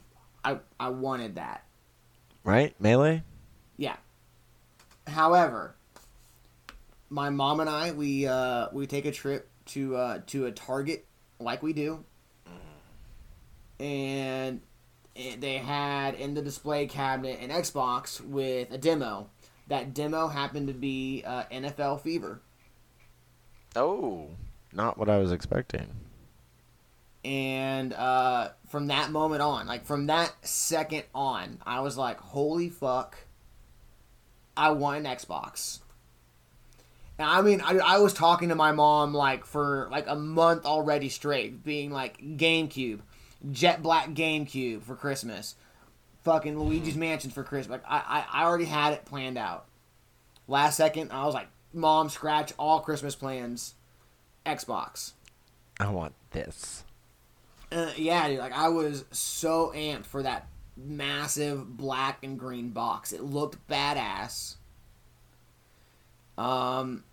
I, 0.43 0.59
I 0.79 0.89
wanted 0.89 1.35
that. 1.35 1.63
right? 2.43 2.75
Melee. 2.79 3.23
Yeah. 3.77 3.95
However, 5.07 5.75
my 7.09 7.29
mom 7.29 7.59
and 7.59 7.69
I 7.69 7.91
we 7.91 8.27
uh, 8.27 8.67
we 8.71 8.87
take 8.87 9.05
a 9.05 9.11
trip 9.11 9.49
to 9.67 9.95
uh, 9.95 10.19
to 10.27 10.45
a 10.45 10.51
Target 10.51 11.05
like 11.39 11.61
we 11.63 11.73
do, 11.73 12.03
and 13.79 14.61
it- 15.15 15.41
they 15.41 15.57
had 15.57 16.15
in 16.15 16.33
the 16.33 16.41
display 16.41 16.87
cabinet 16.87 17.39
an 17.41 17.49
Xbox 17.49 18.21
with 18.21 18.71
a 18.71 18.77
demo. 18.77 19.29
That 19.67 19.93
demo 19.93 20.27
happened 20.27 20.67
to 20.67 20.73
be 20.73 21.23
uh, 21.25 21.43
NFL 21.51 22.01
Fever, 22.01 22.41
Oh, 23.75 24.27
not 24.73 24.97
what 24.97 25.09
I 25.09 25.17
was 25.17 25.31
expecting. 25.31 25.87
And 27.23 27.93
uh, 27.93 28.49
from 28.69 28.87
that 28.87 29.11
moment 29.11 29.41
on, 29.41 29.65
like 29.67 29.85
from 29.85 30.07
that 30.07 30.33
second 30.41 31.03
on, 31.15 31.59
I 31.65 31.79
was 31.79 31.97
like, 31.97 32.19
"Holy 32.19 32.69
fuck!" 32.69 33.17
I 34.55 34.71
want 34.71 35.05
an 35.05 35.15
Xbox. 35.15 35.79
And 37.17 37.29
I 37.29 37.41
mean, 37.41 37.61
I, 37.61 37.77
I 37.77 37.97
was 37.99 38.13
talking 38.13 38.49
to 38.49 38.55
my 38.55 38.71
mom 38.71 39.13
like 39.13 39.45
for 39.45 39.87
like 39.91 40.05
a 40.07 40.15
month 40.15 40.65
already 40.65 41.09
straight, 41.09 41.63
being 41.63 41.91
like 41.91 42.19
GameCube, 42.19 42.99
Jet 43.51 43.81
Black 43.81 44.09
GameCube 44.09 44.83
for 44.83 44.95
Christmas, 44.95 45.55
fucking 46.23 46.57
Luigi's 46.57 46.95
Mansion 46.95 47.31
for 47.31 47.43
Christmas. 47.43 47.79
Like 47.81 47.85
I, 47.87 48.25
I, 48.31 48.41
I 48.41 48.45
already 48.45 48.65
had 48.65 48.93
it 48.93 49.05
planned 49.05 49.37
out. 49.37 49.65
Last 50.47 50.75
second, 50.75 51.11
I 51.11 51.25
was 51.25 51.33
like, 51.33 51.47
"Mom, 51.73 52.09
scratch 52.09 52.51
all 52.59 52.81
Christmas 52.81 53.15
plans, 53.15 53.75
Xbox." 54.45 55.13
I 55.79 55.89
want 55.89 56.13
this. 56.31 56.83
Uh, 57.73 57.91
yeah, 57.97 58.27
dude. 58.27 58.39
Like 58.39 58.53
I 58.53 58.69
was 58.69 59.05
so 59.11 59.71
amped 59.75 60.05
for 60.05 60.23
that 60.23 60.47
massive 60.77 61.77
black 61.77 62.23
and 62.23 62.37
green 62.37 62.69
box. 62.69 63.13
It 63.13 63.23
looked 63.23 63.67
badass. 63.67 64.55
Um, 66.37 67.03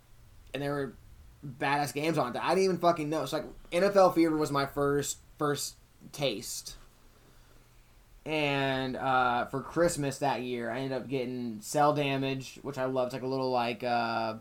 and 0.53 0.61
there 0.61 0.71
were 0.71 0.93
badass 1.45 1.93
games 1.93 2.17
on 2.17 2.29
it 2.29 2.33
that 2.33 2.43
I 2.43 2.49
didn't 2.49 2.63
even 2.65 2.77
fucking 2.77 3.09
know. 3.09 3.25
So 3.25 3.37
like 3.37 3.45
NFL 3.71 4.15
Fever 4.15 4.35
was 4.35 4.51
my 4.51 4.65
first 4.65 5.17
first 5.37 5.75
taste. 6.11 6.75
And 8.23 8.95
uh, 8.95 9.45
for 9.45 9.61
Christmas 9.61 10.19
that 10.19 10.41
year, 10.41 10.69
I 10.69 10.77
ended 10.77 10.91
up 10.91 11.07
getting 11.07 11.57
Cel 11.61 11.93
Damage, 11.93 12.59
which 12.61 12.77
I 12.77 12.85
loved. 12.85 13.07
It's 13.07 13.13
like 13.13 13.23
a 13.23 13.27
little 13.27 13.49
like 13.49 13.83
uh, 13.83 14.35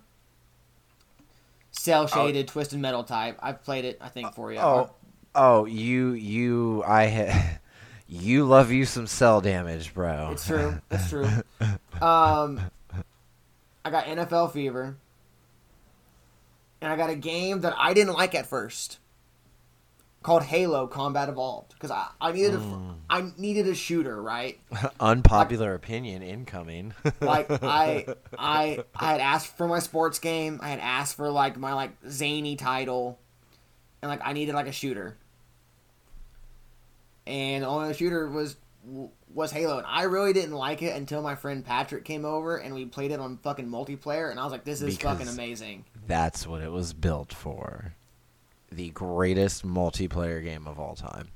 cel 1.71 2.07
shaded 2.07 2.49
twisted 2.49 2.79
metal 2.79 3.05
type. 3.05 3.39
I've 3.43 3.63
played 3.63 3.87
it, 3.87 3.99
I 4.03 4.09
think, 4.09 4.35
for 4.35 4.53
you. 4.53 4.59
Oh, 4.59 4.91
oh, 5.35 5.65
you, 5.65 6.11
you, 6.13 6.83
I, 6.87 7.09
ha- 7.09 7.59
you 8.09 8.45
love 8.45 8.71
you 8.71 8.85
some 8.85 9.07
Cel 9.07 9.41
Damage, 9.41 9.95
bro. 9.95 10.31
It's 10.33 10.47
true. 10.47 10.81
It's 10.91 11.09
true. 11.11 11.29
Um, 12.01 12.59
I 13.85 13.91
got 13.91 14.07
NFL 14.07 14.53
Fever, 14.53 14.97
and 16.81 16.91
I 16.91 16.97
got 16.97 17.11
a 17.11 17.15
game 17.15 17.61
that 17.61 17.75
I 17.77 17.93
didn't 17.93 18.15
like 18.15 18.35
at 18.35 18.47
first, 18.47 18.99
called 20.23 20.45
Halo 20.45 20.87
Combat 20.87 21.29
Evolved, 21.29 21.75
because 21.75 21.91
I, 21.91 22.09
I 22.19 22.33
needed 22.33 22.55
a, 22.55 22.95
I 23.11 23.31
needed 23.37 23.67
a 23.69 23.75
shooter, 23.75 24.21
right? 24.23 24.59
Unpopular 25.01 25.75
opinion 25.75 26.23
incoming. 26.23 26.95
Like 27.21 27.51
I 27.63 28.07
I 28.39 28.85
I 28.95 29.07
had 29.13 29.21
asked 29.21 29.57
for 29.59 29.69
my 29.69 29.79
sports 29.81 30.19
game. 30.19 30.59
I 30.63 30.71
had 30.71 30.79
asked 30.81 31.17
for 31.17 31.31
like 31.31 31.59
my 31.59 31.75
like 31.75 31.93
zany 32.09 32.57
title, 32.57 33.19
and 34.03 34.11
like 34.11 34.21
I 34.25 34.33
needed 34.33 34.55
like 34.55 34.67
a 34.67 34.73
shooter. 34.73 35.17
And 37.27 37.63
the 37.63 37.69
only 37.69 37.95
shooter 37.95 38.29
was 38.29 38.57
was 39.33 39.53
Halo, 39.53 39.79
and 39.79 39.87
I 39.87 40.05
really 40.05 40.33
didn't 40.33 40.55
like 40.55 40.83
it 40.83 40.97
until 40.97 41.23
my 41.23 41.35
friend 41.35 41.65
Patrick 41.65 42.05
came 42.05 42.25
over 42.25 42.57
and 42.57 42.75
we 42.75 42.87
played 42.87 43.11
it 43.11 43.21
on 43.21 43.37
fucking 43.39 43.69
multiplayer, 43.69 44.31
and 44.31 44.41
I 44.41 44.45
was 44.45 44.53
like, 44.53 44.65
"This 44.65 44.83
is 44.83 44.97
fucking 44.99 45.29
amazing." 45.29 45.85
That's 46.07 46.47
what 46.47 46.63
it 46.63 46.73
was 46.73 46.93
built 46.93 47.33
for. 47.33 47.95
The 48.73 48.91
greatest 48.91 49.67
multiplayer 49.67 50.43
game 50.43 50.67
of 50.67 50.81
all 50.81 50.95
time. 50.95 51.29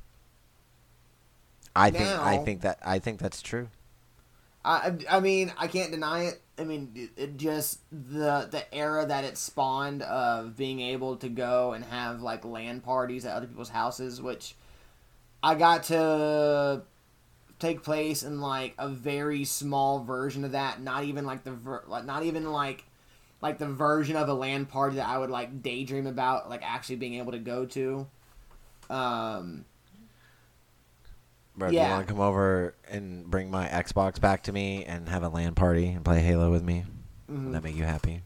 I 1.76 1.90
think 1.90 2.08
I 2.08 2.38
think 2.38 2.62
that 2.62 2.78
I 2.84 2.98
think 2.98 3.18
that's 3.20 3.42
true. 3.42 3.68
I 4.64 4.94
I 5.10 5.20
mean 5.20 5.52
I 5.58 5.66
can't 5.66 5.90
deny 5.90 6.24
it. 6.24 6.40
I 6.58 6.64
mean 6.64 7.10
just 7.36 7.80
the 7.90 8.48
the 8.50 8.64
era 8.72 9.06
that 9.06 9.24
it 9.24 9.36
spawned 9.36 10.02
of 10.02 10.56
being 10.56 10.80
able 10.80 11.16
to 11.16 11.28
go 11.28 11.72
and 11.72 11.84
have 11.84 12.22
like 12.22 12.44
LAN 12.44 12.80
parties 12.80 13.24
at 13.24 13.34
other 13.34 13.46
people's 13.46 13.70
houses, 13.70 14.22
which 14.22 14.54
I 15.42 15.56
got 15.56 15.84
to 15.84 16.82
take 17.58 17.82
place 17.82 18.22
in 18.22 18.40
like 18.40 18.74
a 18.78 18.88
very 18.88 19.44
small 19.44 20.04
version 20.04 20.44
of 20.44 20.52
that. 20.52 20.80
Not 20.80 21.04
even 21.04 21.24
like 21.24 21.44
the 21.44 21.52
ver- 21.52 21.84
like 21.86 22.04
not 22.04 22.22
even 22.22 22.52
like 22.52 22.84
like 23.40 23.58
the 23.58 23.66
version 23.66 24.16
of 24.16 24.28
a 24.28 24.32
LAN 24.32 24.64
party 24.64 24.96
that 24.96 25.06
I 25.06 25.18
would 25.18 25.30
like 25.30 25.62
daydream 25.62 26.06
about, 26.06 26.48
like 26.48 26.62
actually 26.62 26.96
being 26.96 27.14
able 27.14 27.32
to 27.32 27.38
go 27.38 27.66
to. 27.66 28.06
Um, 28.88 29.64
Bro, 31.56 31.70
do 31.70 31.76
you 31.76 31.82
want 31.82 32.06
to 32.06 32.12
come 32.12 32.20
over 32.20 32.74
and 32.90 33.30
bring 33.30 33.50
my 33.50 33.66
Xbox 33.68 34.20
back 34.20 34.42
to 34.44 34.52
me 34.52 34.84
and 34.84 35.08
have 35.08 35.22
a 35.22 35.28
LAN 35.28 35.54
party 35.54 35.86
and 35.88 36.04
play 36.04 36.20
Halo 36.20 36.50
with 36.50 36.62
me? 36.64 36.84
mhm. 37.30 37.44
Would 37.46 37.54
that 37.54 37.62
make 37.62 37.76
you 37.76 37.84
happy? 37.84 38.22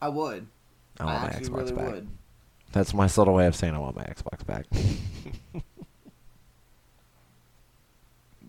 I 0.00 0.08
would. 0.08 0.46
I 0.98 1.04
want 1.04 1.22
my 1.22 1.28
Xbox 1.30 1.56
really 1.56 1.72
back. 1.72 1.90
would. 1.92 2.08
That's 2.72 2.94
my 2.94 3.06
subtle 3.06 3.34
way 3.34 3.46
of 3.46 3.54
saying 3.54 3.74
I 3.74 3.78
want 3.78 3.96
my 3.96 4.04
Xbox 4.04 4.44
back. 4.46 4.66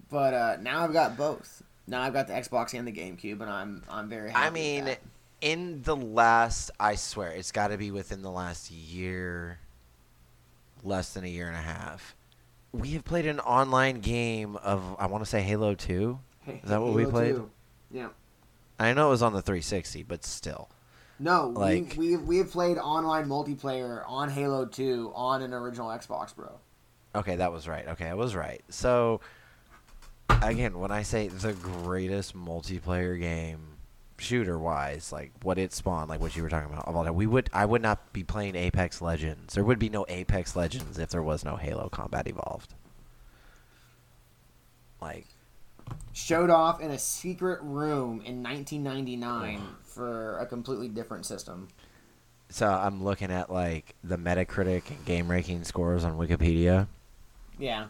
But 0.09 0.33
uh, 0.33 0.57
now 0.61 0.83
I've 0.83 0.93
got 0.93 1.17
both. 1.17 1.63
Now 1.87 2.01
I've 2.01 2.13
got 2.13 2.27
the 2.27 2.33
Xbox 2.33 2.77
and 2.77 2.87
the 2.87 2.91
GameCube, 2.91 3.41
and 3.41 3.49
I'm 3.49 3.83
I'm 3.89 4.07
very 4.07 4.31
happy. 4.31 4.47
I 4.47 4.49
mean, 4.49 4.95
in 5.41 5.81
the 5.81 5.95
last, 5.95 6.71
I 6.79 6.95
swear, 6.95 7.31
it's 7.31 7.51
got 7.51 7.67
to 7.69 7.77
be 7.77 7.91
within 7.91 8.21
the 8.21 8.31
last 8.31 8.71
year, 8.71 9.59
less 10.83 11.13
than 11.13 11.23
a 11.23 11.27
year 11.27 11.47
and 11.47 11.55
a 11.57 11.61
half. 11.61 12.14
We 12.79 12.91
have 12.91 13.03
played 13.05 13.25
an 13.25 13.39
online 13.39 13.99
game 14.01 14.55
of, 14.57 14.95
I 14.99 15.05
want 15.07 15.23
to 15.23 15.29
say 15.29 15.41
Halo 15.41 15.75
2. 15.75 16.19
is 16.47 16.69
that 16.69 16.81
what 16.81 16.93
we 16.93 17.05
played? 17.05 17.35
2. 17.35 17.49
Yeah. 17.91 18.09
I 18.79 18.93
know 18.93 19.07
it 19.07 19.11
was 19.11 19.21
on 19.21 19.33
the 19.33 19.41
360, 19.41 20.03
but 20.03 20.23
still. 20.25 20.69
No, 21.17 21.47
Like- 21.47 21.95
we 21.97 22.17
we 22.17 22.17
we 22.17 22.37
have 22.39 22.51
played 22.51 22.77
online 22.77 23.27
multiplayer 23.27 24.03
on 24.05 24.29
Halo 24.29 24.65
2 24.65 25.13
on 25.15 25.41
an 25.41 25.53
original 25.53 25.87
Xbox, 25.89 26.35
bro. 26.35 26.51
Okay, 27.15 27.37
that 27.37 27.53
was 27.53 27.67
right. 27.69 27.87
Okay, 27.87 28.07
I 28.07 28.15
was 28.15 28.35
right. 28.35 28.61
So, 28.67 29.21
again, 30.41 30.77
when 30.77 30.91
I 30.91 31.03
say 31.03 31.29
the 31.29 31.53
greatest 31.53 32.35
multiplayer 32.35 33.17
game, 33.17 33.74
shooter 34.17 34.57
wise, 34.57 35.11
like 35.11 35.31
what 35.43 35.57
it 35.57 35.73
spawned, 35.73 36.09
like 36.09 36.19
what 36.21 36.35
you 36.35 36.43
were 36.43 36.49
talking 36.49 36.71
about, 36.71 36.87
all 36.87 37.03
that, 37.03 37.13
we 37.15 37.27
would, 37.27 37.49
I 37.53 37.65
would 37.65 37.81
not 37.81 38.13
be 38.13 38.23
playing 38.23 38.55
Apex 38.55 39.01
Legends. 39.01 39.53
There 39.55 39.63
would 39.63 39.79
be 39.79 39.89
no 39.89 40.05
Apex 40.07 40.55
Legends 40.55 40.97
if 40.99 41.09
there 41.09 41.23
was 41.23 41.43
no 41.43 41.55
Halo 41.57 41.89
Combat 41.89 42.27
Evolved. 42.27 42.73
Like 45.01 45.25
Showed 46.13 46.49
off 46.49 46.79
in 46.81 46.89
a 46.91 46.97
secret 46.97 47.59
room 47.61 48.21
in 48.25 48.41
1999 48.41 49.61
for 49.83 50.39
a 50.39 50.45
completely 50.45 50.87
different 50.87 51.25
system. 51.25 51.67
so 52.49 52.67
I'm 52.67 53.03
looking 53.03 53.31
at 53.31 53.51
like 53.51 53.95
the 54.03 54.17
Metacritic 54.17 54.89
and 54.89 55.05
game 55.05 55.29
ranking 55.29 55.63
scores 55.63 56.03
on 56.03 56.17
Wikipedia 56.17 56.87
Yeah. 57.59 57.87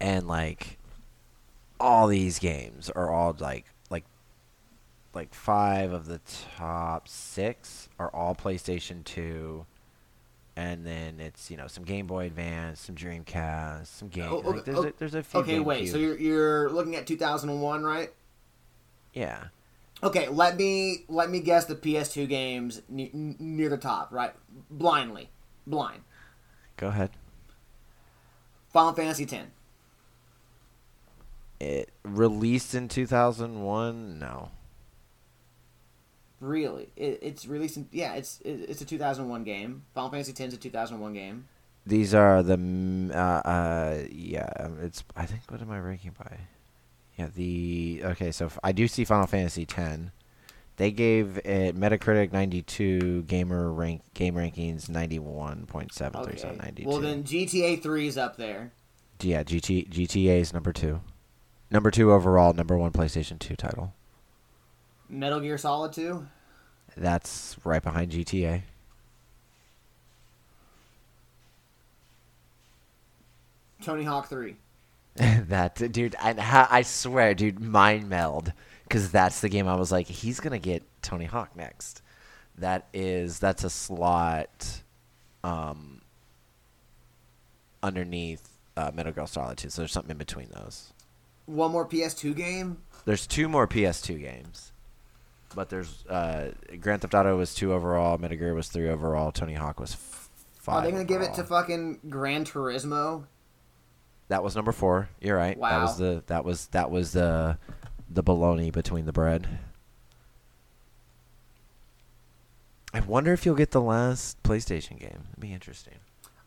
and 0.00 0.26
like 0.26 0.78
all 1.80 2.08
these 2.08 2.38
games 2.38 2.90
are 2.90 3.10
all 3.10 3.34
like 3.38 3.66
like 5.14 5.22
like 5.22 5.34
five 5.34 5.92
of 5.92 6.06
the 6.06 6.20
top 6.56 7.08
six 7.08 7.88
are 7.98 8.08
all 8.14 8.34
PlayStation 8.34 9.04
2 9.04 9.66
and 10.56 10.86
then 10.86 11.20
it's 11.20 11.50
you 11.50 11.56
know 11.56 11.66
some 11.66 11.84
Game 11.84 12.06
Boy 12.06 12.26
Advance, 12.26 12.80
some 12.80 12.94
Dreamcast, 12.94 13.86
some 13.86 14.08
game. 14.08 14.28
Oh, 14.30 14.36
like, 14.36 14.46
okay, 14.46 14.60
there's, 14.64 14.78
okay, 14.78 14.88
a, 14.88 14.90
oh, 14.90 14.94
there's 14.98 15.14
a 15.14 15.22
few. 15.22 15.40
Okay, 15.40 15.60
wait. 15.60 15.86
So 15.86 15.96
you're 15.96 16.18
you're 16.18 16.70
looking 16.70 16.94
at 16.94 17.06
2001, 17.06 17.82
right? 17.82 18.10
yeah. 19.14 19.44
Okay, 20.02 20.28
let 20.28 20.56
me 20.56 21.04
let 21.08 21.30
me 21.30 21.40
guess 21.40 21.66
the 21.66 21.76
PS2 21.76 22.28
games 22.28 22.82
n- 22.90 23.36
near 23.38 23.68
the 23.68 23.76
top, 23.76 24.12
right? 24.12 24.32
Blindly, 24.68 25.30
blind. 25.66 26.02
Go 26.76 26.88
ahead. 26.88 27.10
Final 28.70 28.92
Fantasy 28.94 29.24
X. 29.24 29.46
It 31.60 31.90
released 32.02 32.74
in 32.74 32.88
2001. 32.88 34.18
No. 34.18 34.50
Really, 36.42 36.88
it, 36.96 37.20
it's 37.22 37.46
released 37.46 37.76
in 37.76 37.88
yeah, 37.92 38.14
it's 38.14 38.40
it, 38.40 38.66
it's 38.68 38.80
a 38.80 38.84
2001 38.84 39.44
game. 39.44 39.84
Final 39.94 40.10
Fantasy 40.10 40.32
X 40.32 40.40
is 40.40 40.54
a 40.54 40.56
2001 40.56 41.12
game. 41.14 41.46
These 41.86 42.14
are 42.14 42.42
the 42.42 43.10
uh, 43.14 43.16
uh 43.48 43.98
yeah 44.10 44.48
um, 44.58 44.78
it's 44.82 45.04
I 45.16 45.24
think 45.26 45.42
what 45.48 45.62
am 45.62 45.70
I 45.70 45.78
ranking 45.78 46.14
by? 46.18 46.36
Yeah 47.16 47.28
the 47.32 48.02
okay 48.04 48.32
so 48.32 48.50
I 48.64 48.72
do 48.72 48.88
see 48.88 49.04
Final 49.04 49.28
Fantasy 49.28 49.62
X. 49.70 50.10
They 50.78 50.90
gave 50.90 51.38
it 51.44 51.76
Metacritic 51.76 52.32
92, 52.32 53.22
gamer 53.24 53.70
rank 53.70 54.02
game 54.14 54.34
rankings 54.34 54.88
91.7, 54.88 56.16
Okay. 56.16 56.36
so 56.38 56.50
92. 56.50 56.88
Well, 56.88 56.98
then 56.98 57.22
GTA 57.24 57.80
3 57.82 58.06
is 58.08 58.16
up 58.18 58.36
there. 58.36 58.72
yeah, 59.20 59.44
GT, 59.44 59.88
GTA 59.88 60.40
is 60.40 60.52
number 60.52 60.72
two, 60.72 61.00
number 61.70 61.90
two 61.90 62.10
overall, 62.10 62.52
number 62.52 62.76
one 62.76 62.90
PlayStation 62.90 63.38
2 63.38 63.54
title. 63.54 63.92
Metal 65.12 65.40
Gear 65.40 65.58
Solid 65.58 65.92
2. 65.92 66.26
That's 66.96 67.56
right 67.64 67.82
behind 67.82 68.12
GTA. 68.12 68.62
Tony 73.82 74.04
Hawk 74.04 74.28
3. 74.28 74.56
that 75.14 75.92
dude, 75.92 76.16
I, 76.18 76.66
I 76.70 76.82
swear, 76.82 77.34
dude, 77.34 77.60
mind 77.60 78.08
meld, 78.08 78.52
because 78.84 79.10
that's 79.10 79.40
the 79.42 79.50
game 79.50 79.68
I 79.68 79.74
was 79.74 79.92
like, 79.92 80.06
he's 80.06 80.40
gonna 80.40 80.58
get 80.58 80.82
Tony 81.02 81.26
Hawk 81.26 81.54
next. 81.54 82.00
That 82.56 82.88
is, 82.94 83.38
that's 83.38 83.64
a 83.64 83.70
slot, 83.70 84.82
um, 85.44 86.00
underneath 87.82 88.48
uh, 88.76 88.92
Metal 88.94 89.12
Gear 89.12 89.26
Solid 89.26 89.58
2. 89.58 89.68
So 89.68 89.82
there's 89.82 89.92
something 89.92 90.12
in 90.12 90.18
between 90.18 90.48
those. 90.54 90.92
One 91.44 91.72
more 91.72 91.86
PS2 91.86 92.34
game. 92.34 92.78
There's 93.04 93.26
two 93.26 93.48
more 93.48 93.66
PS2 93.66 94.20
games, 94.20 94.71
but 95.54 95.68
there's 95.68 96.04
uh, 96.06 96.52
Grand 96.80 97.02
Theft 97.02 97.14
Auto 97.14 97.36
was 97.36 97.54
two 97.54 97.72
overall, 97.72 98.18
Metal 98.18 98.36
Gear 98.36 98.54
was 98.54 98.68
three 98.68 98.88
overall, 98.88 99.32
Tony 99.32 99.54
Hawk 99.54 99.80
was 99.80 99.92
f- 99.94 100.28
five. 100.58 100.76
Are 100.76 100.86
they 100.86 100.92
gonna 100.92 101.04
give 101.04 101.22
it 101.22 101.34
to 101.34 101.44
fucking 101.44 102.00
Gran 102.08 102.44
Turismo? 102.44 103.24
That 104.28 104.42
was 104.42 104.56
number 104.56 104.72
four. 104.72 105.08
You're 105.20 105.36
right. 105.36 105.58
Wow. 105.58 105.70
That 105.70 105.82
was 105.82 105.98
the 105.98 106.22
that 106.26 106.44
was 106.44 106.66
that 106.68 106.90
was 106.90 107.12
the 107.12 107.58
the 108.10 108.22
baloney 108.22 108.72
between 108.72 109.04
the 109.04 109.12
bread. 109.12 109.46
I 112.94 113.00
wonder 113.00 113.32
if 113.32 113.46
you'll 113.46 113.54
get 113.54 113.70
the 113.70 113.80
last 113.80 114.42
PlayStation 114.42 114.98
game. 114.98 115.24
It'd 115.30 115.40
be 115.40 115.52
interesting. 115.52 115.94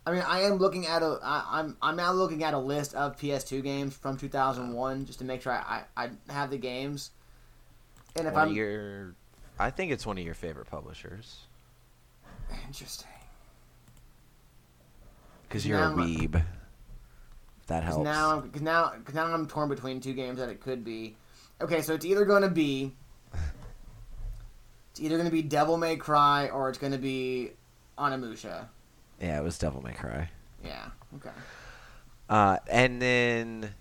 I 0.05 0.11
mean, 0.11 0.21
I 0.21 0.41
am 0.41 0.57
looking 0.57 0.85
at 0.85 1.01
a. 1.01 1.19
I, 1.23 1.43
I'm 1.59 1.77
I'm 1.81 1.95
now 1.95 2.11
looking 2.11 2.43
at 2.43 2.53
a 2.53 2.59
list 2.59 2.93
of 2.93 3.17
PS2 3.17 3.63
games 3.63 3.95
from 3.95 4.17
2001 4.17 5.05
just 5.05 5.19
to 5.19 5.25
make 5.25 5.41
sure 5.41 5.53
I 5.53 5.83
I, 5.97 6.05
I 6.05 6.31
have 6.31 6.51
the 6.51 6.57
games. 6.57 7.11
And 8.15 8.27
if 8.27 8.33
one 8.33 8.47
I'm 8.49 8.53
your, 8.53 9.15
I 9.59 9.69
think 9.69 9.91
it's 9.91 10.05
one 10.05 10.17
of 10.17 10.23
your 10.23 10.33
favorite 10.33 10.67
publishers 10.67 11.39
interesting, 12.67 13.09
because 15.47 15.65
you're 15.65 15.77
a 15.79 15.81
Now 15.81 15.87
I'm- 15.87 15.97
weeb. 15.97 16.45
That 17.67 17.83
helps. 17.83 18.03
now 18.03 18.39
because 18.41 18.61
now 18.61 18.93
because 18.95 19.15
now 19.15 19.25
I'm 19.25 19.47
torn 19.47 19.69
between 19.69 19.99
two 19.99 20.13
games 20.13 20.37
that 20.37 20.49
it 20.49 20.61
could 20.61 20.83
be. 20.83 21.15
Okay, 21.61 21.81
so 21.81 21.93
it's 21.95 22.05
either 22.05 22.23
going 22.25 22.43
to 22.43 22.49
be. 22.49 22.93
It's 24.91 24.99
either 25.01 25.15
going 25.17 25.25
to 25.27 25.31
be 25.31 25.41
Devil 25.41 25.75
May 25.77 25.95
Cry 25.97 26.47
or 26.49 26.69
it's 26.69 26.77
going 26.77 26.91
to 26.93 26.99
be 26.99 27.51
Onimusha. 27.97 28.67
yeah, 29.19 29.39
it 29.39 29.43
was 29.43 29.57
Devil 29.57 29.81
May 29.81 29.93
Cry. 29.93 30.29
Yeah. 30.63 30.85
Okay. 31.17 31.31
Uh, 32.29 32.57
and 32.69 33.01
then 33.01 33.73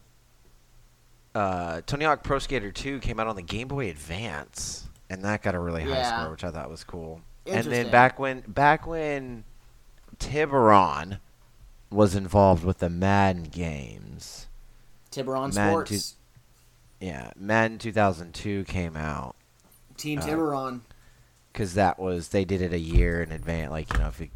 uh, 1.35 1.81
Tony 1.87 2.05
Hawk 2.05 2.23
Pro 2.23 2.39
Skater 2.39 2.71
2 2.71 3.01
came 3.01 3.19
out 3.19 3.27
on 3.27 3.37
the 3.37 3.43
Game 3.43 3.69
Boy 3.69 3.91
Advance, 3.91 4.87
and 5.11 5.25
that 5.25 5.43
got 5.43 5.55
a 5.55 5.59
really 5.59 5.83
high 5.83 5.89
Yeah. 5.91 6.21
score, 6.21 6.31
which 6.33 6.45
I 6.45 6.51
thought 6.51 6.71
was 6.71 6.85
cool. 6.85 7.21
And 7.47 7.67
then 7.67 7.91
back 7.91 8.19
when 8.19 8.41
back 8.49 8.87
when 8.87 9.45
Tiburon 10.19 11.19
was 11.91 12.15
involved 12.15 12.65
with 12.65 12.79
the 12.79 12.89
Madden 12.89 13.45
games, 13.45 14.47
Tiburon 15.11 15.53
Madden 15.55 15.87
Sports. 15.87 16.15
yeah, 17.01 17.31
Madden 17.37 17.79
2002 17.79 18.65
came 18.65 18.97
out 18.97 19.37
Team 19.97 20.21
uh, 20.21 20.23
Tiburon. 20.23 20.81
because 21.53 21.75
that 21.75 21.99
was 21.99 22.29
they 22.29 22.45
did 22.45 22.63
it 22.63 22.73
a 22.73 22.79
year 22.79 23.23
in 23.23 23.31
advance. 23.33 23.71
Like 23.71 23.93
you 23.93 23.99
know, 23.99 24.09
if 24.09 24.21
a 24.23 24.31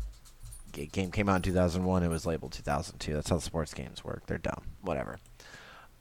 game 0.87 1.11
came 1.11 1.29
out 1.29 1.37
in 1.37 1.43
2001, 1.43 2.03
it 2.03 2.09
was 2.09 2.27
labeled 2.27 2.53
2002. 2.53 3.15
That's 3.15 3.31
how 3.31 3.39
sports 3.39 3.73
games 3.73 4.05
work. 4.05 4.27
They're 4.27 4.39
dumb. 4.39 4.63
Whatever. 4.83 5.19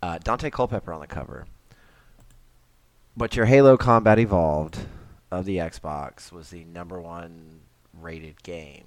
Uh, 0.01 0.19
Dante 0.19 0.49
Culpepper 0.49 0.93
on 0.93 1.01
the 1.01 1.07
cover. 1.07 1.45
But 3.15 3.35
your 3.35 3.45
Halo 3.45 3.77
Combat 3.77 4.19
Evolved 4.19 4.77
of 5.31 5.45
the 5.45 5.57
Xbox 5.57 6.31
was 6.31 6.49
the 6.49 6.63
number 6.65 7.01
one 7.01 7.61
rated 7.93 8.41
game, 8.43 8.85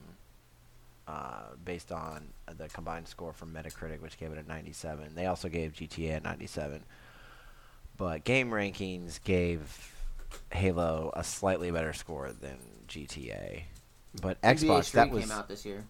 uh, 1.09 1.55
based 1.65 1.91
on 1.91 2.29
the 2.57 2.69
combined 2.69 3.09
score 3.09 3.33
from 3.33 3.53
Metacritic, 3.53 4.01
which 4.01 4.19
gave 4.19 4.31
it 4.31 4.39
a 4.39 4.49
97. 4.49 5.15
They 5.15 5.27
also 5.27 5.49
gave 5.49 5.73
GTA 5.73 6.19
a 6.19 6.21
97. 6.21 6.85
But 7.97 8.25
game 8.25 8.51
rankings 8.51 9.23
gave 9.23 9.93
Halo 10.53 11.13
a 11.15 11.25
slightly 11.25 11.71
better 11.71 11.93
score 11.93 12.31
than 12.33 12.59
GTA. 12.89 13.63
But 14.23 14.41
Xbox 14.43 14.93
that 14.93 15.11
was 15.11 15.25
came 15.25 15.33
out 15.33 15.49
this 15.49 15.65
year. 15.65 15.85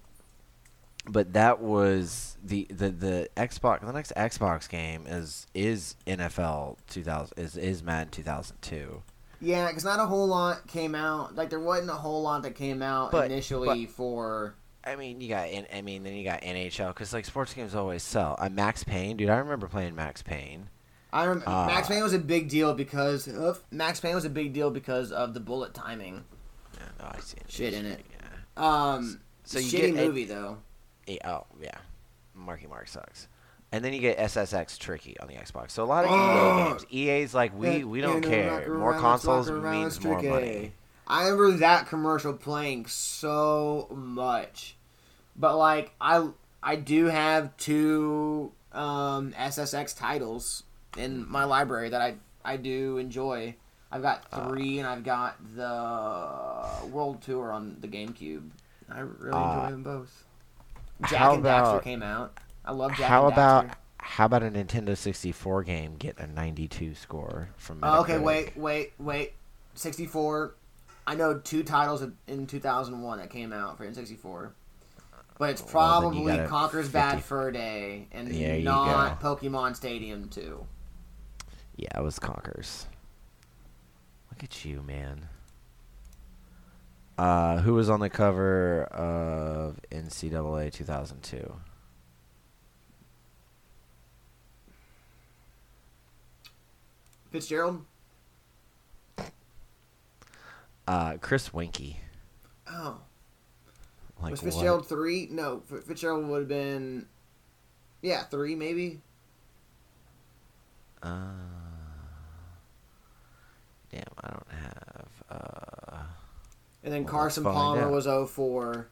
But 1.09 1.32
that 1.32 1.61
was 1.61 2.36
the, 2.44 2.66
the 2.70 2.90
the 2.90 3.28
Xbox 3.36 3.84
the 3.84 3.92
next 3.92 4.12
Xbox 4.16 4.68
game 4.68 5.07
is 5.07 5.46
is 5.55 5.96
NFL 6.07 6.76
2000 6.90 7.38
is 7.38 7.57
is 7.57 7.82
Madden 7.82 8.11
2002. 8.11 9.03
Yeah, 9.42 9.68
because 9.68 9.84
not 9.84 9.98
a 10.01 10.07
whole 10.07 10.26
lot 10.26 10.66
came 10.66 10.94
out. 10.94 11.34
Like 11.34 11.48
there 11.51 11.61
wasn't 11.61 11.90
a 11.90 11.94
whole 11.94 12.22
lot 12.22 12.42
that 12.42 12.55
came 12.55 12.82
out 12.82 13.11
But- 13.12 13.30
initially 13.30 13.86
for. 13.86 14.55
I 14.82 14.96
mean, 14.96 15.20
you 15.20 15.28
got 15.28 15.48
I 15.74 15.82
mean, 15.82 16.05
then 16.05 16.14
you 16.14 16.24
got 16.24 16.40
NHL 16.42 16.94
cuz 16.94 17.12
like 17.12 17.24
sports 17.26 17.53
games 17.53 17.74
always 17.74 18.03
sell. 18.03 18.34
Uh, 18.38 18.48
Max 18.48 18.82
Payne, 18.82 19.16
dude, 19.18 19.28
I 19.28 19.36
remember 19.36 19.68
playing 19.68 19.94
Max 19.94 20.22
Payne. 20.22 20.68
I 21.12 21.24
remember 21.24 21.48
Uh, 21.51 21.66
Max 21.66 21.88
Payne 21.88 22.03
was 22.03 22.14
a 22.14 22.18
big 22.18 22.48
deal 22.48 22.72
because 22.72 23.28
of 23.28 23.62
Max 23.70 24.01
Payne 24.01 24.14
was 24.14 24.24
a 24.24 24.30
big 24.30 24.53
deal 24.55 24.70
because 24.70 25.12
of 25.12 25.34
the 25.34 25.40
bullet 25.40 25.74
timing. 25.74 26.24
Yeah, 26.74 26.80
no, 26.98 27.11
I 27.14 27.20
see 27.20 27.36
Shit 27.48 27.74
in 27.74 27.84
it. 27.84 28.01
Yeah. 28.57 28.62
Um, 28.92 29.20
So 29.44 29.59
you 29.59 29.66
shitty 29.66 29.94
get 29.94 30.07
movie 30.07 30.24
though. 30.24 30.59
Yeah, 31.07 31.28
oh 31.30 31.46
yeah, 31.61 31.76
Marky 32.34 32.66
Mark 32.66 32.88
sucks. 32.88 33.28
And 33.72 33.84
then 33.84 33.92
you 33.92 34.01
get 34.01 34.18
SSX 34.18 34.78
Tricky 34.78 35.16
on 35.20 35.28
the 35.28 35.34
Xbox. 35.34 35.70
So 35.70 35.84
a 35.84 35.86
lot 35.86 36.05
of. 36.05 36.11
EA 36.11 36.68
games. 36.70 36.86
EA's 36.92 37.34
like 37.34 37.57
we 37.57 37.84
we 37.84 38.01
don't 38.01 38.24
You 38.24 38.30
know, 38.30 38.48
rock 38.51 38.62
care. 38.64 38.74
More 38.74 38.90
around, 38.92 39.01
consoles 39.01 39.51
means 39.51 40.03
more 40.05 40.14
tricky. 40.20 40.28
money. 40.28 40.72
I 41.07 41.24
remember 41.28 41.53
that 41.59 41.86
commercial 41.88 42.32
playing 42.32 42.86
so 42.86 43.88
much, 43.92 44.76
but 45.36 45.57
like 45.57 45.92
I 46.01 46.28
I 46.62 46.76
do 46.76 47.07
have 47.07 47.57
two 47.57 48.53
um, 48.72 49.32
SSX 49.32 49.96
titles 49.96 50.64
in 50.96 51.28
my 51.30 51.44
library 51.44 51.90
that 51.90 52.01
I 52.01 52.14
I 52.44 52.57
do 52.57 52.98
enjoy. 52.98 53.55
I've 53.92 54.03
got 54.03 54.24
Uh. 54.32 54.48
three, 54.48 54.78
and 54.78 54.86
I've 54.88 55.05
got 55.05 55.36
the 55.57 56.88
World 56.88 57.22
Tour 57.22 57.53
on 57.53 57.76
the 57.80 57.88
GameCube. 57.88 58.51
I 58.92 59.01
really 59.01 59.32
Uh, 59.32 59.55
enjoy 59.64 59.70
them 59.70 59.82
both. 59.82 60.24
Jak 61.09 61.18
how 61.18 61.34
and 61.34 61.44
Daxter 61.44 61.46
about- 61.70 61.84
came 61.84 62.03
out. 62.03 62.38
I 62.64 62.72
love 62.72 62.90
Jak 62.96 63.09
How 63.09 63.24
and 63.24 63.32
about 63.32 63.66
Daxter. 63.66 63.74
how 63.98 64.26
about 64.26 64.42
a 64.42 64.51
Nintendo 64.51 64.96
64 64.96 65.62
game 65.64 65.96
get 65.96 66.18
a 66.18 66.26
92 66.26 66.94
score 66.94 67.48
from 67.57 67.80
Oh, 67.82 68.01
okay, 68.01 68.18
wait, 68.18 68.57
wait, 68.57 68.92
wait. 68.98 69.34
64. 69.74 70.55
I 71.07 71.14
know 71.14 71.38
two 71.38 71.62
titles 71.62 72.05
in 72.26 72.46
2001 72.46 73.18
that 73.18 73.30
came 73.30 73.53
out 73.53 73.76
for 73.78 73.84
N64. 73.86 74.53
but 75.38 75.48
it's 75.51 75.62
Well, 75.62 75.70
probably 75.70 76.36
a 76.36 76.46
Conker's 76.46 76.84
50 76.86 76.92
Bad 76.92 77.24
Fur 77.24 77.51
Day 77.51 78.09
and 78.12 78.28
not. 78.62 79.20
Pokemon 79.22 79.74
Stadium 79.74 80.28
2. 80.28 80.66
Yeah, 81.76 81.88
it 81.96 82.03
was 82.03 82.18
Conkers. 82.18 82.86
Look 84.30 84.44
at 84.44 84.66
you, 84.66 84.82
man. 84.82 85.30
Uh, 87.20 87.60
who 87.60 87.74
was 87.74 87.90
on 87.90 88.00
the 88.00 88.08
cover 88.08 88.84
of 88.84 89.78
NCAA 89.90 90.72
2002? 90.72 91.52
Fitzgerald? 97.30 97.84
Uh, 100.88 101.18
Chris 101.20 101.50
Weinke. 101.50 101.96
Oh. 102.66 102.96
Like 104.22 104.30
was 104.30 104.42
what? 104.42 104.52
Fitzgerald 104.54 104.88
3? 104.88 105.28
No, 105.30 105.60
Fitzgerald 105.86 106.26
would 106.26 106.38
have 106.38 106.48
been. 106.48 107.04
Yeah, 108.00 108.22
3 108.22 108.54
maybe? 108.54 109.02
Uh, 111.02 111.18
damn, 113.90 114.04
I 114.24 114.30
don't 114.30 114.50
have. 114.52 115.08
Uh, 115.30 115.80
And 116.83 116.93
then 116.93 117.05
Well, 117.05 117.12
Carson 117.12 117.45
Palmer 117.45 117.83
out. 117.83 117.93
was 117.93 118.07
04. 118.07 118.89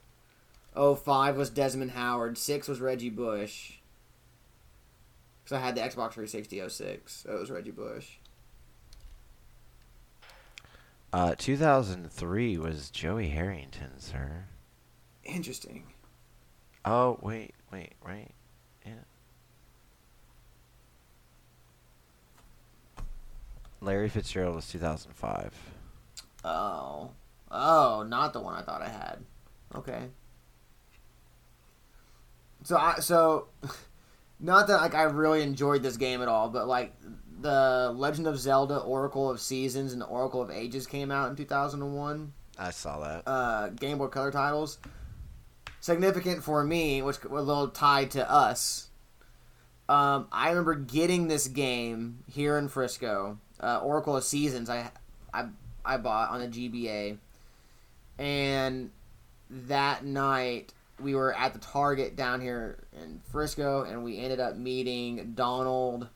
05 0.75 1.37
was 1.37 1.51
Desmond 1.51 1.93
Howard. 1.93 2.37
6 2.39 2.69
was 2.69 2.81
Reggie 2.81 3.11
Bush. 3.11 3.79
Because 5.43 5.57
I 5.57 5.61
had 5.61 5.75
the 5.75 5.81
Xbox 5.81 6.13
360 6.13 6.69
06. 6.69 7.13
So 7.25 7.37
it 7.37 7.41
was 7.41 7.51
Reggie 7.51 7.71
Bush. 7.71 8.17
uh, 11.13 11.35
2003 11.39 12.59
was 12.59 12.91
Joey 12.91 13.29
Harrington, 13.29 13.99
sir. 13.99 14.45
Interesting. 15.25 15.85
Oh 16.85 17.19
wait, 17.23 17.55
wait, 17.73 17.93
right? 18.05 18.31
Yeah. 18.87 18.93
Larry 23.81 24.09
Fitzgerald 24.09 24.57
was 24.57 24.69
2005. 24.69 25.55
Oh. 26.45 27.11
Oh, 27.51 28.05
not 28.07 28.33
the 28.33 28.41
one 28.41 28.55
I 28.55 28.63
thought 28.63 28.83
I 28.83 28.89
had. 28.89 29.19
Okay. 29.75 30.09
So 32.65 32.77
I 32.77 32.97
so 33.01 33.49
not 34.41 34.67
that 34.69 34.81
like 34.81 34.95
I 34.95 35.03
really 35.05 35.43
enjoyed 35.43 35.83
this 35.83 35.97
game 35.97 36.23
at 36.23 36.29
all, 36.29 36.49
but 36.49 36.67
like 36.67 36.95
the 37.41 37.93
Legend 37.97 38.27
of 38.27 38.39
Zelda 38.39 38.79
Oracle 38.79 39.31
of 39.31 39.41
Seasons 39.41 39.93
and 39.93 40.03
the 40.03 40.07
Oracle 40.07 40.43
of 40.43 40.51
Ages 40.51 40.87
came 40.87 41.11
out 41.11 41.31
in 41.31 41.37
2001. 41.37 42.33
I 42.59 42.71
saw 42.71 42.99
that. 43.01 43.23
uh, 43.31 43.69
Game 43.69 43.99
Boy 43.99 44.09
Color 44.09 44.33
titles. 44.33 44.79
Significant 45.81 46.43
for 46.43 46.65
me, 46.65 47.01
which 47.03 47.23
was 47.23 47.45
a 47.45 47.47
little 47.47 47.69
tied 47.69 48.11
to 48.13 48.29
us. 48.29 48.89
Um, 49.89 50.27
I 50.33 50.49
remember 50.51 50.75
getting 50.75 51.29
this 51.29 51.47
game 51.47 52.25
here 52.27 52.59
in 52.59 52.69
Frisco, 52.69 53.39
uh, 53.61 53.79
Oracle 53.79 54.17
of 54.17 54.25
Seasons. 54.25 54.69
I, 54.69 54.91
I, 55.33 55.47
I 55.85 55.97
bought 55.99 56.31
on 56.31 56.41
the 56.41 56.49
GBA, 56.49 57.19
and 58.19 58.91
that 59.51 60.05
night 60.05 60.73
we 61.01 61.15
were 61.15 61.33
at 61.35 61.53
the 61.53 61.59
Target 61.61 62.17
down 62.17 62.41
here 62.41 62.85
in 63.01 63.21
Frisco, 63.31 63.85
and 63.85 64.03
we 64.05 64.19
ended 64.19 64.41
up 64.41 64.57
meeting 64.57 65.33
Donald 65.35 66.09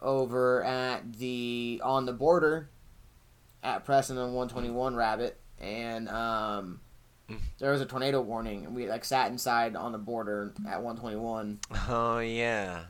over 0.00 0.62
at 0.64 1.14
the 1.14 1.80
on 1.84 2.06
the 2.06 2.12
border 2.12 2.68
at 3.62 3.84
Preston 3.84 4.18
and 4.18 4.34
121 4.34 4.94
Rabbit, 4.96 5.38
and 5.60 6.08
um, 6.08 6.80
Mm. 7.26 7.38
there 7.58 7.72
was 7.72 7.80
a 7.80 7.86
tornado 7.86 8.20
warning, 8.20 8.66
and 8.66 8.76
we 8.76 8.86
like 8.86 9.02
sat 9.02 9.30
inside 9.30 9.76
on 9.76 9.92
the 9.92 9.98
border 9.98 10.52
at 10.68 10.82
121. 10.82 11.58
Oh 11.88 12.18
yeah. 12.18 12.84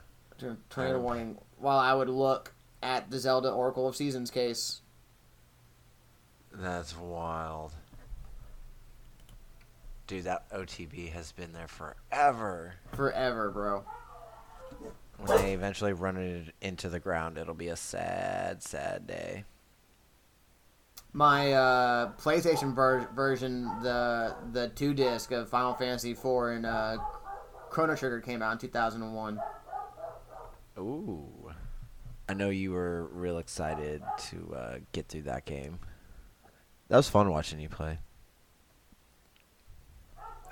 Tornado 0.71 0.99
warning. 0.99 1.39
While 1.59 1.79
I 1.79 1.95
would 1.95 2.09
look 2.09 2.53
at 2.83 3.13
the 3.13 3.21
Zelda 3.21 3.51
Oracle 3.51 3.87
of 3.87 3.95
Seasons 3.95 4.33
case. 4.33 4.81
That's 6.53 6.97
wild. 6.97 7.75
Dude, 10.07 10.25
that 10.25 10.51
OTB 10.51 11.13
has 11.13 11.33
been 11.33 11.53
there 11.53 11.69
forever. 11.69 12.75
Forever, 12.93 13.51
bro. 13.51 13.85
When 15.19 15.39
they 15.39 15.55
eventually 15.55 15.93
run 15.93 16.17
it 16.17 16.55
into 16.61 16.89
the 16.89 17.01
ground, 17.01 17.39
it'll 17.39 17.55
be 17.55 17.69
a 17.69 17.77
sad, 17.77 18.63
sad 18.63 19.07
day. 19.07 19.45
My 21.13 21.53
uh, 21.53 22.13
PlayStation 22.19 22.75
ver- 22.75 23.09
version, 23.15 23.65
the 23.83 24.35
the 24.53 24.69
two 24.69 24.93
disc 24.93 25.31
of 25.31 25.49
Final 25.49 25.73
Fantasy 25.75 26.11
IV 26.11 26.25
and 26.25 26.67
uh, 26.67 26.97
Chrono 27.71 27.95
Trigger 27.95 28.21
came 28.21 28.43
out 28.43 28.53
in 28.53 28.59
2001. 28.59 29.41
Ooh. 30.79 31.53
I 32.29 32.35
know 32.35 32.51
you 32.51 32.73
were 32.73 33.09
real 33.13 33.39
excited 33.39 34.03
to 34.31 34.55
uh, 34.57 34.79
get 34.93 35.09
through 35.09 35.23
that 35.23 35.45
game. 35.45 35.79
That 36.89 36.97
was 36.97 37.09
fun 37.09 37.31
watching 37.31 37.61
you 37.61 37.69
play. 37.69 37.99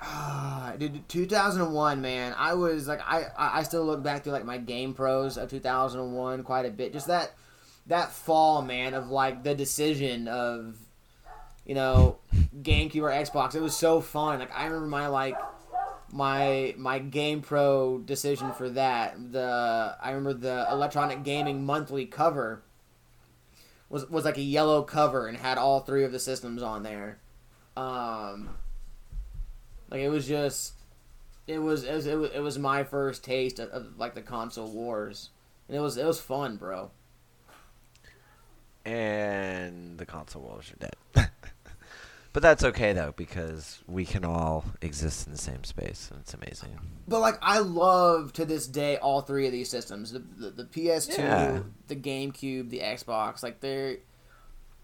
Ah, 0.05 0.73
Dude, 0.77 1.07
2001, 1.07 2.01
man. 2.01 2.35
I 2.37 2.55
was 2.55 2.87
like, 2.87 2.99
I, 3.01 3.25
I 3.37 3.59
I 3.59 3.63
still 3.63 3.85
look 3.85 4.03
back 4.03 4.23
to 4.23 4.31
like 4.31 4.43
my 4.43 4.57
Game 4.57 4.93
Pros 4.93 5.37
of 5.37 5.49
2001 5.49 6.43
quite 6.43 6.65
a 6.65 6.71
bit. 6.71 6.91
Just 6.91 7.07
that, 7.07 7.31
that 7.87 8.11
fall, 8.11 8.61
man, 8.61 8.93
of 8.93 9.09
like 9.09 9.43
the 9.43 9.55
decision 9.55 10.27
of, 10.27 10.75
you 11.65 11.73
know, 11.73 12.17
GameCube 12.61 13.01
or 13.01 13.11
Xbox. 13.11 13.55
It 13.55 13.61
was 13.61 13.77
so 13.77 14.01
fun. 14.01 14.39
Like 14.39 14.53
I 14.53 14.65
remember 14.65 14.87
my 14.87 15.07
like, 15.07 15.37
my 16.11 16.75
my 16.77 16.99
Game 16.99 17.41
Pro 17.41 17.99
decision 17.99 18.51
for 18.53 18.69
that. 18.71 19.31
The 19.31 19.95
I 20.01 20.09
remember 20.09 20.33
the 20.33 20.67
Electronic 20.69 21.23
Gaming 21.23 21.65
Monthly 21.65 22.05
cover. 22.05 22.61
Was 23.89 24.09
was 24.09 24.25
like 24.25 24.37
a 24.37 24.41
yellow 24.41 24.83
cover 24.83 25.27
and 25.27 25.37
had 25.37 25.57
all 25.57 25.79
three 25.79 26.03
of 26.03 26.11
the 26.11 26.19
systems 26.19 26.61
on 26.61 26.83
there. 26.83 27.19
Um, 27.77 28.49
like 29.93 30.01
it 30.01 30.09
was 30.09 30.27
just, 30.27 30.73
it 31.45 31.59
was 31.59 31.83
it 31.83 31.93
was 31.93 32.07
it 32.07 32.15
was, 32.17 32.31
it 32.31 32.39
was 32.39 32.57
my 32.57 32.83
first 32.83 33.23
taste 33.23 33.59
of, 33.59 33.69
of 33.69 33.97
like 33.99 34.15
the 34.15 34.23
console 34.23 34.71
wars, 34.71 35.29
and 35.67 35.77
it 35.77 35.79
was 35.79 35.97
it 35.97 36.05
was 36.05 36.19
fun, 36.19 36.57
bro. 36.57 36.89
And 38.85 39.99
the 39.99 40.05
console 40.05 40.41
wars 40.41 40.71
are 40.73 40.87
dead. 40.87 41.29
but 42.33 42.41
that's 42.43 42.63
okay, 42.63 42.91
though, 42.91 43.13
because 43.15 43.79
we 43.87 44.03
can 44.03 44.25
all 44.25 44.65
exist 44.81 45.27
in 45.27 45.31
the 45.31 45.37
same 45.37 45.63
space, 45.63 46.09
and 46.11 46.19
it's 46.21 46.33
amazing. 46.33 46.79
But 47.07 47.19
like 47.19 47.37
I 47.43 47.59
love 47.59 48.33
to 48.33 48.45
this 48.45 48.65
day 48.65 48.97
all 48.97 49.21
three 49.21 49.45
of 49.45 49.51
these 49.51 49.69
systems: 49.69 50.11
the 50.11 50.19
the, 50.19 50.49
the 50.49 50.63
PS2, 50.63 51.17
Yeah. 51.19 51.59
the 51.87 51.95
GameCube, 51.95 52.71
the 52.71 52.79
Xbox. 52.79 53.43
Like 53.43 53.59
they're 53.59 53.97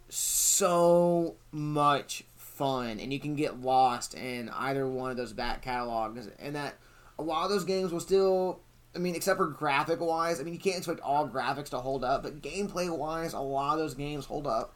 so 0.08 1.36
much 1.52 2.24
fun, 2.60 3.00
and 3.00 3.12
you 3.12 3.20
can 3.20 3.36
get 3.36 3.62
lost 3.62 4.14
in 4.14 4.50
either 4.50 4.86
one 4.86 5.10
of 5.10 5.18
those 5.18 5.34
back 5.34 5.64
catalogs, 5.64 6.28
and 6.38 6.56
that 6.56 6.76
a 7.18 7.24
lot 7.24 7.46
of 7.46 7.50
those 7.50 7.64
games 7.64 7.92
will 7.92 8.00
still. 8.00 8.60
I 8.96 9.00
mean, 9.00 9.16
except 9.16 9.38
for 9.38 9.48
graphic 9.48 10.02
wise, 10.02 10.40
I 10.40 10.44
mean, 10.44 10.54
you 10.54 10.60
can't 10.60 10.78
expect 10.78 11.00
all 11.00 11.28
graphics 11.28 11.70
to 11.70 11.78
hold 11.78 12.04
up, 12.04 12.24
but 12.24 12.42
gameplay 12.42 12.96
wise, 12.96 13.34
a 13.34 13.40
lot 13.40 13.74
of 13.74 13.80
those 13.80 13.94
games 13.94 14.26
hold 14.26 14.48
up. 14.48 14.74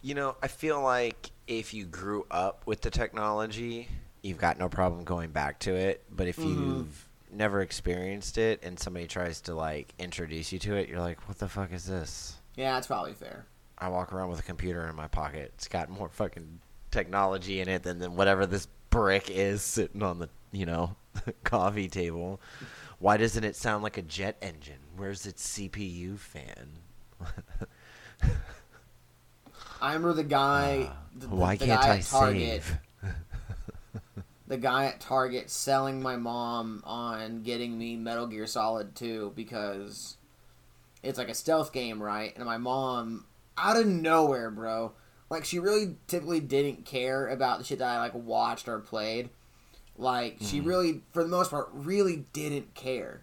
You 0.00 0.14
know, 0.14 0.36
I 0.42 0.48
feel 0.48 0.82
like 0.82 1.30
if 1.46 1.74
you 1.74 1.84
grew 1.84 2.26
up 2.30 2.66
with 2.66 2.80
the 2.80 2.90
technology, 2.90 3.88
you've 4.22 4.38
got 4.38 4.58
no 4.58 4.68
problem 4.68 5.04
going 5.04 5.30
back 5.30 5.58
to 5.60 5.74
it. 5.74 6.04
But 6.10 6.26
if 6.26 6.36
mm-hmm. 6.36 6.48
you've 6.48 7.08
never 7.30 7.60
experienced 7.60 8.38
it 8.38 8.62
and 8.62 8.78
somebody 8.78 9.06
tries 9.06 9.42
to 9.42 9.54
like 9.54 9.92
introduce 9.98 10.52
you 10.52 10.58
to 10.60 10.74
it, 10.76 10.88
you're 10.88 11.00
like, 11.00 11.28
"What 11.28 11.38
the 11.38 11.48
fuck 11.48 11.72
is 11.72 11.84
this?" 11.84 12.36
Yeah, 12.56 12.72
that's 12.72 12.86
probably 12.86 13.12
fair. 13.12 13.46
I 13.78 13.88
walk 13.88 14.12
around 14.12 14.30
with 14.30 14.38
a 14.38 14.44
computer 14.44 14.88
in 14.88 14.96
my 14.96 15.08
pocket. 15.08 15.52
It's 15.56 15.68
got 15.68 15.90
more 15.90 16.08
fucking 16.08 16.60
technology 16.92 17.60
in 17.60 17.68
it 17.68 17.82
than, 17.82 17.98
than 17.98 18.14
whatever 18.14 18.46
this 18.46 18.68
brick 18.90 19.28
is 19.30 19.62
sitting 19.62 20.02
on 20.02 20.20
the, 20.20 20.28
you 20.52 20.64
know, 20.66 20.94
coffee 21.44 21.88
table. 21.88 22.40
Why 23.00 23.16
doesn't 23.16 23.42
it 23.42 23.56
sound 23.56 23.82
like 23.82 23.98
a 23.98 24.02
jet 24.02 24.36
engine? 24.40 24.78
Where's 24.96 25.26
its 25.26 25.58
CPU 25.58 26.16
fan? 26.18 26.68
I 29.80 29.88
remember 29.94 30.12
the 30.12 30.22
guy. 30.24 30.90
the, 31.14 31.26
the- 31.26 31.32
Uh, 31.32 31.36
Why 31.36 31.56
the 31.56 31.66
can't 31.66 31.80
guy 31.82 31.94
I 31.96 32.00
Target, 32.00 32.62
save? 32.62 32.78
the 34.46 34.56
guy 34.56 34.84
at 34.86 35.00
Target 35.00 35.50
selling 35.50 36.00
my 36.02 36.16
mom 36.16 36.82
on 36.86 37.42
getting 37.42 37.76
me 37.78 37.96
Metal 37.96 38.26
Gear 38.26 38.46
Solid 38.46 38.94
2 38.94 39.32
because 39.34 40.16
it's 41.02 41.18
like 41.18 41.28
a 41.28 41.34
stealth 41.34 41.72
game, 41.72 42.00
right? 42.00 42.32
And 42.36 42.44
my 42.44 42.58
mom, 42.58 43.26
out 43.58 43.76
of 43.76 43.86
nowhere, 43.86 44.50
bro, 44.50 44.92
like 45.32 45.46
she 45.46 45.58
really 45.58 45.96
typically 46.08 46.40
didn't 46.40 46.84
care 46.84 47.26
about 47.26 47.58
the 47.58 47.64
shit 47.64 47.78
that 47.78 47.88
I 47.88 47.98
like 47.98 48.12
watched 48.14 48.68
or 48.68 48.80
played. 48.80 49.30
Like 49.96 50.36
she 50.42 50.60
really, 50.60 51.00
for 51.12 51.22
the 51.22 51.28
most 51.30 51.50
part, 51.50 51.70
really 51.72 52.26
didn't 52.34 52.74
care. 52.74 53.22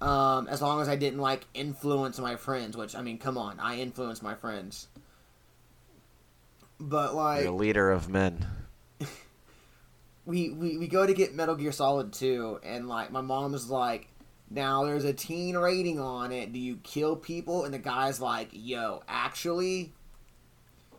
Um, 0.00 0.46
as 0.46 0.62
long 0.62 0.80
as 0.80 0.88
I 0.88 0.94
didn't 0.94 1.18
like 1.18 1.44
influence 1.52 2.20
my 2.20 2.36
friends, 2.36 2.76
which 2.76 2.94
I 2.94 3.02
mean, 3.02 3.18
come 3.18 3.36
on, 3.38 3.58
I 3.58 3.80
influence 3.80 4.22
my 4.22 4.36
friends. 4.36 4.86
But 6.78 7.16
like, 7.16 7.42
You're 7.42 7.52
a 7.52 7.56
leader 7.56 7.90
of 7.90 8.08
men. 8.08 8.46
we, 10.26 10.50
we 10.50 10.78
we 10.78 10.86
go 10.86 11.04
to 11.04 11.12
get 11.12 11.34
Metal 11.34 11.56
Gear 11.56 11.72
Solid 11.72 12.12
2 12.12 12.60
and 12.62 12.86
like 12.86 13.10
my 13.10 13.20
mom 13.20 13.52
is 13.52 13.68
like 13.68 14.06
now 14.48 14.84
there's 14.84 15.04
a 15.04 15.12
teen 15.12 15.56
rating 15.56 15.98
on 15.98 16.30
it. 16.30 16.52
Do 16.52 16.60
you 16.60 16.76
kill 16.84 17.16
people? 17.16 17.64
And 17.64 17.74
the 17.74 17.80
guy's 17.80 18.20
like, 18.20 18.50
"Yo, 18.52 19.02
actually 19.08 19.92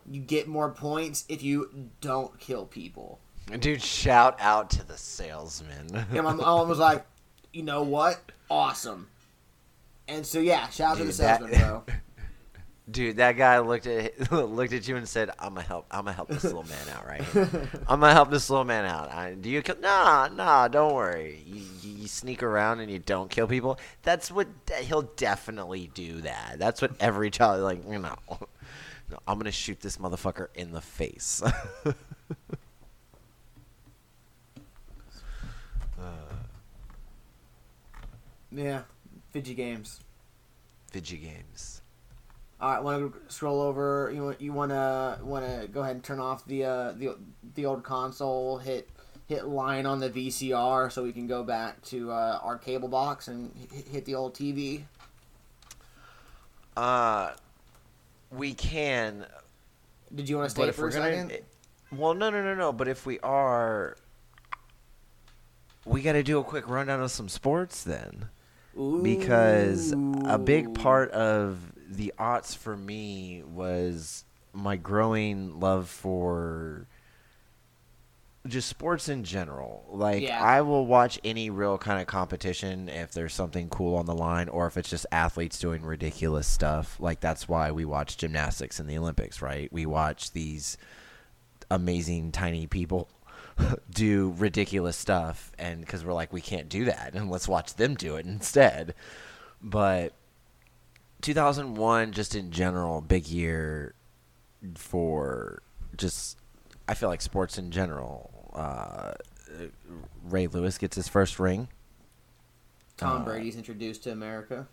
you 0.09 0.21
get 0.21 0.47
more 0.47 0.69
points 0.71 1.25
if 1.29 1.43
you 1.43 1.89
don't 2.01 2.39
kill 2.39 2.65
people." 2.65 3.19
Dude, 3.59 3.81
shout 3.81 4.35
out 4.41 4.69
to 4.71 4.85
the 4.85 4.97
salesman. 4.97 6.05
And 6.11 6.23
my 6.23 6.33
mom 6.33 6.67
was 6.69 6.79
like, 6.79 7.05
"You 7.53 7.63
know 7.63 7.83
what? 7.83 8.19
Awesome." 8.49 9.07
And 10.07 10.25
so 10.25 10.39
yeah, 10.39 10.67
shout 10.69 10.91
out 10.91 10.97
to 10.97 11.03
the 11.05 11.11
Dude, 11.11 11.19
that- 11.19 11.39
salesman, 11.39 11.59
bro. 11.61 11.83
Dude, 12.89 13.17
that 13.17 13.33
guy 13.33 13.59
looked 13.59 13.85
at 13.85 14.31
looked 14.31 14.71
at 14.71 14.87
you 14.87 14.95
and 14.95 15.07
said, 15.07 15.29
"I'm 15.39 15.49
gonna 15.55 15.61
help. 15.67 15.87
I'm 15.91 16.05
gonna 16.05 16.13
help 16.13 16.29
this 16.29 16.45
little 16.45 16.63
man 16.63 16.87
out, 16.95 17.05
right? 17.05 17.21
here. 17.33 17.49
I'm 17.85 17.99
gonna 17.99 18.13
help 18.13 18.29
this 18.31 18.49
little 18.49 18.63
man 18.63 18.85
out. 18.85 19.11
I, 19.11 19.33
do 19.33 19.49
you 19.49 19.61
kill? 19.61 19.75
Nah, 19.81 20.29
nah. 20.29 20.69
Don't 20.69 20.93
worry. 20.93 21.43
You, 21.45 21.63
you, 21.81 21.97
you 22.03 22.07
sneak 22.07 22.43
around 22.43 22.79
and 22.79 22.89
you 22.89 22.99
don't 22.99 23.29
kill 23.29 23.45
people. 23.45 23.77
That's 24.03 24.31
what 24.31 24.47
he'll 24.79 25.01
definitely 25.17 25.91
do. 25.93 26.21
That. 26.21 26.55
That's 26.59 26.81
what 26.81 26.91
every 27.01 27.29
child 27.29 27.59
like. 27.61 27.83
You 27.89 27.99
know, 27.99 28.15
no, 29.09 29.19
I'm 29.27 29.37
gonna 29.37 29.51
shoot 29.51 29.79
this 29.81 29.97
motherfucker 29.97 30.47
in 30.55 30.71
the 30.71 30.81
face. 30.81 31.43
yeah, 38.51 38.81
Fiji 39.31 39.53
Games. 39.53 40.01
Video 40.91 41.19
games. 41.19 41.81
All 42.59 42.71
right, 42.71 42.83
want 42.83 43.13
to 43.13 43.33
scroll 43.33 43.61
over? 43.61 44.11
You 44.13 44.23
want 44.23 44.41
you 44.41 44.51
want 44.51 44.71
to 44.71 45.19
want 45.21 45.45
to 45.45 45.67
go 45.67 45.81
ahead 45.81 45.95
and 45.95 46.03
turn 46.03 46.19
off 46.19 46.45
the 46.45 46.65
uh, 46.65 46.91
the 46.93 47.15
the 47.55 47.65
old 47.65 47.83
console. 47.83 48.57
Hit 48.57 48.89
hit 49.27 49.45
line 49.45 49.85
on 49.85 49.99
the 49.99 50.09
VCR 50.09 50.91
so 50.91 51.03
we 51.03 51.11
can 51.11 51.27
go 51.27 51.43
back 51.43 51.81
to 51.83 52.11
uh, 52.11 52.39
our 52.41 52.57
cable 52.57 52.87
box 52.87 53.27
and 53.27 53.51
hit, 53.71 53.87
hit 53.87 54.05
the 54.05 54.15
old 54.15 54.33
TV. 54.33 54.83
Uh, 56.75 57.31
we 58.31 58.53
can 58.53 59.25
Did 60.13 60.29
you 60.29 60.37
want 60.37 60.47
to 60.47 60.49
stay 60.51 60.71
for 60.71 60.87
a 60.87 60.91
gonna, 60.91 61.29
well, 61.91 62.13
no, 62.13 62.29
no, 62.29 62.43
no, 62.43 62.55
no. 62.55 62.73
But 62.73 62.87
if 62.87 63.05
we 63.05 63.19
are, 63.19 63.95
we 65.85 66.01
got 66.01 66.13
to 66.13 66.23
do 66.23 66.39
a 66.39 66.43
quick 66.43 66.67
rundown 66.67 67.01
of 67.01 67.11
some 67.11 67.29
sports 67.29 67.83
then, 67.83 68.27
because 69.03 69.93
a 70.25 70.37
big 70.37 70.73
part 70.73 71.11
of 71.11 71.59
the 71.89 72.13
aughts 72.19 72.55
for 72.55 72.75
me 72.75 73.43
was 73.43 74.25
my 74.53 74.75
growing 74.75 75.59
love 75.59 75.87
for 75.87 76.87
just 78.47 78.69
sports 78.69 79.09
in 79.09 79.23
general. 79.23 79.85
Like 79.89 80.23
Yeah. 80.23 80.43
I 80.43 80.61
will 80.61 80.85
watch 80.85 81.19
any 81.23 81.49
real 81.49 81.77
kind 81.77 82.01
of 82.01 82.07
competition 82.07 82.89
if 82.89 83.11
there's 83.11 83.33
something 83.33 83.69
cool 83.69 83.95
on 83.95 84.05
the 84.05 84.15
line 84.15 84.49
or 84.49 84.67
if 84.67 84.77
it's 84.77 84.89
just 84.89 85.05
athletes 85.11 85.59
doing 85.59 85.83
ridiculous 85.83 86.47
stuff. 86.47 86.99
Like 86.99 87.19
that's 87.19 87.47
why 87.47 87.71
we 87.71 87.85
watch 87.85 88.17
gymnastics 88.17 88.79
in 88.79 88.87
the 88.87 88.97
Olympics, 88.97 89.41
right? 89.41 89.71
We 89.71 89.85
watch 89.85 90.31
these 90.31 90.77
amazing 91.69 92.31
tiny 92.31 92.65
people 92.67 93.09
do 93.89 94.33
ridiculous 94.37 94.95
stuff 94.97 95.51
and 95.59 95.85
cuz 95.85 96.05
we're 96.05 96.13
like 96.13 96.31
we 96.31 96.41
can't 96.41 96.69
do 96.69 96.85
that 96.85 97.13
and 97.13 97.29
let's 97.29 97.47
watch 97.47 97.75
them 97.75 97.95
do 97.95 98.15
it 98.15 98.25
instead. 98.25 98.95
But 99.61 100.13
2001 101.21 102.11
just 102.11 102.35
in 102.35 102.51
general 102.51 103.01
big 103.01 103.27
year 103.27 103.95
for 104.75 105.61
just 105.95 106.37
I 106.87 106.93
feel 106.93 107.09
like 107.09 107.21
sports 107.21 107.57
in 107.57 107.71
general. 107.71 108.36
Uh, 108.57 109.13
Ray 110.25 110.47
Lewis 110.47 110.77
gets 110.77 110.95
his 110.95 111.07
first 111.07 111.39
ring. 111.39 111.67
Tom 112.97 113.21
uh, 113.21 113.25
Brady's 113.25 113.55
introduced 113.55 114.03
to 114.03 114.11
America. 114.11 114.67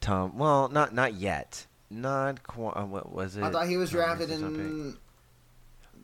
Tom, 0.00 0.38
well, 0.38 0.68
not 0.68 0.94
not 0.94 1.14
yet. 1.14 1.66
Not 1.90 2.42
qu- 2.42 2.66
uh, 2.68 2.84
what 2.84 3.12
was 3.12 3.36
it? 3.36 3.42
I 3.44 3.50
thought 3.50 3.68
he 3.68 3.76
was 3.76 3.90
Tom 3.90 3.98
drafted 4.00 4.28
Brady's 4.28 4.42
not 4.42 4.50
picked. 4.52 4.60
in. 4.60 4.96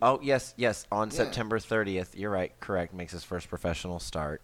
Oh 0.02 0.18
yes, 0.22 0.52
yes. 0.56 0.86
On 0.92 1.08
Yeah. 1.08 1.14
September 1.14 1.58
30th, 1.58 2.08
you're 2.14 2.30
right. 2.30 2.52
Correct. 2.60 2.92
Makes 2.92 3.12
his 3.12 3.24
first 3.24 3.48
professional 3.48 3.98
start. 3.98 4.42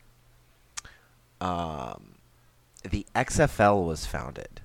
Um, 1.40 2.14
the 2.88 3.06
XFL 3.14 3.86
was 3.86 4.06
founded. 4.06 4.60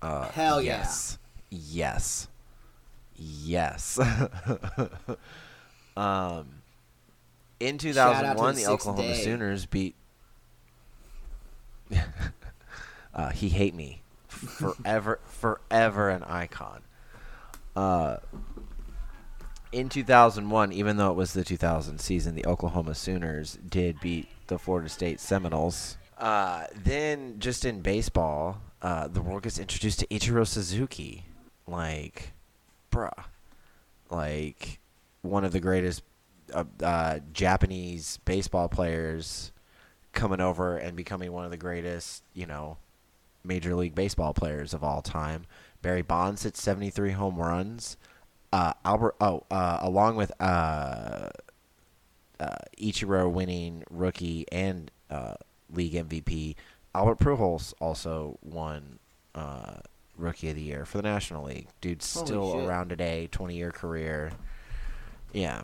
Uh, 0.00 0.28
Hell 0.28 0.62
yeah. 0.62 0.78
yes. 0.78 1.18
Yes. 1.50 2.28
Yes. 3.16 3.98
um, 5.96 6.46
in 7.60 7.78
Shout 7.78 7.96
out 7.96 8.12
to 8.12 8.34
2001, 8.34 8.54
the 8.54 8.62
the 8.62 8.70
Oklahoma 8.70 9.08
day. 9.08 9.22
Sooners 9.22 9.66
beat. 9.66 9.94
uh, 13.14 13.30
he 13.30 13.48
hate 13.48 13.74
me 13.74 14.02
forever, 14.28 15.18
forever 15.24 16.08
an 16.10 16.22
icon. 16.24 16.82
Uh, 17.74 18.18
in 19.72 19.88
2001, 19.88 20.72
even 20.72 20.96
though 20.96 21.10
it 21.10 21.16
was 21.16 21.32
the 21.32 21.44
2000 21.44 22.00
season, 22.00 22.34
the 22.34 22.46
Oklahoma 22.46 22.94
Sooners 22.94 23.58
did 23.68 24.00
beat 24.00 24.28
the 24.46 24.58
Florida 24.58 24.88
State 24.88 25.20
Seminoles. 25.20 25.96
Uh, 26.16 26.64
then, 26.74 27.36
just 27.38 27.64
in 27.64 27.80
baseball, 27.80 28.60
uh, 28.82 29.08
the 29.08 29.20
world 29.20 29.42
gets 29.42 29.58
introduced 29.58 30.00
to 30.00 30.06
Ichiro 30.06 30.46
Suzuki. 30.46 31.24
Like, 31.66 32.32
bruh. 32.90 33.24
Like, 34.10 34.80
one 35.22 35.44
of 35.44 35.52
the 35.52 35.60
greatest 35.60 36.02
uh, 36.52 36.64
uh, 36.82 37.18
Japanese 37.32 38.18
baseball 38.24 38.68
players 38.68 39.52
coming 40.12 40.40
over 40.40 40.76
and 40.76 40.96
becoming 40.96 41.32
one 41.32 41.44
of 41.44 41.50
the 41.50 41.56
greatest, 41.56 42.22
you 42.34 42.46
know, 42.46 42.78
Major 43.44 43.74
League 43.74 43.94
Baseball 43.94 44.34
players 44.34 44.74
of 44.74 44.82
all 44.82 45.02
time. 45.02 45.46
Barry 45.82 46.02
Bonds 46.02 46.42
hit 46.42 46.56
73 46.56 47.12
home 47.12 47.36
runs. 47.36 47.96
Uh, 48.52 48.72
Albert, 48.84 49.16
oh, 49.20 49.44
uh, 49.50 49.78
along 49.80 50.16
with 50.16 50.32
uh, 50.40 51.28
uh, 52.40 52.56
Ichiro 52.80 53.30
winning 53.30 53.84
rookie 53.90 54.46
and 54.50 54.90
uh, 55.10 55.34
league 55.72 55.94
MVP, 55.94 56.56
Albert 56.94 57.18
Pujols 57.18 57.74
also 57.80 58.38
won 58.42 58.98
uh, 59.34 59.76
rookie 60.16 60.50
of 60.50 60.56
the 60.56 60.62
year 60.62 60.84
for 60.84 60.98
the 60.98 61.02
National 61.02 61.44
League. 61.44 61.68
Dude's 61.80 62.12
Holy 62.12 62.26
still 62.26 62.52
shit. 62.54 62.66
around 62.68 62.88
today, 62.88 63.28
20 63.30 63.56
year 63.56 63.70
career. 63.70 64.32
Yeah, 65.32 65.62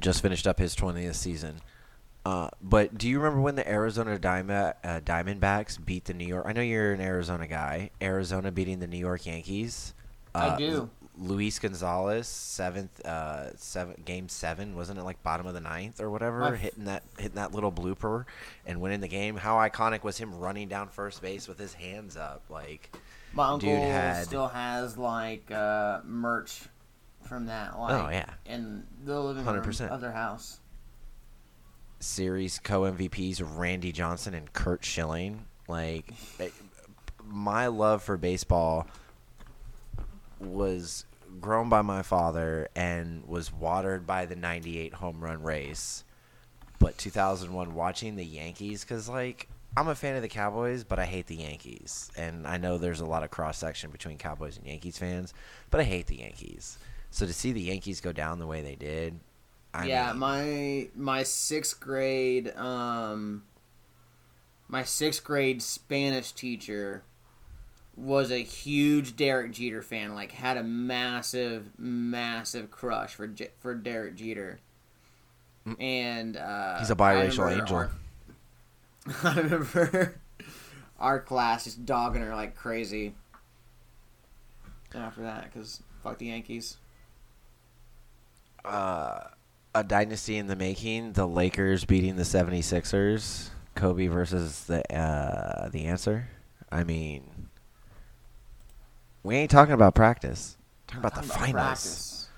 just 0.00 0.22
finished 0.22 0.46
up 0.46 0.58
his 0.58 0.74
20th 0.76 1.14
season. 1.14 1.60
Uh, 2.26 2.48
but 2.62 2.96
do 2.96 3.06
you 3.08 3.18
remember 3.18 3.40
when 3.42 3.54
the 3.54 3.68
Arizona 3.70 4.18
Diamond, 4.18 4.74
uh, 4.82 5.00
Diamondbacks 5.00 5.84
beat 5.84 6.06
the 6.06 6.14
New 6.14 6.26
York? 6.26 6.46
I 6.48 6.52
know 6.52 6.62
you're 6.62 6.92
an 6.94 7.00
Arizona 7.02 7.46
guy. 7.46 7.90
Arizona 8.00 8.50
beating 8.50 8.78
the 8.78 8.86
New 8.86 8.98
York 8.98 9.26
Yankees. 9.26 9.92
I 10.34 10.46
Uh, 10.48 10.56
do. 10.56 10.90
Luis 11.16 11.60
Gonzalez, 11.60 12.26
seventh, 12.26 13.04
uh, 13.06 13.54
seven, 13.56 13.94
game 14.04 14.28
seven, 14.28 14.74
wasn't 14.74 14.98
it 14.98 15.02
like 15.04 15.22
bottom 15.22 15.46
of 15.46 15.54
the 15.54 15.60
ninth 15.60 16.00
or 16.00 16.10
whatever, 16.10 16.42
f- 16.54 16.58
hitting 16.60 16.86
that 16.86 17.04
hitting 17.18 17.36
that 17.36 17.52
little 17.52 17.70
blooper 17.70 18.24
and 18.66 18.80
winning 18.80 19.00
the 19.00 19.06
game. 19.06 19.36
How 19.36 19.56
iconic 19.58 20.02
was 20.02 20.18
him 20.18 20.34
running 20.34 20.66
down 20.68 20.88
first 20.88 21.22
base 21.22 21.46
with 21.46 21.56
his 21.58 21.74
hands 21.74 22.16
up, 22.16 22.42
like 22.48 22.90
My 23.32 23.46
uncle 23.50 23.68
Dude 23.68 23.78
had- 23.78 24.24
still 24.26 24.48
has 24.48 24.98
like 24.98 25.52
uh, 25.52 26.00
merch 26.04 26.62
from 27.24 27.46
that. 27.46 27.72
Oh, 27.76 27.82
like, 27.82 27.92
Oh, 28.04 28.08
yeah. 28.10 28.26
in 28.46 28.84
the 29.04 29.18
living 29.20 29.44
room 29.44 29.62
100%. 29.62 29.88
of 29.90 30.00
their 30.00 30.12
house. 30.12 30.60
series 32.00 32.58
co 32.58 32.82
MVPs 32.82 33.42
Randy 33.56 33.92
Johnson 33.92 34.34
and 34.34 34.52
Curt 34.52 34.84
Schilling. 34.84 35.46
Like 35.68 36.12
my 37.26 37.68
love 37.68 38.02
for 38.02 38.16
baseball 38.18 38.86
was 40.38 41.04
grown 41.40 41.68
by 41.68 41.82
my 41.82 42.02
father 42.02 42.68
and 42.76 43.26
was 43.26 43.52
watered 43.52 44.06
by 44.06 44.26
the 44.26 44.36
98 44.36 44.94
home 44.94 45.20
run 45.22 45.42
race. 45.42 46.04
But 46.78 46.98
2001 46.98 47.74
watching 47.74 48.16
the 48.16 48.24
Yankees 48.24 48.84
cuz 48.84 49.08
like 49.08 49.48
I'm 49.76 49.88
a 49.88 49.94
fan 49.94 50.14
of 50.14 50.22
the 50.22 50.28
Cowboys, 50.28 50.84
but 50.84 50.98
I 51.00 51.06
hate 51.06 51.26
the 51.26 51.34
Yankees. 51.36 52.08
And 52.16 52.46
I 52.46 52.58
know 52.58 52.78
there's 52.78 53.00
a 53.00 53.06
lot 53.06 53.24
of 53.24 53.30
cross 53.32 53.58
section 53.58 53.90
between 53.90 54.18
Cowboys 54.18 54.56
and 54.56 54.66
Yankees 54.66 54.98
fans, 54.98 55.34
but 55.70 55.80
I 55.80 55.84
hate 55.84 56.06
the 56.06 56.18
Yankees. 56.20 56.78
So 57.14 57.26
to 57.26 57.32
see 57.32 57.52
the 57.52 57.60
Yankees 57.60 58.00
go 58.00 58.10
down 58.10 58.40
the 58.40 58.46
way 58.46 58.60
they 58.60 58.74
did, 58.74 59.20
I 59.72 59.86
yeah, 59.86 60.08
mean, 60.10 60.18
my 60.18 60.88
my 60.96 61.22
sixth 61.22 61.78
grade 61.78 62.52
um 62.56 63.44
my 64.66 64.82
sixth 64.82 65.22
grade 65.22 65.62
Spanish 65.62 66.32
teacher 66.32 67.04
was 67.96 68.32
a 68.32 68.38
huge 68.42 69.14
Derek 69.14 69.52
Jeter 69.52 69.80
fan. 69.80 70.16
Like 70.16 70.32
had 70.32 70.56
a 70.56 70.64
massive, 70.64 71.70
massive 71.78 72.72
crush 72.72 73.14
for 73.14 73.32
for 73.60 73.76
Derek 73.76 74.16
Jeter. 74.16 74.58
And 75.78 76.36
uh, 76.36 76.40
Mm. 76.40 76.78
He's 76.80 76.90
a 76.90 76.96
biracial 76.96 77.52
angel. 77.60 77.76
our- 77.76 77.90
I 79.22 79.38
remember 79.38 80.16
our 80.98 81.20
class 81.20 81.62
just 81.62 81.86
dogging 81.86 82.22
her 82.22 82.34
like 82.34 82.56
crazy. 82.56 83.14
After 84.92 85.22
that, 85.22 85.44
because 85.52 85.80
fuck 86.02 86.18
the 86.18 86.26
Yankees. 86.26 86.76
Uh, 88.64 89.20
a 89.74 89.84
dynasty 89.84 90.36
in 90.36 90.46
the 90.46 90.56
making. 90.56 91.12
The 91.12 91.26
Lakers 91.26 91.84
beating 91.84 92.16
the 92.16 92.22
76ers. 92.22 93.50
Kobe 93.74 94.06
versus 94.06 94.64
the 94.64 94.96
uh, 94.96 95.68
the 95.70 95.86
answer. 95.86 96.28
I 96.70 96.84
mean, 96.84 97.48
we 99.22 99.36
ain't 99.36 99.50
talking 99.50 99.74
about 99.74 99.94
practice. 99.94 100.56
Talking 100.86 101.00
about 101.00 101.14
the 101.14 101.28
Talking 101.28 101.54
finals. 101.54 102.28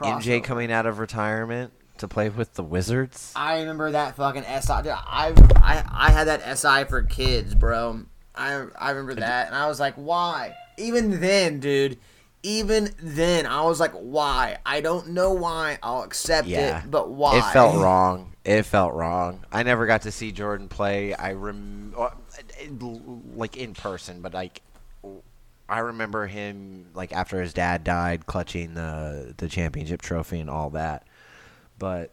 MJ 0.00 0.42
coming 0.42 0.72
out 0.72 0.86
of 0.86 0.98
retirement 0.98 1.72
to 1.98 2.08
play 2.08 2.28
with 2.28 2.54
the 2.54 2.62
Wizards. 2.62 3.32
I 3.34 3.60
remember 3.60 3.92
that 3.92 4.16
fucking 4.16 4.42
SI. 4.42 4.82
Dude, 4.82 4.92
I, 4.92 5.32
I 5.56 5.84
I 5.90 6.10
had 6.10 6.24
that 6.24 6.58
SI 6.58 6.84
for 6.84 7.02
kids, 7.02 7.54
bro. 7.54 8.02
I 8.34 8.66
I 8.78 8.90
remember 8.90 9.14
that, 9.20 9.46
and 9.46 9.56
I 9.56 9.66
was 9.66 9.80
like, 9.80 9.94
why? 9.94 10.54
Even 10.76 11.20
then, 11.20 11.60
dude. 11.60 11.98
Even 12.42 12.90
then, 13.02 13.46
I 13.46 13.62
was 13.62 13.80
like, 13.80 13.92
why? 13.92 14.58
I 14.64 14.80
don't 14.80 15.08
know 15.08 15.32
why. 15.32 15.78
I'll 15.82 16.02
accept 16.02 16.46
Yeah. 16.46 16.84
it, 16.84 16.90
but 16.90 17.10
why? 17.10 17.38
It 17.38 17.52
felt 17.52 17.76
wrong. 17.76 18.34
It 18.44 18.62
felt 18.62 18.94
wrong. 18.94 19.44
I 19.50 19.64
never 19.64 19.86
got 19.86 20.02
to 20.02 20.12
see 20.12 20.30
Jordan 20.30 20.68
play. 20.68 21.12
I 21.14 21.32
rem 21.32 21.94
uh, 21.98 22.10
like 23.34 23.56
in 23.56 23.74
person, 23.74 24.20
but 24.20 24.32
like 24.34 24.62
I 25.68 25.80
remember 25.80 26.26
him 26.28 26.86
like 26.94 27.12
after 27.12 27.40
his 27.40 27.52
dad 27.52 27.82
died, 27.82 28.26
clutching 28.26 28.74
the 28.74 29.34
the 29.36 29.48
championship 29.48 30.00
trophy 30.00 30.38
and 30.38 30.48
all 30.48 30.70
that. 30.70 31.06
But 31.78 32.12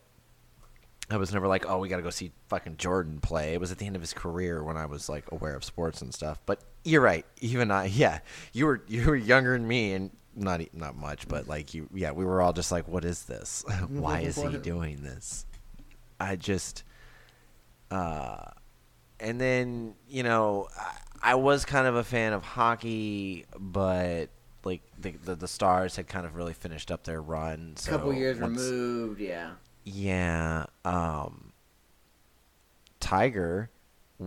I 1.12 1.18
was 1.18 1.32
never 1.32 1.48
like, 1.48 1.70
oh, 1.70 1.78
we 1.78 1.90
got 1.90 1.98
to 1.98 2.02
go 2.02 2.10
see 2.10 2.32
fucking 2.48 2.78
Jordan 2.78 3.20
play. 3.20 3.54
It 3.54 3.60
was 3.60 3.72
at 3.72 3.78
the 3.78 3.86
end 3.86 3.96
of 3.96 4.02
his 4.02 4.14
career 4.14 4.64
when 4.64 4.78
I 4.78 4.88
was 4.88 5.10
like 5.10 5.32
aware 5.32 5.56
of 5.56 5.64
sports 5.64 6.02
and 6.02 6.12
stuff. 6.14 6.40
But 6.48 6.62
you're 6.84 7.02
right. 7.02 7.26
Even 7.42 7.72
I, 7.72 7.86
yeah, 7.88 8.20
you 8.54 8.66
were 8.66 8.84
you 8.88 9.06
were 9.08 9.16
younger 9.16 9.54
than 9.54 9.68
me 9.68 9.94
and 9.94 10.12
not 10.36 10.62
not 10.74 10.96
much, 10.96 11.28
but 11.28 11.48
like 11.48 11.74
you, 11.74 11.88
yeah, 11.94 12.12
we 12.12 12.26
were 12.26 12.42
all 12.42 12.54
just 12.54 12.72
like, 12.72 12.88
what 12.88 13.06
is 13.06 13.24
this? 13.24 13.64
Why 13.90 14.22
is 14.22 14.36
he 14.42 14.58
doing 14.58 15.04
this? 15.04 15.46
I 16.20 16.36
just, 16.38 16.84
uh, 17.92 18.46
and 19.20 19.40
then 19.40 19.96
you 20.08 20.24
know, 20.24 20.68
I, 20.78 21.32
I 21.32 21.36
was 21.36 21.66
kind 21.66 21.88
of 21.88 21.96
a 21.96 22.04
fan 22.04 22.34
of 22.34 22.44
hockey, 22.44 23.46
but 23.60 24.30
like 24.64 24.82
the, 25.00 25.12
the 25.12 25.36
the 25.36 25.48
Stars 25.48 25.96
had 25.98 26.08
kind 26.08 26.26
of 26.26 26.36
really 26.36 26.54
finished 26.54 26.90
up 26.92 27.04
their 27.04 27.22
run. 27.22 27.74
A 27.76 27.80
So 27.80 27.92
couple 27.92 28.14
years 28.14 28.40
once- 28.40 28.60
removed, 28.62 29.20
yeah. 29.22 29.52
yeah. 29.84 30.66
Um, 30.86 31.52
Tiger 33.00 33.70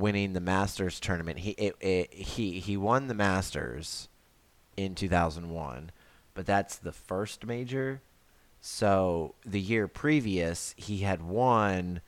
winning 0.01 0.32
the 0.32 0.40
Masters 0.40 1.01
tournament. 1.01 1.40
He 1.40 1.51
it, 1.53 1.76
it, 1.80 2.12
he 2.12 2.61
he 2.61 2.76
won 2.76 3.09
the 3.09 3.14
Masters 3.14 4.09
in 4.76 4.94
2001, 4.94 5.90
but 6.34 6.47
that's 6.47 6.76
the 6.76 6.92
first 6.92 7.47
major. 7.47 8.03
So 8.61 9.34
the 9.44 9.61
year 9.61 9.86
previous, 9.88 10.74
he 10.76 10.99
had 10.99 11.22
won 11.22 12.01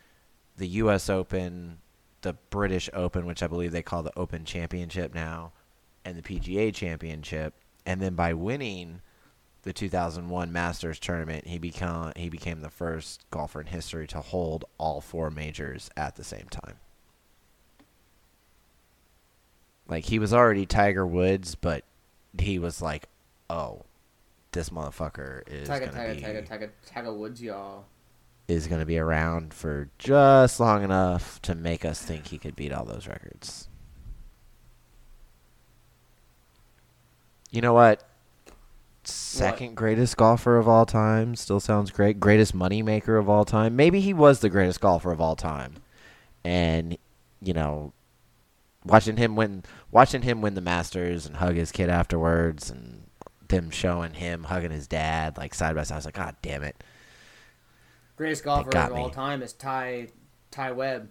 the 0.57 0.67
U.S. 0.69 1.09
Open, 1.09 1.79
the 2.23 2.35
British 2.51 2.91
Open, 2.93 3.27
which 3.27 3.43
I 3.43 3.47
believe 3.47 3.73
they 3.73 3.83
call 3.83 4.03
the 4.03 4.19
Open 4.19 4.45
Championship 4.45 5.15
now, 5.15 5.53
and 6.05 6.17
the 6.17 6.23
PGA 6.23 6.75
Championship. 6.75 7.55
And 7.87 8.03
then 8.03 8.15
by 8.15 8.35
winning 8.35 9.01
the 9.63 9.73
2001 9.73 10.53
Masters 10.53 10.99
tournament, 10.99 11.47
he 11.47 11.59
became 11.59 12.13
he 12.17 12.29
became 12.29 12.61
the 12.61 12.71
first 12.71 13.25
golfer 13.31 13.61
in 13.61 13.69
history 13.69 14.07
to 14.09 14.21
hold 14.21 14.65
all 14.79 15.01
four 15.01 15.31
majors 15.31 15.91
at 15.97 16.17
the 16.17 16.25
same 16.25 16.47
time. 16.51 16.77
Like 19.89 20.05
he 20.05 20.19
was 20.19 20.33
already 20.35 20.67
Tiger 20.67 21.07
Woods, 21.07 21.55
but 21.55 21.85
he 22.39 22.59
was 22.59 22.83
like, 22.83 23.09
"Oh, 23.49 23.83
this 24.53 24.69
motherfucker 24.71 25.43
is 25.49 25.69
Tiger, 25.69 25.87
gonna 25.87 25.97
Tiger, 25.97 26.15
be 26.15 26.21
Tiger, 26.21 26.43
Tiger, 26.43 26.73
Tiger 26.87 27.13
Woods, 27.13 27.43
y'all. 27.43 27.85
is 28.47 28.67
gonna 28.67 28.87
be 28.87 28.99
around 28.99 29.55
for 29.55 29.89
just 29.99 30.61
long 30.61 30.83
enough 30.85 31.41
to 31.43 31.55
make 31.55 31.85
us 31.85 32.03
think 32.03 32.27
he 32.27 32.39
could 32.39 32.55
beat 32.55 32.73
all 32.73 32.85
those 32.85 33.07
records." 33.07 33.69
You 37.51 37.63
know 37.63 37.73
what? 37.73 38.05
Second 39.05 39.75
greatest 39.75 40.19
golfer 40.19 40.59
of 40.59 40.69
all 40.69 40.85
time 40.85 41.35
still 41.35 41.61
sounds 41.61 41.91
great. 41.91 42.21
Greatest 42.21 42.55
money 42.55 42.83
maker 42.83 43.17
of 43.17 43.27
all 43.27 43.47
time. 43.47 43.75
Maybe 43.75 44.01
he 44.01 44.13
was 44.13 44.41
the 44.41 44.51
greatest 44.51 44.83
golfer 44.83 45.11
of 45.13 45.21
all 45.21 45.35
time. 45.35 45.77
And 46.45 46.99
you 47.41 47.55
know, 47.55 47.93
watching 48.89 49.17
him 49.17 49.37
win 49.37 49.63
watching 49.91 50.23
him 50.23 50.41
win 50.41 50.55
the 50.55 50.61
Masters 50.61 51.27
and 51.27 51.37
hug 51.37 51.55
his 51.55 51.71
kid 51.73 51.89
afterwards 51.89 52.71
and 52.71 53.05
them 53.49 53.71
showing 53.71 54.13
him 54.15 54.45
hugging 54.45 54.71
his 54.71 54.87
dad 54.87 55.37
like 55.39 55.55
side 55.55 55.75
by 55.75 55.83
side. 55.85 55.95
I 55.95 55.99
was 55.99 56.05
like, 56.05 56.15
God 56.15 56.37
damn 56.43 56.63
it. 56.63 56.83
Greatest 58.17 58.45
golfer 58.45 58.77
of 58.77 58.93
all 58.93 59.09
me. 59.09 59.15
time 59.15 59.43
is 59.43 59.53
Ty 59.53 60.09
Ty 60.51 60.73
Webb. 60.73 61.09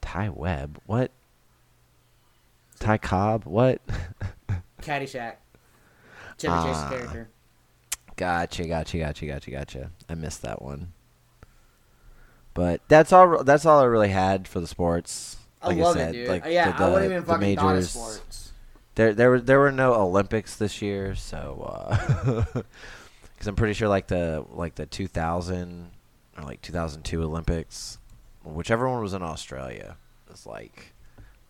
Ty 0.00 0.28
Webb? 0.30 0.78
What? 0.86 1.10
Ty 2.78 2.98
Cobb? 2.98 3.44
What? 3.44 3.80
Caddyshack. 4.82 5.34
Chevy 6.38 6.52
Ah. 6.52 6.64
Chase's 6.66 6.88
character. 6.90 7.28
Gotcha, 8.16 8.64
gotcha, 8.66 8.98
gotcha, 8.98 9.26
gotcha, 9.26 9.50
gotcha. 9.50 9.90
I 10.08 10.14
missed 10.14 10.42
that 10.42 10.62
one. 10.62 10.92
But 12.54 12.80
that's 12.88 13.12
all. 13.12 13.42
That's 13.44 13.66
all 13.66 13.80
I 13.80 13.84
really 13.84 14.08
had 14.08 14.46
for 14.48 14.60
the 14.60 14.66
sports. 14.66 15.36
I 15.66 15.70
Like 15.70 15.78
love 15.78 15.94
said, 15.96 16.14
it, 16.14 16.18
dude. 16.18 16.28
like 16.28 16.44
yeah, 16.46 16.72
the, 16.76 16.84
I 16.84 16.88
wouldn't 16.88 17.04
even 17.12 17.24
the 17.24 17.26
fucking 17.26 17.56
thought 17.56 17.64
of 17.66 17.74
majors. 17.74 17.90
sports. 17.90 18.52
There, 18.94 19.12
there 19.12 19.30
were 19.30 19.40
there 19.40 19.58
were 19.58 19.72
no 19.72 19.94
Olympics 19.94 20.56
this 20.56 20.80
year, 20.80 21.14
so 21.14 21.66
uh, 21.68 22.44
because 23.34 23.46
I'm 23.46 23.56
pretty 23.56 23.74
sure 23.74 23.88
like 23.88 24.06
the 24.06 24.44
like 24.50 24.74
the 24.76 24.86
2000 24.86 25.90
or 26.38 26.44
like 26.44 26.62
2002 26.62 27.22
Olympics, 27.22 27.98
whichever 28.44 28.88
one 28.88 29.02
was 29.02 29.12
in 29.12 29.22
Australia, 29.22 29.96
was 30.30 30.46
like 30.46 30.94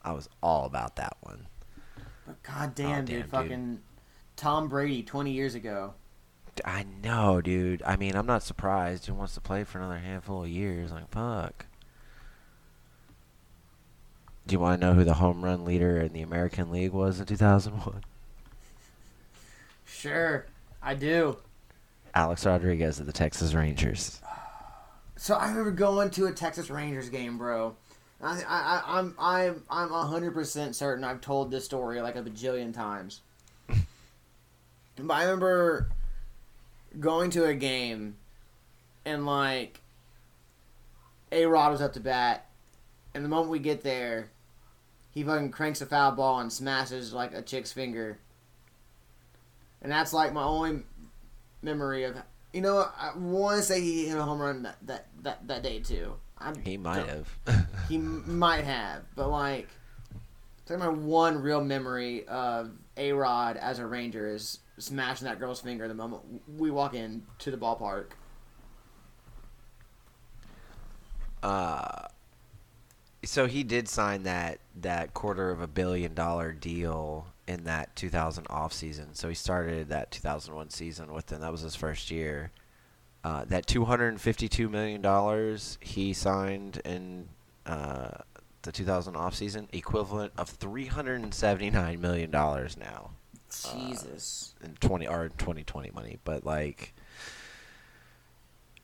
I 0.03 0.13
was 0.13 0.29
all 0.43 0.65
about 0.67 0.97
that 0.97 1.17
one. 1.21 1.47
But 2.27 2.43
god 2.43 2.75
damn, 2.75 2.91
Oh, 2.91 2.95
dude, 3.03 3.07
damn, 3.07 3.21
dude. 3.23 3.31
fucking 3.31 3.81
Tom 4.37 4.69
Brady 4.69 5.03
20 5.05 5.31
years 5.31 5.55
ago. 5.55 5.95
I 6.65 6.85
know, 7.03 7.41
dude. 7.43 7.83
I 7.85 7.97
mean, 7.97 8.17
I'm 8.17 8.27
not 8.27 8.43
surprised. 8.43 9.05
He 9.07 9.13
wants 9.13 9.35
to 9.35 9.41
play 9.43 9.63
for 9.63 9.79
another 9.79 9.99
handful 9.99 10.43
of 10.43 10.49
years. 10.49 10.91
Like, 10.91 11.11
fuck. 11.11 11.66
Do 14.47 14.53
you 14.53 14.61
want 14.61 14.81
to 14.81 14.87
know 14.87 14.95
who 14.95 15.03
the 15.03 15.15
home 15.15 15.45
run 15.45 15.65
leader 15.65 15.99
in 15.99 16.13
the 16.13 16.23
American 16.23 16.71
League 16.71 16.93
was 16.93 17.19
in 17.19 17.27
2001? 17.27 18.03
Sure, 19.85 20.47
I 20.81 20.95
do. 20.95 21.39
Alex 22.15 22.47
Rodriguez 22.47 23.01
of 23.01 23.07
the 23.07 23.13
Texas 23.13 23.55
Rangers. 23.55 24.21
So 25.17 25.35
I 25.35 25.49
remember 25.49 25.73
going 25.73 26.11
to 26.11 26.27
a 26.27 26.33
Texas 26.33 26.71
Rangers 26.71 27.09
game, 27.09 27.39
bro. 27.39 27.75
I, 28.23 28.43
I, 28.47 28.99
I'm, 28.99 29.15
I'm, 29.19 29.63
I'm 29.69 29.91
hundred 29.91 30.33
percent 30.33 30.77
certain 30.77 31.03
I've 31.03 31.21
told 31.21 31.51
this 31.51 31.65
story 31.65 32.01
like 32.01 32.15
a 32.15 32.23
bajillion 32.23 32.73
times. 32.73 33.23
but 33.69 35.13
I 35.13 35.25
remember 35.25 35.91
going 37.01 37.31
to 37.31 37.47
a 37.47 37.55
game, 37.55 38.17
and 39.05 39.27
like, 39.27 39.81
A 41.33 41.47
Rod 41.47 41.73
was 41.73 41.83
up 41.83 41.95
to 41.95 42.01
bat, 42.01 42.47
and 43.13 43.25
the 43.25 43.29
moment 43.29 43.51
we 43.51 43.59
get 43.59 43.83
there, 43.83 44.31
he 45.17 45.25
fucking 45.25 45.51
cranks 45.51 45.81
a 45.81 45.87
foul 45.87 46.13
ball 46.13 46.41
and 46.41 46.53
smashes 46.53 47.15
like 47.15 47.33
a 47.33 47.41
chick's 47.41 47.73
finger. 47.73 48.19
And 49.81 49.91
that's 49.91 50.13
like 50.13 50.35
my 50.35 50.43
only 50.43 50.83
memory 51.63 52.05
of 52.05 52.19
you 52.53 52.61
know, 52.61 52.87
I 52.99 53.17
want 53.17 53.57
to 53.57 53.63
say 53.63 53.81
he 53.81 54.07
hit 54.09 54.19
a 54.19 54.23
home 54.23 54.39
run 54.39 54.65
that 54.65 54.77
that, 54.83 55.07
that, 55.23 55.49
that 55.49 55.63
day 55.63 55.81
too. 55.81 56.17
I 56.37 56.53
He 56.63 56.77
might 56.77 57.07
have. 57.07 57.39
He 57.89 57.97
might 57.97 58.65
have, 58.65 59.05
but 59.15 59.31
like, 59.31 59.69
it's 60.61 60.71
like 60.71 60.81
my 60.81 60.89
one 60.89 61.41
real 61.41 61.65
memory 61.65 62.27
of 62.29 62.73
A 62.99 63.13
Rod 63.13 63.57
as 63.57 63.79
a 63.79 63.87
Ranger 63.87 64.29
is 64.29 64.59
smashing 64.77 65.27
that 65.29 65.39
girl's 65.39 65.63
finger 65.63 65.89
the 65.89 65.95
moment 65.95 66.25
we 66.59 66.71
walk 66.71 66.93
in 66.93 67.23
to 67.39 67.51
the 67.51 67.57
ballpark. 67.57 68.09
uh, 71.43 72.09
so 73.27 73.47
he 73.47 73.63
did 73.63 73.89
sign 73.89 74.23
that 74.25 74.59
that 74.81 75.15
quarter 75.15 75.51
of 75.51 75.61
a 75.61 75.67
billion 75.67 76.15
dollar 76.15 76.53
deal 76.53 77.27
in 77.47 77.65
that 77.65 77.95
2000 77.97 78.47
off 78.51 78.73
season. 78.73 79.15
So 79.15 79.29
he 79.29 79.35
started 79.35 79.89
that 79.89 80.11
2001 80.11 80.71
season 80.71 81.13
with 81.13 81.27
them. 81.27 81.41
That 81.41 81.53
was 81.53 81.61
his 81.61 81.77
first 81.77 82.11
year. 82.11 82.51
Uh, 83.23 83.45
that 83.47 83.67
252 83.67 84.69
million 84.69 85.01
dollars 85.01 85.79
he 85.81 86.13
signed 86.13 86.81
in 86.85 87.29
uh, 87.67 88.11
the 88.63 88.73
2000 88.73 89.17
off 89.17 89.35
season, 89.35 89.69
equivalent 89.73 90.33
of 90.39 90.49
379 90.49 92.01
million 92.01 92.31
dollars 92.31 92.77
now 92.77 93.11
Jesus. 93.51 94.55
in 94.63 94.75
20 94.81 95.07
or 95.09 95.29
2020 95.39 95.91
money. 95.95 96.19
But 96.25 96.45
like, 96.45 96.95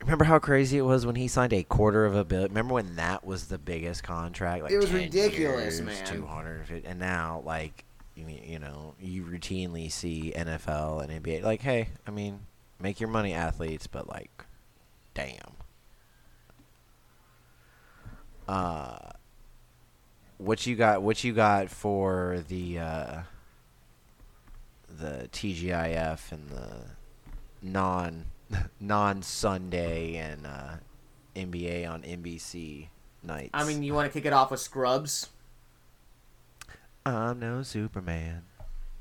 remember 0.03 0.25
how 0.25 0.39
crazy 0.39 0.79
it 0.79 0.83
was 0.83 1.07
when 1.07 1.15
he 1.15 1.29
signed 1.29 1.53
a 1.53 1.63
quarter 1.63 2.05
of 2.05 2.15
a 2.15 2.25
bill? 2.25 2.43
Remember 2.43 2.75
when 2.75 2.97
that 2.97 3.25
was 3.25 3.47
the 3.47 3.59
biggest 3.59 4.03
contract? 4.03 4.65
Like 4.65 4.73
It 4.73 4.79
was 4.79 4.93
ridiculous, 4.93 5.79
years, 5.79 5.83
man. 5.83 6.07
250, 6.07 6.87
and 6.87 6.99
now 6.99 7.43
like 7.45 7.85
you, 8.15 8.27
you 8.45 8.59
know 8.59 8.95
you 9.01 9.25
routinely 9.25 9.91
see 9.91 10.33
NFL 10.37 11.03
and 11.03 11.25
NBA 11.25 11.43
like, 11.43 11.61
hey, 11.63 11.89
I 12.07 12.11
mean, 12.11 12.41
make 12.81 13.01
your 13.01 13.09
money, 13.09 13.33
athletes, 13.33 13.87
but 13.87 14.09
like, 14.09 14.45
damn. 15.15 15.37
Uh, 18.49 18.99
what 20.39 20.67
you 20.67 20.75
got? 20.75 21.03
What 21.03 21.23
you 21.23 21.33
got 21.33 21.71
for 21.71 22.45
the 22.49 22.79
uh, 22.81 23.21
the 24.89 25.29
TGIF 25.33 26.33
and 26.33 26.49
the 26.49 26.77
non 27.63 28.27
non 28.81 29.23
Sunday 29.23 30.17
and 30.17 30.47
uh, 30.47 30.77
NBA 31.37 31.89
on 31.89 32.03
NBC 32.03 32.89
nights? 33.23 33.51
I 33.55 33.65
mean, 33.65 33.83
you 33.83 33.95
want 33.95 34.11
to 34.11 34.13
kick 34.13 34.27
it 34.27 34.33
off 34.33 34.51
with 34.51 34.61
Scrubs? 34.61 35.31
I'm 37.05 37.41
no 37.41 37.63
Superman. 37.63 38.43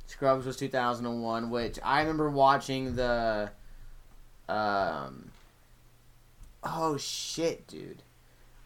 Scrubs 0.05 0.45
was 0.45 0.57
2001, 0.57 1.49
which 1.49 1.79
I 1.83 2.01
remember 2.01 2.29
watching 2.29 2.95
the. 2.95 3.51
Um. 4.49 5.31
Oh 6.63 6.97
shit, 6.97 7.67
dude! 7.67 8.03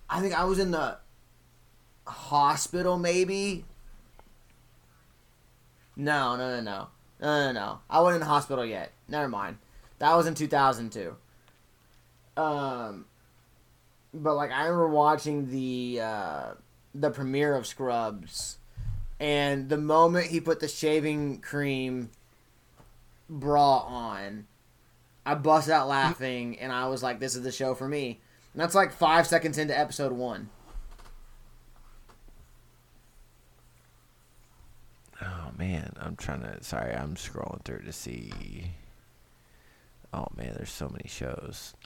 I 0.10 0.22
think 0.22 0.38
I 0.38 0.44
was 0.46 0.60
in 0.60 0.72
the 0.72 0.98
hospital, 2.08 2.98
maybe. 2.98 3.66
No, 5.96 6.36
no, 6.36 6.60
no, 6.60 6.62
no, 6.62 6.88
no, 7.22 7.46
no, 7.46 7.52
no. 7.52 7.80
I 7.90 8.02
wasn't 8.02 8.22
in 8.22 8.28
the 8.28 8.34
hospital 8.34 8.66
yet. 8.66 8.92
Never 9.08 9.30
mind. 9.30 9.58
That 10.06 10.14
was 10.18 10.28
in 10.28 10.36
2002. 10.36 11.16
Um. 12.38 13.06
But 14.14 14.36
like, 14.36 14.52
I 14.52 14.66
remember 14.66 14.88
watching 14.88 15.50
the 15.50 16.00
uh, 16.00 16.46
the 16.94 17.10
premiere 17.10 17.56
of 17.56 17.66
Scrubs 17.66 18.60
and 19.20 19.68
the 19.68 19.78
moment 19.78 20.28
he 20.28 20.40
put 20.40 20.60
the 20.60 20.68
shaving 20.68 21.40
cream 21.40 22.12
bra 23.28 23.80
on, 23.80 24.46
I 25.26 25.34
bust 25.34 25.72
out 25.72 25.88
laughing, 25.88 26.60
and 26.60 26.72
I 26.72 26.88
was 26.88 27.02
like, 27.02 27.20
"This 27.20 27.36
is 27.36 27.42
the 27.42 27.52
show 27.52 27.74
for 27.74 27.88
me." 27.88 28.20
And 28.54 28.62
that's 28.62 28.76
like 28.76 28.94
five 28.94 29.26
seconds 29.26 29.58
into 29.58 29.76
episode 29.76 30.12
one. 30.12 30.50
Oh 35.20 35.50
man, 35.58 35.94
I'm 36.00 36.16
trying 36.16 36.44
to. 36.44 36.64
Sorry, 36.64 36.94
I'm 36.94 37.16
scrolling 37.16 37.66
through 37.66 37.82
to 37.86 37.92
see. 37.92 38.32
Oh 40.16 40.28
man, 40.38 40.54
there's 40.56 40.72
so 40.72 40.88
many 40.88 41.08
shows. 41.08 41.74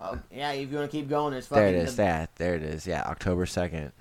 Oh, 0.00 0.18
yeah, 0.30 0.52
if 0.52 0.70
you 0.70 0.76
want 0.76 0.90
to 0.90 0.94
keep 0.94 1.08
going, 1.08 1.32
it's 1.32 1.46
there 1.46 1.68
fucking. 1.68 1.80
it 1.80 1.84
is. 1.84 1.96
That 1.96 2.36
there 2.36 2.54
it 2.54 2.62
is. 2.62 2.86
Yeah, 2.86 3.02
October 3.06 3.46
second. 3.46 3.92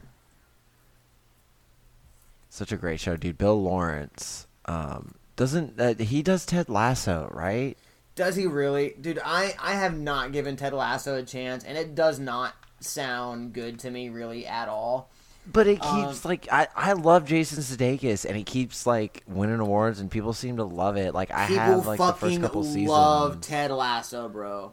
Such 2.49 2.73
a 2.73 2.77
great 2.77 2.99
show, 2.99 3.15
dude. 3.15 3.37
Bill 3.37 3.61
Lawrence. 3.61 4.47
Um, 4.65 5.13
doesn't 5.37 5.79
uh, 5.79 5.93
he 5.95 6.21
does 6.21 6.45
Ted 6.45 6.67
Lasso 6.67 7.29
right? 7.31 7.77
Does 8.15 8.35
he 8.35 8.47
really, 8.47 8.95
dude? 8.99 9.19
I 9.23 9.55
I 9.61 9.75
have 9.75 9.97
not 9.97 10.33
given 10.33 10.57
Ted 10.57 10.73
Lasso 10.73 11.15
a 11.15 11.23
chance, 11.23 11.63
and 11.63 11.77
it 11.77 11.95
does 11.95 12.19
not 12.19 12.53
sound 12.81 13.53
good 13.53 13.79
to 13.79 13.89
me 13.89 14.09
really 14.09 14.45
at 14.45 14.67
all. 14.67 15.09
But 15.45 15.67
it 15.67 15.83
Um, 15.83 16.05
keeps 16.07 16.23
like 16.25 16.47
I 16.51 16.67
I 16.75 16.93
love 16.93 17.25
Jason 17.25 17.59
Sudeikis, 17.59 18.25
and 18.25 18.35
he 18.37 18.43
keeps 18.43 18.85
like 18.87 19.23
winning 19.27 19.59
awards, 19.59 19.99
and 19.99 20.09
people 20.09 20.33
seem 20.33 20.57
to 20.57 20.63
love 20.63 20.95
it. 20.97 21.13
Like 21.13 21.31
I 21.31 21.43
have 21.45 21.85
like 21.85 21.97
the 21.99 22.13
first 22.13 22.39
couple 22.41 22.63
seasons, 22.63 22.89
love 22.89 23.41
Ted 23.41 23.69
Lasso, 23.71 24.29
bro. 24.29 24.71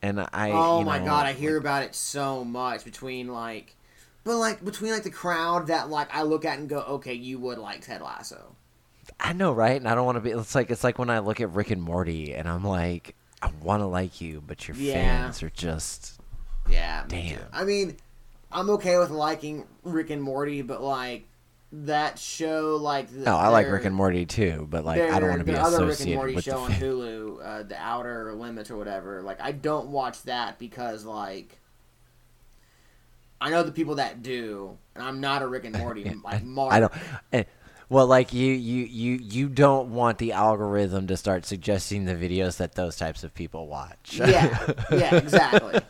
and 0.00 0.26
I. 0.32 0.50
oh 0.52 0.82
my 0.82 0.98
know, 0.98 1.04
god, 1.04 1.26
I 1.26 1.32
hear 1.34 1.52
like- 1.54 1.60
about 1.60 1.82
it 1.82 1.94
so 1.94 2.42
much 2.44 2.84
between 2.84 3.28
like, 3.28 3.76
but 4.24 4.38
like 4.38 4.64
between 4.64 4.92
like 4.92 5.02
the 5.02 5.10
crowd 5.10 5.66
that 5.66 5.90
like 5.90 6.08
I 6.14 6.22
look 6.22 6.44
at 6.46 6.58
and 6.58 6.68
go, 6.68 6.80
okay, 6.80 7.14
you 7.14 7.38
would 7.40 7.58
like 7.58 7.82
Ted 7.82 8.00
Lasso. 8.00 8.56
I 9.20 9.34
know, 9.34 9.52
right? 9.52 9.76
And 9.76 9.86
I 9.88 9.94
don't 9.94 10.06
want 10.06 10.16
to 10.16 10.20
be. 10.20 10.30
It's 10.30 10.54
like 10.54 10.70
it's 10.70 10.82
like 10.84 10.98
when 10.98 11.10
I 11.10 11.18
look 11.18 11.40
at 11.40 11.50
Rick 11.50 11.70
and 11.70 11.82
Morty, 11.82 12.32
and 12.34 12.48
I'm 12.48 12.64
like, 12.64 13.14
I 13.42 13.50
want 13.62 13.80
to 13.82 13.86
like 13.86 14.22
you, 14.22 14.42
but 14.46 14.66
your 14.66 14.76
Yeah. 14.76 14.94
fans 14.94 15.42
are 15.42 15.50
just. 15.50 16.18
Yeah, 16.68 17.04
Damn. 17.08 17.40
I 17.52 17.64
mean, 17.64 17.96
I'm 18.52 18.70
okay 18.70 18.98
with 18.98 19.10
liking 19.10 19.66
Rick 19.82 20.10
and 20.10 20.22
Morty, 20.22 20.62
but 20.62 20.82
like 20.82 21.26
that 21.72 22.18
show, 22.18 22.76
like 22.76 23.08
the, 23.10 23.20
No, 23.20 23.36
I 23.36 23.48
like 23.48 23.66
Rick 23.68 23.84
and 23.86 23.94
Morty 23.94 24.26
too, 24.26 24.66
but 24.70 24.84
like 24.84 25.00
I 25.00 25.18
don't 25.20 25.28
want 25.30 25.40
to 25.40 25.44
be 25.44 25.54
other 25.54 25.78
Rick 25.78 25.82
and 25.82 25.90
associated 25.90 26.16
Morty 26.16 26.34
with 26.34 26.44
show 26.44 26.50
the. 26.52 26.58
on 26.58 26.72
Hulu, 26.72 27.44
uh, 27.46 27.62
The 27.64 27.76
Outer 27.76 28.34
Limits 28.34 28.70
or 28.70 28.76
whatever. 28.76 29.22
Like, 29.22 29.40
I 29.40 29.52
don't 29.52 29.88
watch 29.88 30.22
that 30.24 30.58
because 30.58 31.04
like. 31.04 31.58
I 33.40 33.50
know 33.50 33.64
the 33.64 33.72
people 33.72 33.96
that 33.96 34.22
do, 34.22 34.78
and 34.94 35.02
I'm 35.02 35.20
not 35.20 35.42
a 35.42 35.46
Rick 35.48 35.64
and 35.64 35.76
Morty 35.76 36.04
like 36.24 36.44
Mark. 36.44 36.72
I 36.72 36.80
don't. 36.80 36.92
eh, 37.32 37.44
Well, 37.88 38.06
like 38.06 38.32
you, 38.32 38.52
you, 38.52 38.84
you, 38.84 39.14
you 39.20 39.48
don't 39.48 39.92
want 39.94 40.18
the 40.18 40.32
algorithm 40.32 41.08
to 41.08 41.16
start 41.16 41.44
suggesting 41.44 42.04
the 42.04 42.14
videos 42.14 42.58
that 42.58 42.74
those 42.76 42.96
types 42.96 43.24
of 43.24 43.34
people 43.34 43.66
watch. 43.66 44.12
Yeah, 44.18 44.74
yeah, 44.92 45.14
exactly. 45.16 45.80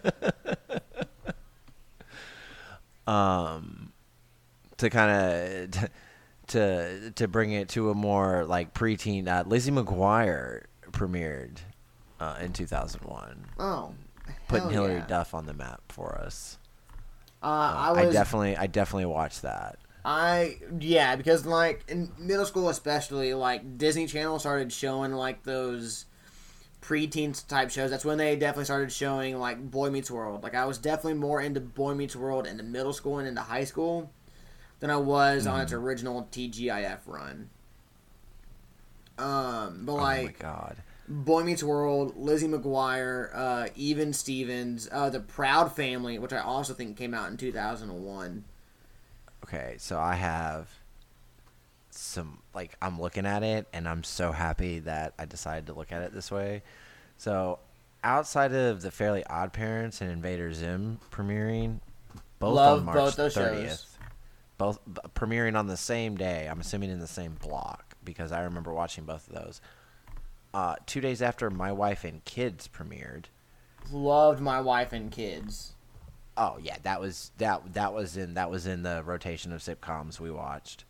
Um, 3.06 3.92
to 4.78 4.90
kind 4.90 5.72
of 5.74 5.88
to 6.48 7.10
to 7.12 7.28
bring 7.28 7.52
it 7.52 7.68
to 7.70 7.90
a 7.90 7.94
more 7.94 8.44
like 8.44 8.74
preteen. 8.74 9.28
Uh, 9.28 9.44
Lizzie 9.46 9.70
McGuire 9.70 10.64
premiered 10.90 11.58
uh, 12.20 12.36
in 12.40 12.52
2001, 12.52 13.44
Oh, 13.58 13.94
putting 14.48 14.70
Hilary 14.70 14.94
yeah. 14.94 15.06
Duff 15.06 15.34
on 15.34 15.46
the 15.46 15.54
map 15.54 15.80
for 15.88 16.16
us. 16.18 16.58
Uh, 17.42 17.46
Uh, 17.46 17.92
I 17.96 18.00
I, 18.02 18.10
definitely, 18.10 18.56
I 18.56 18.66
definitely 18.66 19.06
watched 19.06 19.42
that. 19.42 19.78
I 20.04 20.58
yeah, 20.80 21.16
because 21.16 21.46
like 21.46 21.84
in 21.88 22.10
middle 22.18 22.44
school 22.46 22.68
especially, 22.68 23.34
like 23.34 23.78
Disney 23.78 24.06
Channel 24.06 24.38
started 24.38 24.72
showing 24.72 25.12
like 25.12 25.42
those 25.44 26.06
preteen 26.82 27.46
type 27.48 27.70
shows. 27.70 27.90
That's 27.90 28.04
when 28.04 28.18
they 28.18 28.36
definitely 28.36 28.64
started 28.66 28.92
showing 28.92 29.38
like 29.38 29.70
Boy 29.70 29.88
Meets 29.90 30.10
World. 30.10 30.42
Like 30.42 30.54
I 30.54 30.66
was 30.66 30.76
definitely 30.78 31.14
more 31.14 31.40
into 31.40 31.60
Boy 31.60 31.94
Meets 31.94 32.14
World 32.16 32.46
in 32.46 32.56
the 32.58 32.62
middle 32.62 32.92
school 32.92 33.18
and 33.18 33.26
into 33.28 33.40
high 33.40 33.64
school 33.64 34.10
than 34.80 34.90
I 34.90 34.96
was 34.96 35.46
on 35.46 35.60
Mm. 35.60 35.62
its 35.62 35.72
original 35.72 36.28
TGIF 36.32 36.98
run. 37.06 37.48
Um, 39.18 39.82
but 39.84 39.92
oh 39.92 39.96
like 39.96 40.24
my 40.42 40.48
god. 40.50 40.76
Boy 41.08 41.42
Meets 41.44 41.62
World, 41.62 42.16
Lizzie 42.16 42.48
McGuire, 42.48 43.30
uh, 43.34 43.68
Even 43.76 44.12
Stevens, 44.12 44.88
uh, 44.90 45.10
The 45.10 45.20
Proud 45.20 45.74
Family, 45.74 46.18
which 46.18 46.32
I 46.32 46.38
also 46.40 46.74
think 46.74 46.96
came 46.96 47.12
out 47.14 47.30
in 47.30 47.36
two 47.36 47.52
thousand 47.52 47.90
and 47.90 48.04
one. 48.04 48.44
Okay, 49.44 49.74
so 49.78 49.98
I 49.98 50.14
have 50.14 50.68
some 51.98 52.38
like 52.54 52.74
I'm 52.80 53.00
looking 53.00 53.26
at 53.26 53.42
it 53.42 53.66
and 53.72 53.88
I'm 53.88 54.04
so 54.04 54.32
happy 54.32 54.80
that 54.80 55.14
I 55.18 55.24
decided 55.26 55.66
to 55.66 55.74
look 55.74 55.92
at 55.92 56.02
it 56.02 56.12
this 56.14 56.30
way. 56.30 56.62
So, 57.18 57.58
outside 58.02 58.52
of 58.52 58.82
the 58.82 58.90
Fairly 58.90 59.24
Odd 59.26 59.52
Parents 59.52 60.00
and 60.00 60.10
Invader 60.10 60.52
Zim 60.52 60.98
premiering, 61.10 61.80
both 62.38 62.54
Love 62.56 62.78
on 62.80 62.84
March 62.86 62.96
both 62.96 63.16
those 63.16 63.34
30th, 63.36 63.68
shows. 63.68 63.86
both 64.58 64.78
b- 64.92 65.00
premiering 65.14 65.56
on 65.56 65.66
the 65.66 65.76
same 65.76 66.16
day. 66.16 66.48
I'm 66.50 66.60
assuming 66.60 66.90
in 66.90 66.98
the 66.98 67.06
same 67.06 67.34
block 67.40 67.94
because 68.04 68.32
I 68.32 68.42
remember 68.42 68.72
watching 68.72 69.04
both 69.04 69.28
of 69.28 69.34
those. 69.34 69.60
Uh, 70.54 70.74
two 70.86 71.00
days 71.00 71.22
after 71.22 71.48
My 71.50 71.72
Wife 71.72 72.04
and 72.04 72.24
Kids 72.24 72.68
premiered, 72.68 73.26
Loved 73.90 74.40
My 74.40 74.60
Wife 74.60 74.92
and 74.92 75.10
Kids. 75.10 75.74
Oh 76.36 76.58
yeah, 76.60 76.76
that 76.82 77.00
was 77.00 77.30
that 77.38 77.74
that 77.74 77.92
was 77.92 78.16
in 78.16 78.34
that 78.34 78.50
was 78.50 78.66
in 78.66 78.82
the 78.82 79.02
rotation 79.04 79.52
of 79.52 79.60
sitcoms 79.60 80.18
we 80.18 80.30
watched. 80.30 80.84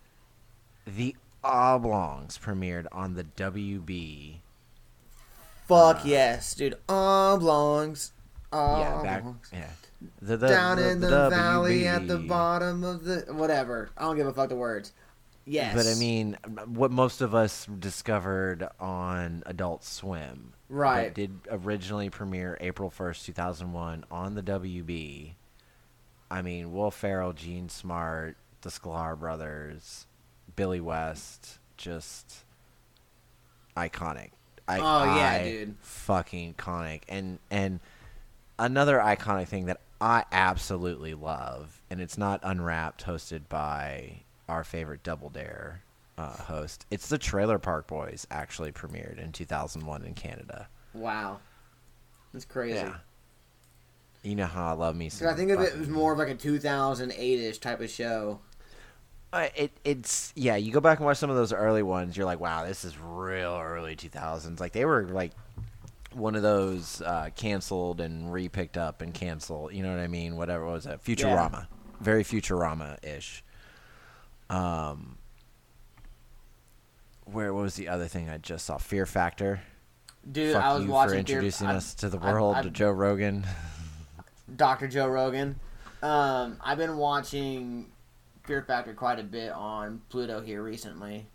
The 0.87 1.17
Oblongs 1.45 2.39
premiered 2.39 2.87
on 2.93 3.15
the 3.15 3.25
WB. 3.25 4.37
Fuck 5.67 6.05
yes, 6.05 6.55
dude. 6.55 6.77
Oblongs. 6.89 8.13
yeah, 8.53 9.01
back 9.03 9.21
Oblongs. 9.21 9.51
yeah. 9.53 9.69
The, 10.21 10.37
the, 10.37 10.49
Down 10.49 10.79
the- 10.79 10.91
in 10.91 11.01
the, 11.01 11.31
valley 11.31 11.87
at 11.87 12.09
the 12.09 12.19
bottom 12.19 12.83
of 12.83 13.05
the 13.05 13.25
whatever. 13.31 13.91
I 13.97 14.03
don't 14.03 14.17
give 14.17 14.27
a 14.27 14.33
fuck 14.33 14.49
the 14.49 14.57
words. 14.57 14.93
Yes. 15.45 15.75
But 15.75 15.87
I 15.87 15.95
mean, 15.95 16.37
what 16.67 16.91
most 16.91 17.21
of 17.21 17.35
us 17.35 17.67
discovered 17.67 18.69
on 18.79 19.43
Adult 19.47 19.85
Swim, 19.85 20.53
Right. 20.69 21.13
Did 21.13 21.39
originally 21.51 22.09
premiere 22.11 22.57
April 22.61 22.89
first, 22.91 23.27
two 23.27 23.33
thousand 23.33 23.73
one, 23.73 24.05
on 24.11 24.35
the 24.35 24.43
WB. 24.43 25.35
I 26.31 26.43
mean, 26.43 26.73
Will 26.73 26.91
Ferrell, 26.91 27.33
Jean 27.35 27.69
Smart, 27.69 28.37
the 28.63 28.71
Sklar 28.71 29.19
brothers, 29.19 30.07
Billy 30.57 30.81
West, 30.81 31.59
just 31.77 32.45
iconic. 33.77 34.31
I, 34.69 34.79
Oh, 34.79 35.05
yeah, 35.17 35.31
I- 35.31 35.43
dude. 35.45 35.77
fucking 35.81 36.55
iconic. 36.55 37.03
And 37.09 37.39
and 37.51 37.81
another 38.59 38.99
iconic 38.99 39.49
thing 39.49 39.67
that 39.67 39.81
I 40.01 40.25
absolutely 40.33 41.15
love, 41.15 41.81
and 41.91 42.01
it's 42.01 42.19
not 42.19 42.41
Unwrapped, 42.43 43.05
hosted 43.05 43.43
by 43.49 44.23
our 44.49 44.65
favorite 44.65 45.03
Double 45.03 45.31
Dare 45.31 45.83
uh, 46.19 46.31
host. 46.33 46.87
It's 46.91 47.09
the 47.09 47.19
Trailer 47.19 47.59
Park 47.59 47.87
Boys. 47.87 48.27
Actually 48.31 48.73
premiered 48.73 49.19
in 49.19 49.33
2001 49.33 50.05
in 50.05 50.15
Canada. 50.15 50.69
wow. 50.95 51.39
That's 52.33 52.47
crazy. 52.47 52.77
Yeah. 52.79 52.95
You 54.23 54.37
know 54.37 54.47
how 54.47 54.69
I 54.69 54.73
love 54.73 54.97
me. 54.97 55.11
Some 55.11 55.29
I 55.29 55.35
think 55.35 55.51
of 55.51 55.61
it 55.61 55.77
was 55.79 55.89
more 55.91 56.15
of 56.15 56.19
like 56.19 56.31
a 56.31 56.35
2008-ish 56.35 57.59
type 57.59 57.81
of 57.83 57.91
show. 57.91 58.41
Uh, 59.33 59.49
it 59.57 59.73
it's 59.85 60.33
yeah. 60.37 60.57
You 60.57 60.73
go 60.73 60.81
back 60.81 60.99
and 60.99 61.07
watch 61.07 61.17
some 61.17 61.31
of 61.31 61.37
those 61.37 61.53
early 61.53 61.83
ones. 61.83 62.17
You're 62.17 62.27
like, 62.27 62.41
wow, 62.41 62.67
this 62.67 62.85
is 62.85 62.99
real 62.99 63.59
early 63.63 63.97
2000s. 63.97 64.61
Like 64.61 64.73
they 64.73 64.85
were 64.85 65.05
like 65.09 65.33
one 66.13 66.35
of 66.35 66.43
those 66.43 67.01
uh, 67.01 67.31
canceled 67.35 68.03
and 68.03 68.31
re-picked 68.31 68.77
up 68.77 69.01
and 69.01 69.15
canceled. 69.15 69.73
You 69.73 69.83
know 69.83 69.91
what 69.91 70.01
I 70.01 70.09
mean? 70.09 70.37
Whatever 70.37 70.67
was 70.67 70.85
it? 70.85 71.03
Futurama, 71.03 71.67
very 72.01 72.25
Futurama 72.25 73.03
ish. 73.03 73.43
Um, 74.51 75.17
where 77.25 77.55
what 77.55 77.63
was 77.63 77.75
the 77.77 77.89
other 77.89 78.07
thing 78.09 78.29
I 78.29 78.39
just 78.39 78.67
saw? 78.67 78.77
Fear 78.79 79.07
Factor. 79.07 79.63
Dude, 80.31 80.53
Fuck 80.53 80.63
I 80.65 80.75
was 80.75 80.85
you 80.85 80.91
watching 80.91 81.09
for 81.09 81.13
Fear- 81.15 81.19
introducing 81.37 81.67
I- 81.69 81.77
us 81.77 81.95
to 81.95 82.09
the 82.09 82.19
I- 82.19 82.33
world, 82.33 82.57
I- 82.57 82.63
to 82.63 82.71
Joe 82.71 82.91
Rogan. 82.91 83.45
Dr. 84.55 84.89
Joe 84.89 85.09
Rogan. 85.09 85.59
Um, 86.03 86.59
I've 86.63 86.79
been 86.79 86.97
watching 86.97 87.92
Fear 88.45 88.63
Factor 88.63 88.93
quite 88.95 89.19
a 89.19 89.23
bit 89.23 89.53
on 89.53 90.01
Pluto 90.09 90.41
here 90.41 90.63
recently. 90.63 91.27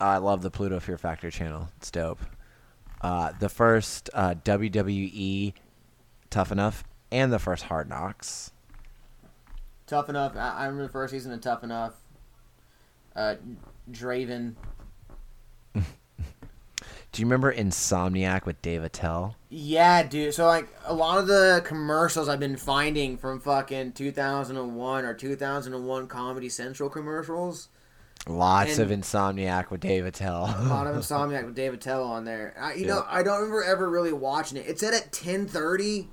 I 0.00 0.18
love 0.18 0.42
the 0.42 0.50
Pluto 0.50 0.78
Fear 0.78 0.98
Factor 0.98 1.30
channel. 1.30 1.68
It's 1.78 1.90
dope. 1.90 2.20
Uh, 3.00 3.32
the 3.38 3.48
first 3.48 4.10
uh, 4.14 4.34
WWE 4.44 5.54
Tough 6.30 6.52
Enough 6.52 6.84
and 7.10 7.32
the 7.32 7.38
first 7.38 7.64
Hard 7.64 7.88
Knocks. 7.88 8.52
Tough 9.86 10.08
Enough. 10.08 10.36
I, 10.36 10.50
I 10.50 10.64
remember 10.66 10.84
the 10.84 10.92
first 10.92 11.12
season 11.12 11.32
of 11.32 11.40
Tough 11.40 11.64
Enough. 11.64 11.94
Uh, 13.14 13.36
Draven. 13.90 14.54
Do 17.16 17.22
you 17.22 17.26
remember 17.28 17.50
Insomniac 17.50 18.44
with 18.44 18.60
Dave 18.60 18.84
Attell? 18.84 19.36
Yeah, 19.48 20.02
dude. 20.02 20.34
So 20.34 20.44
like 20.44 20.68
a 20.84 20.92
lot 20.92 21.16
of 21.16 21.26
the 21.26 21.62
commercials 21.64 22.28
I've 22.28 22.40
been 22.40 22.58
finding 22.58 23.16
from 23.16 23.40
fucking 23.40 23.92
2001 23.92 25.04
or 25.06 25.14
2001 25.14 26.08
Comedy 26.08 26.50
Central 26.50 26.90
commercials. 26.90 27.68
Lots 28.26 28.78
of 28.78 28.90
Insomniac 28.90 29.70
with 29.70 29.80
Dave 29.80 30.04
Attell. 30.04 30.44
A 30.44 30.68
lot 30.68 30.86
of 30.86 30.94
Insomniac 31.02 31.46
with 31.46 31.54
Dave 31.54 31.72
Attell 31.72 32.04
on 32.04 32.26
there. 32.26 32.54
I, 32.60 32.74
you 32.74 32.84
know, 32.84 33.02
I 33.08 33.22
don't 33.22 33.36
remember 33.36 33.64
ever 33.64 33.88
really 33.88 34.12
watching 34.12 34.58
it. 34.58 34.66
It 34.66 34.78
said 34.78 34.92
at 34.92 35.10
10:30. 35.10 36.08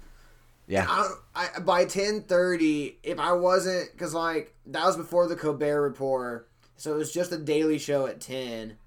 yeah. 0.67 0.85
I, 0.87 1.09
I 1.35 1.59
by 1.59 1.83
10:30, 1.83 2.95
if 3.03 3.19
I 3.19 3.33
wasn't, 3.33 3.91
because 3.91 4.13
like 4.13 4.55
that 4.67 4.85
was 4.85 4.95
before 4.95 5.27
the 5.27 5.35
Colbert 5.35 5.81
Report, 5.81 6.47
so 6.77 6.93
it 6.93 6.97
was 6.97 7.11
just 7.11 7.33
a 7.33 7.37
daily 7.37 7.77
show 7.77 8.07
at 8.07 8.21
10. 8.21 8.77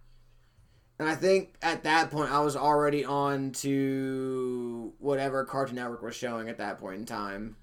And 0.99 1.09
I 1.09 1.15
think 1.15 1.55
at 1.61 1.83
that 1.83 2.11
point 2.11 2.33
I 2.33 2.41
was 2.41 2.57
already 2.57 3.05
on 3.05 3.53
to 3.53 4.95
whatever 4.99 5.45
Cartoon 5.45 5.77
Network 5.77 6.03
was 6.03 6.17
showing 6.17 6.49
at 6.49 6.59
that 6.59 6.81
point 6.81 7.01
in 7.01 7.07
time. 7.07 7.57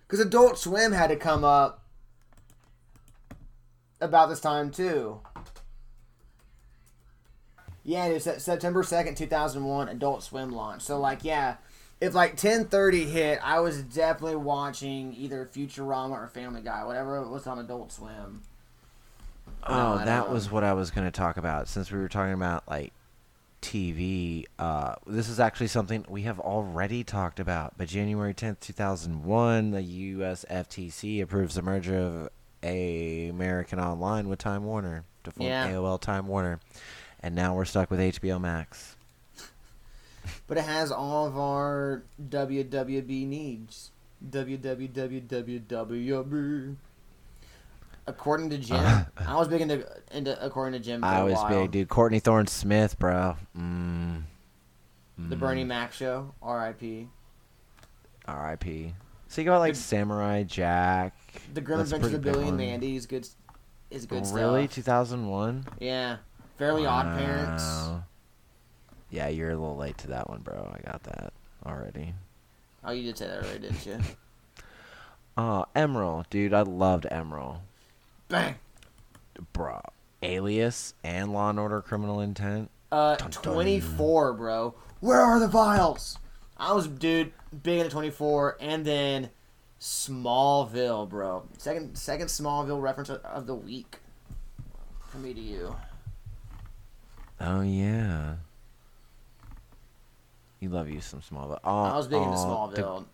Because 0.00 0.20
Adult 0.20 0.58
Swim 0.58 0.92
had 0.92 1.08
to 1.08 1.16
come 1.16 1.44
up 1.44 1.82
about 4.00 4.28
this 4.28 4.40
time 4.40 4.70
too. 4.70 5.20
Yeah, 7.82 8.04
it 8.06 8.14
was 8.14 8.42
September 8.42 8.82
second, 8.82 9.16
two 9.16 9.26
thousand 9.26 9.64
one. 9.64 9.88
Adult 9.88 10.22
Swim 10.22 10.52
launch. 10.52 10.82
So 10.82 11.00
like, 11.00 11.24
yeah, 11.24 11.56
if 12.00 12.14
like 12.14 12.36
ten 12.36 12.66
thirty 12.66 13.06
hit, 13.06 13.38
I 13.42 13.60
was 13.60 13.82
definitely 13.82 14.36
watching 14.36 15.14
either 15.14 15.46
Futurama 15.46 16.10
or 16.10 16.28
Family 16.28 16.60
Guy, 16.60 16.84
whatever 16.84 17.22
was 17.22 17.46
on 17.46 17.58
Adult 17.58 17.92
Swim. 17.92 18.42
No, 19.68 19.74
Oh, 19.74 19.96
don't 19.96 20.06
that 20.06 20.30
was 20.30 20.50
what 20.50 20.64
I 20.64 20.72
was 20.74 20.90
going 20.90 21.06
to 21.06 21.10
talk 21.10 21.36
about. 21.36 21.68
Since 21.68 21.90
we 21.90 21.98
were 21.98 22.08
talking 22.08 22.32
about 22.34 22.64
like 22.68 22.92
TV, 23.62 24.44
uh, 24.58 24.94
this 25.06 25.28
is 25.28 25.40
actually 25.40 25.66
something 25.68 26.04
we 26.08 26.22
have 26.22 26.38
already 26.38 27.02
talked 27.04 27.40
about. 27.40 27.74
But 27.76 27.88
January 27.88 28.32
tenth, 28.34 28.60
two 28.60 28.72
thousand 28.72 29.24
one, 29.24 29.70
the 29.72 29.82
U.S. 29.82 30.44
FTC 30.50 31.20
approves 31.22 31.54
the 31.56 31.62
merger 31.62 31.96
of 31.98 32.28
a 32.62 33.28
American 33.28 33.78
Online 33.80 34.28
with 34.28 34.38
Time 34.38 34.64
Warner 34.64 35.04
to 35.24 35.30
form 35.30 35.48
Yeah. 35.48 35.70
AOL 35.70 36.00
Time 36.00 36.26
Warner, 36.28 36.60
and 37.20 37.34
now 37.34 37.54
we're 37.54 37.64
stuck 37.64 37.90
with 37.90 37.98
HBO 38.00 38.40
Max. 38.40 38.94
But 40.48 40.58
it 40.58 40.64
has 40.64 40.90
all 40.92 41.26
of 41.26 41.36
our 41.38 42.02
WWB 42.30 43.26
needs. 43.26 43.90
WWWWWB. 44.30 46.76
According 48.08 48.50
to 48.50 48.58
Jim, 48.58 49.06
I 49.16 49.34
was 49.34 49.48
big 49.48 49.60
into, 49.62 49.84
into 50.12 50.44
according 50.44 50.78
to 50.80 50.84
Jim 50.84 51.00
for 51.00 51.06
I 51.06 51.22
was 51.24 51.34
while. 51.34 51.48
big, 51.48 51.70
dude. 51.72 51.88
Courtney 51.88 52.20
Thorne 52.20 52.46
Smith, 52.46 52.98
bro. 52.98 53.36
Mm, 53.58 54.22
The 55.18 55.34
Bernie 55.36 55.64
Mac 55.64 55.92
show, 55.92 56.32
R.I.P. 56.40 57.08
R.I.P. 58.28 58.94
So 59.28 59.40
you 59.40 59.44
got 59.44 59.58
like 59.58 59.74
Samurai 59.74 60.44
Jack. 60.44 61.14
The 61.52 61.60
Grim 61.60 61.78
That's 61.78 61.92
Adventures 61.92 62.14
of 62.14 62.22
Billy 62.22 62.48
and. 62.48 62.56
Mandy 62.56 62.94
is 62.96 63.06
good. 63.06 63.28
Is 63.90 64.06
good 64.06 64.24
really? 64.28 64.68
Two 64.68 64.82
thousand 64.82 65.26
one. 65.28 65.64
Yeah, 65.80 66.16
Fairly 66.58 66.86
Odd 66.86 67.18
Parents. 67.18 67.90
Yeah, 69.10 69.28
you're 69.28 69.50
a 69.50 69.56
little 69.56 69.76
late 69.76 69.98
to 69.98 70.08
that 70.08 70.28
one, 70.28 70.40
bro. 70.42 70.72
I 70.74 70.90
got 70.90 71.02
that 71.04 71.32
already. 71.64 72.14
Oh, 72.84 72.92
you 72.92 73.02
did 73.04 73.18
say 73.18 73.26
that 73.26 73.44
already, 73.44 73.58
didn't 73.60 73.86
you? 73.86 73.98
Oh, 75.36 75.66
Emeril, 75.76 76.24
dude. 76.30 76.52
I 76.54 76.62
loved 76.62 77.06
Emeril. 77.10 77.58
Bang. 78.28 78.56
Bro. 79.52 79.80
Alias 80.22 80.94
and 81.04 81.32
Law 81.32 81.50
and 81.50 81.58
Order 81.58 81.80
Criminal 81.82 82.20
Intent. 82.20 82.70
Uh, 82.90 83.16
Dun, 83.16 83.30
dun. 83.30 83.54
24, 83.54 84.32
bro. 84.34 84.74
Where 85.00 85.20
are 85.20 85.38
the 85.38 85.48
vials? 85.48 86.18
I 86.56 86.72
was, 86.72 86.88
dude, 86.88 87.32
big 87.62 87.78
into 87.80 87.90
24, 87.90 88.56
and 88.60 88.84
then 88.84 89.30
Smallville, 89.80 91.08
bro. 91.08 91.44
Second, 91.58 91.96
second 91.98 92.28
Smallville 92.28 92.80
reference 92.80 93.10
of- 93.10 93.46
the 93.46 93.54
week. 93.54 93.98
From 95.08 95.22
me 95.22 95.34
to 95.34 95.40
you. 95.40 95.76
Oh 97.40 97.60
yeah. 97.60 98.36
You 100.60 100.70
love 100.70 100.88
you 100.88 101.00
some 101.00 101.20
Smallville. 101.20 101.60
Oh, 101.62 101.82
I 101.84 101.96
was 101.96 102.06
big 102.08 102.22
into 102.22 102.30
oh, 102.34 102.70
the- 102.70 102.82
Smallville. 102.82 103.04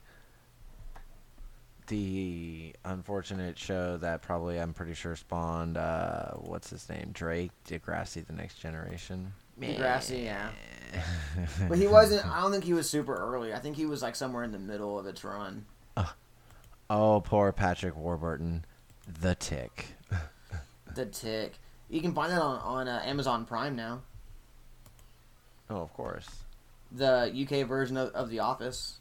The 1.88 2.74
unfortunate 2.84 3.59
show 3.59 3.96
that 3.98 4.22
probably 4.22 4.59
I'm 4.59 4.72
pretty 4.72 4.94
sure 4.94 5.16
spawned 5.16 5.76
uh 5.76 6.32
what's 6.32 6.70
his 6.70 6.88
name 6.88 7.10
Drake 7.12 7.50
Degrassi 7.68 8.26
the 8.26 8.32
Next 8.32 8.59
Generation. 8.59 9.32
Degrassi, 9.60 10.24
yeah. 10.24 10.50
But 11.68 11.78
he 11.78 11.86
wasn't, 11.86 12.26
I 12.26 12.40
don't 12.40 12.52
think 12.52 12.64
he 12.64 12.74
was 12.74 12.88
super 12.88 13.14
early. 13.14 13.54
I 13.54 13.59
think 13.59 13.76
he 13.76 13.86
was, 13.86 14.02
like, 14.02 14.16
somewhere 14.16 14.44
in 14.44 14.52
the 14.52 14.59
middle 14.59 14.98
of 14.98 15.06
its 15.06 15.24
run. 15.24 15.64
Oh, 16.90 17.22
poor 17.24 17.52
Patrick 17.52 17.96
Warburton, 17.96 18.64
the 19.20 19.34
Tick. 19.34 19.86
The 20.94 21.06
Tick. 21.06 21.54
You 21.88 22.02
can 22.02 22.12
find 22.12 22.30
that 22.30 22.42
on, 22.42 22.59
on 22.59 22.86
uh, 22.86 23.00
Amazon 23.02 23.46
Prime 23.46 23.74
now. 23.74 24.02
Oh, 25.70 25.76
of 25.76 25.90
course. 25.94 26.28
The 26.90 27.32
UK 27.32 27.66
version 27.66 27.96
of, 27.96 28.10
of 28.10 28.28
The 28.28 28.40
Office. 28.40 28.98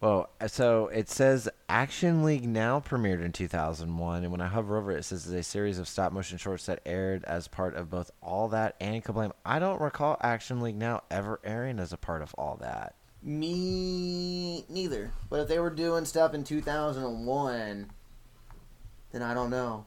Well, 0.00 0.30
uh, 0.40 0.48
so 0.48 0.86
it 0.88 1.10
says 1.10 1.46
Action 1.68 2.24
League 2.24 2.48
Now 2.48 2.80
premiered 2.80 3.22
in 3.22 3.32
2001, 3.32 4.22
and 4.22 4.32
when 4.32 4.40
I 4.40 4.46
hover 4.46 4.78
over 4.78 4.92
it, 4.92 5.00
it 5.00 5.02
says 5.02 5.26
it's 5.26 5.34
a 5.34 5.42
series 5.42 5.78
of 5.78 5.88
stop 5.88 6.10
motion 6.12 6.38
shorts 6.38 6.64
that 6.66 6.80
aired 6.86 7.22
as 7.24 7.48
part 7.48 7.76
of 7.76 7.90
both 7.90 8.10
All 8.22 8.48
That 8.48 8.76
and 8.80 9.04
Kablam. 9.04 9.32
I 9.44 9.58
don't 9.58 9.80
recall 9.80 10.16
Action 10.22 10.62
League 10.62 10.76
Now 10.76 11.02
ever 11.10 11.38
airing 11.44 11.78
as 11.78 11.92
a 11.92 11.98
part 11.98 12.22
of 12.22 12.34
All 12.38 12.56
That. 12.62 12.94
Me 13.22 14.64
neither. 14.70 15.12
But 15.28 15.40
if 15.40 15.48
they 15.48 15.58
were 15.58 15.68
doing 15.68 16.06
stuff 16.06 16.32
in 16.32 16.44
2001, 16.44 17.90
then 19.12 19.22
I 19.22 19.34
don't 19.34 19.50
know. 19.50 19.84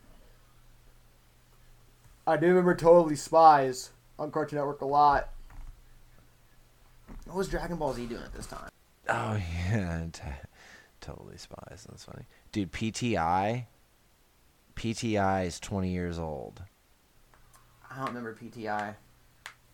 I 2.28 2.38
do 2.38 2.48
remember 2.48 2.76
Totally 2.76 3.16
Spies 3.16 3.90
on 4.20 4.30
Cartoon 4.30 4.60
Network 4.60 4.82
a 4.82 4.86
lot. 4.86 5.30
What 7.26 7.36
was 7.36 7.48
Dragon 7.48 7.78
Ball 7.78 7.94
Z 7.94 8.06
doing 8.06 8.22
at 8.22 8.34
this 8.34 8.46
time? 8.46 8.70
Oh 9.10 9.40
yeah, 9.70 10.06
t- 10.12 10.22
totally 11.02 11.38
spies. 11.38 11.86
That's 11.90 12.06
funny, 12.06 12.26
dude. 12.52 12.72
PTI, 12.72 13.66
PTI 14.76 15.46
is 15.46 15.60
20 15.60 15.90
years 15.90 16.20
old. 16.20 16.64
I 17.90 17.98
don't 17.98 18.08
remember 18.08 18.36
PTI. 18.36 18.96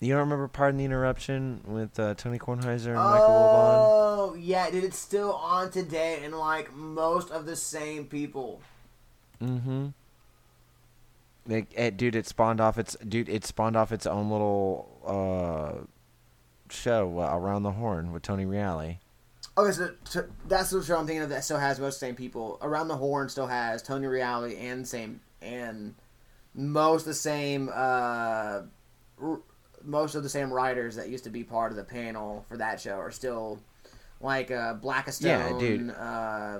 You 0.01 0.13
don't 0.13 0.19
remember 0.19 0.47
Pardon 0.47 0.77
the 0.77 0.85
Interruption 0.85 1.61
with 1.65 1.99
uh, 1.99 2.13
Tony 2.15 2.39
Kornheiser 2.39 2.87
and 2.87 2.95
Michael 2.95 3.27
Wilbon? 3.27 3.75
Oh, 3.75 4.35
yeah, 4.39 4.69
dude, 4.69 4.85
it's 4.85 4.97
still 4.97 5.33
on 5.33 5.71
today, 5.71 6.21
and 6.23 6.33
like 6.33 6.73
most 6.73 7.31
of 7.31 7.45
the 7.45 7.55
same 7.55 8.05
people. 8.05 8.61
Mm-hmm. 9.41 9.87
It, 11.49 11.67
it, 11.75 11.97
dude, 11.97 12.15
it 12.15 12.27
spawned 12.27 12.61
off 12.61 12.77
its 12.77 12.95
dude. 13.07 13.27
It 13.27 13.43
spawned 13.43 13.75
off 13.75 13.91
its 13.91 14.05
own 14.05 14.29
little 14.29 15.01
uh, 15.05 15.83
show 16.71 17.19
uh, 17.19 17.35
around 17.35 17.63
the 17.63 17.71
horn 17.71 18.13
with 18.13 18.21
Tony 18.21 18.45
Reali. 18.45 18.97
Okay, 19.57 19.71
so, 19.71 19.91
so 20.05 20.25
that's 20.47 20.69
the 20.69 20.83
show 20.83 20.97
I'm 20.97 21.05
thinking 21.05 21.23
of 21.23 21.29
that 21.29 21.43
still 21.43 21.57
has 21.57 21.79
most 21.79 21.95
of 21.95 21.99
the 21.99 22.05
same 22.07 22.15
people. 22.15 22.57
Around 22.61 22.87
the 22.87 22.95
Horn 22.95 23.29
still 23.29 23.47
has 23.47 23.81
Tony 23.81 24.07
Reali 24.07 24.59
and 24.61 24.87
same 24.87 25.19
and 25.41 25.95
most 26.53 27.05
the 27.05 27.13
same 27.13 27.69
uh, 27.73 28.61
r- 29.21 29.39
most 29.83 30.15
of 30.15 30.23
the 30.23 30.29
same 30.29 30.51
writers 30.51 30.95
that 30.95 31.09
used 31.09 31.23
to 31.25 31.29
be 31.29 31.43
part 31.43 31.71
of 31.71 31.77
the 31.77 31.83
panel 31.83 32.45
for 32.47 32.57
that 32.57 32.79
show 32.79 32.95
are 32.95 33.11
still 33.11 33.59
like 34.21 34.51
uh, 34.51 34.75
Blackistone. 34.75 35.23
Yeah, 35.25 35.59
dude. 35.59 35.89
Uh, 35.91 36.59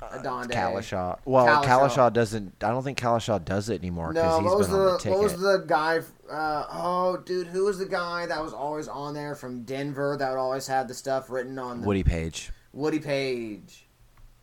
Adande. 0.00 0.50
Cowlishaw. 0.50 1.18
Well, 1.24 1.46
Cowlishaw. 1.64 1.88
Cowlishaw 1.88 2.12
doesn't. 2.12 2.62
I 2.62 2.68
don't 2.68 2.82
think 2.82 2.98
Cowlishaw 2.98 3.44
does 3.44 3.70
it 3.70 3.80
anymore 3.80 4.12
because 4.12 4.30
No, 4.30 4.40
he's 4.40 4.48
what 4.50 4.58
was 4.58 4.66
been 4.68 4.76
on 4.76 4.84
the, 4.84 4.92
the 4.92 4.98
ticket. 4.98 5.12
what 5.12 5.22
was 5.22 5.40
the 5.40 5.64
guy? 5.66 6.00
Uh, 6.30 6.66
oh, 6.70 7.16
dude, 7.24 7.46
who 7.46 7.64
was 7.64 7.78
the 7.78 7.86
guy 7.86 8.26
that 8.26 8.42
was 8.42 8.52
always 8.52 8.88
on 8.88 9.14
there 9.14 9.34
from 9.34 9.62
Denver 9.62 10.16
that 10.18 10.28
would 10.30 10.38
always 10.38 10.66
have 10.66 10.88
the 10.88 10.94
stuff 10.94 11.30
written 11.30 11.58
on 11.58 11.80
the 11.80 11.86
Woody 11.86 12.02
Paige. 12.02 12.50
Woody 12.72 12.98
Paige? 12.98 13.86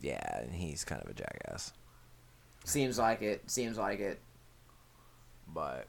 Yeah, 0.02 0.40
and 0.42 0.54
he's 0.54 0.84
kind 0.84 1.02
of 1.04 1.10
a 1.10 1.14
jackass. 1.14 1.72
Seems 2.66 2.98
like 2.98 3.22
it. 3.22 3.50
Seems 3.50 3.78
like 3.78 4.00
it. 4.00 4.20
But 5.48 5.88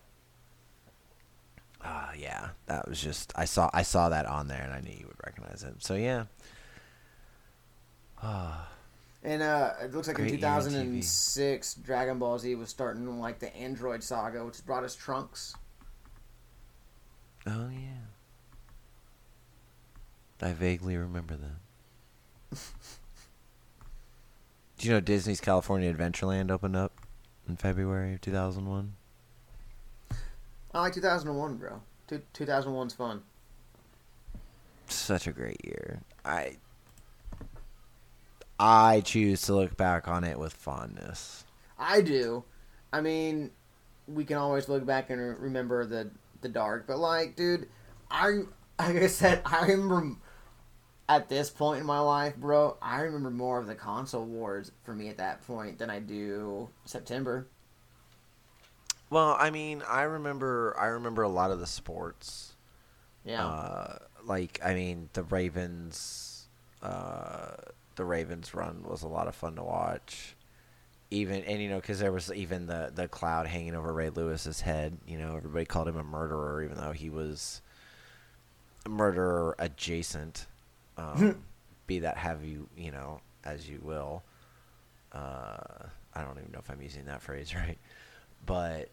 uh 1.83 2.11
yeah, 2.19 2.49
that 2.67 2.87
was 2.89 3.01
just 3.01 3.33
I 3.35 3.45
saw 3.47 3.71
I 3.73 3.83
saw 3.83 4.11
that 4.11 4.27
on 4.27 4.49
there 4.49 4.63
and 4.63 4.73
I 4.73 4.81
knew 4.81 4.93
you 4.93 5.07
would 5.07 5.17
recognize 5.25 5.63
it. 5.63 5.83
So 5.83 5.95
yeah. 5.95 6.25
Ah, 8.27 8.69
And 9.25 9.43
uh, 9.43 9.73
it 9.83 9.95
looks 9.95 10.07
like 10.07 10.19
in 10.19 10.25
Great 10.27 10.35
TV. 10.35 10.41
2006, 10.41 11.75
Dragon 11.77 12.19
Ball 12.19 12.39
Z 12.39 12.55
was 12.57 12.69
starting 12.69 13.19
like 13.19 13.39
the 13.39 13.55
Android 13.57 14.03
saga, 14.03 14.45
which 14.45 14.65
brought 14.67 14.85
us 14.85 14.95
Trunks. 14.95 15.55
oh 17.47 17.71
yeah. 17.73 18.05
I 20.43 20.53
vaguely 20.53 20.97
remember 20.99 21.37
that. 21.37 22.59
Do 24.79 24.89
you 24.89 24.93
know 24.93 25.01
Disney's 25.01 25.41
California 25.41 25.93
Adventureland 25.93 26.51
opened 26.51 26.77
up 26.77 26.93
in 27.49 27.57
February 27.57 28.15
of 28.15 28.21
2001? 28.21 28.93
I 30.75 30.81
like 30.81 30.93
2001, 30.93 31.57
bro. 31.57 31.81
Two, 32.09 32.21
2001's 32.35 32.93
fun. 32.93 33.23
such 34.89 35.27
a 35.27 35.33
great 35.33 35.65
year. 35.65 36.01
I 36.27 36.57
I 38.59 39.01
choose 39.01 39.43
to 39.43 39.55
look 39.55 39.77
back 39.77 40.09
on 40.09 40.25
it 40.25 40.39
with 40.39 40.53
fondness. 40.53 41.45
I 41.79 42.01
do. 42.01 42.45
I 42.93 43.01
mean, 43.01 43.51
we 44.07 44.25
can 44.25 44.37
always 44.37 44.69
look 44.69 44.85
back 44.87 45.11
and 45.11 45.21
re- 45.21 45.37
remember 45.39 45.85
the 45.87 46.11
the 46.41 46.49
dark, 46.49 46.87
but 46.87 46.99
like, 46.99 47.37
dude, 47.37 47.69
I 48.11 48.43
like 48.79 48.97
I 48.97 49.07
said, 49.09 49.43
I 49.45 49.67
remember 49.67 50.17
at 51.09 51.29
this 51.29 51.51
point 51.51 51.81
in 51.81 51.87
my 51.87 52.01
life, 52.01 52.37
bro. 52.37 52.77
I 52.83 53.01
remember 53.03 53.31
more 53.31 53.59
of 53.59 53.67
the 53.67 53.75
console 53.75 54.25
wars 54.25 54.73
for 54.85 54.95
me 54.95 55.09
at 55.09 55.19
that 55.19 55.47
point 55.47 55.79
than 55.79 55.91
I 55.91 56.01
do 56.01 56.71
September. 56.85 57.47
Well, 59.11 59.37
I 59.39 59.51
mean, 59.51 59.83
I 59.89 60.03
remember 60.03 60.75
I 60.79 60.87
remember 60.87 61.23
a 61.23 61.29
lot 61.29 61.51
of 61.51 61.61
the 61.61 61.67
sports. 61.67 62.55
Yeah, 63.25 63.45
Uh, 63.47 63.99
like 64.25 64.61
I 64.65 64.75
mean, 64.75 65.09
the 65.13 65.23
Ravens 65.23 66.47
uh, 66.83 67.57
the 67.97 68.05
Ravens 68.05 68.55
run 68.55 68.85
was 68.87 69.03
a 69.03 69.09
lot 69.09 69.29
of 69.29 69.35
fun 69.35 69.57
to 69.57 69.63
watch. 69.63 70.37
Even 71.11 71.45
and 71.45 71.63
you 71.63 71.69
know 71.69 71.77
because 71.77 72.01
there 72.01 72.11
was 72.11 72.33
even 72.33 72.67
the 72.67 72.91
the 72.95 73.07
cloud 73.07 73.47
hanging 73.47 73.75
over 73.75 73.93
Ray 73.93 74.11
Lewis's 74.11 74.61
head. 74.61 74.99
You 75.07 75.19
know, 75.19 75.37
everybody 75.37 75.65
called 75.65 75.87
him 75.87 75.97
a 75.97 76.03
murderer, 76.03 76.63
even 76.65 76.77
though 76.77 76.93
he 76.93 77.11
was 77.11 77.61
a 78.87 78.89
murderer 78.89 79.55
adjacent. 79.59 80.47
Um, 80.97 81.43
be 81.87 82.01
that 82.01 82.17
have 82.17 82.45
you 82.45 82.69
you 82.77 82.91
know 82.91 83.21
as 83.45 83.69
you 83.69 83.81
will. 83.83 84.23
Uh, 85.13 85.87
I 86.15 86.23
don't 86.23 86.39
even 86.39 86.51
know 86.53 86.59
if 86.59 86.71
I'm 86.71 86.83
using 86.83 87.05
that 87.05 87.23
phrase 87.23 87.55
right, 87.55 87.79
but 88.45 88.89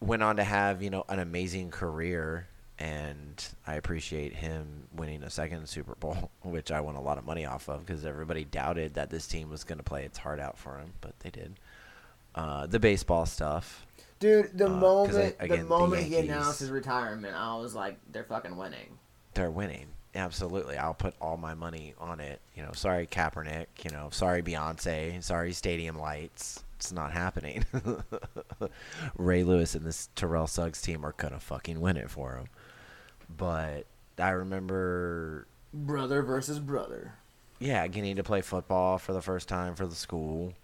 went 0.00 0.22
on 0.22 0.36
to 0.36 0.44
have 0.44 0.82
you 0.82 0.90
know 0.90 1.04
an 1.08 1.18
amazing 1.18 1.70
career 1.70 2.46
and 2.80 3.46
I 3.66 3.74
appreciate 3.74 4.32
him 4.34 4.88
winning 4.96 5.22
a 5.22 5.30
second 5.30 5.68
Super 5.68 5.94
Bowl, 5.94 6.30
which 6.42 6.72
I 6.72 6.80
won 6.80 6.96
a 6.96 7.00
lot 7.02 7.18
of 7.18 7.24
money 7.24 7.44
off 7.46 7.68
of 7.68 7.86
because 7.86 8.04
everybody 8.04 8.44
doubted 8.44 8.94
that 8.94 9.10
this 9.10 9.26
team 9.28 9.50
was 9.50 9.62
going 9.62 9.78
to 9.78 9.84
play 9.84 10.04
its 10.04 10.18
heart 10.18 10.40
out 10.40 10.58
for 10.58 10.78
him, 10.78 10.94
but 11.00 11.18
they 11.20 11.30
did. 11.30 11.60
Uh, 12.34 12.66
the 12.66 12.78
baseball 12.80 13.26
stuff, 13.26 13.86
dude. 14.18 14.56
The 14.56 14.66
uh, 14.66 14.68
'cause 15.06 15.16
I- 15.16 15.20
moment 15.20 15.36
again, 15.40 15.48
the 15.58 15.62
the 15.64 15.68
moment 15.68 16.02
he 16.04 16.16
announced 16.16 16.60
his 16.60 16.70
retirement, 16.70 17.36
I 17.36 17.56
was 17.56 17.74
like, 17.74 17.98
they're 18.10 18.24
fucking 18.24 18.56
winning. 18.56 18.98
they're 19.34 19.50
winning. 19.50 19.86
Absolutely, 20.14 20.76
I'll 20.76 20.94
put 20.94 21.14
all 21.20 21.36
my 21.36 21.54
money 21.54 21.94
on 21.98 22.18
it. 22.18 22.40
You 22.56 22.62
know, 22.64 22.72
sorry 22.72 23.06
Kaepernick. 23.06 23.66
You 23.84 23.90
know, 23.92 24.08
sorry 24.10 24.42
Beyonce. 24.42 25.22
Sorry 25.22 25.52
Stadium 25.52 25.96
Lights. 25.98 26.64
It's 26.76 26.90
not 26.92 27.12
happening. 27.12 27.64
Ray 29.16 29.44
Lewis 29.44 29.74
and 29.74 29.84
this 29.84 30.08
Terrell 30.14 30.46
Suggs 30.46 30.80
team 30.82 31.04
are 31.04 31.14
gonna 31.16 31.38
fucking 31.40 31.80
win 31.80 31.96
it 31.96 32.10
for 32.10 32.36
him. 32.36 32.46
But 33.36 33.86
I 34.18 34.30
remember 34.30 35.46
Brother 35.72 36.22
versus 36.22 36.58
brother. 36.58 37.14
yeah, 37.58 37.86
getting 37.86 38.16
to 38.16 38.22
play 38.22 38.40
football 38.40 38.98
for 38.98 39.12
the 39.12 39.22
first 39.22 39.48
time 39.48 39.74
for 39.74 39.86
the 39.86 39.94
school. 39.94 40.54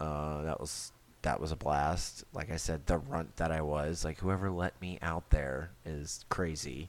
Uh, 0.00 0.42
that 0.42 0.60
was 0.60 0.92
that 1.22 1.40
was 1.40 1.52
a 1.52 1.56
blast. 1.56 2.24
Like 2.32 2.50
I 2.50 2.56
said, 2.56 2.86
the 2.86 2.98
runt 2.98 3.36
that 3.36 3.50
I 3.50 3.62
was, 3.62 4.04
like 4.04 4.18
whoever 4.18 4.50
let 4.50 4.80
me 4.80 4.98
out 5.02 5.30
there 5.30 5.70
is 5.84 6.24
crazy. 6.28 6.88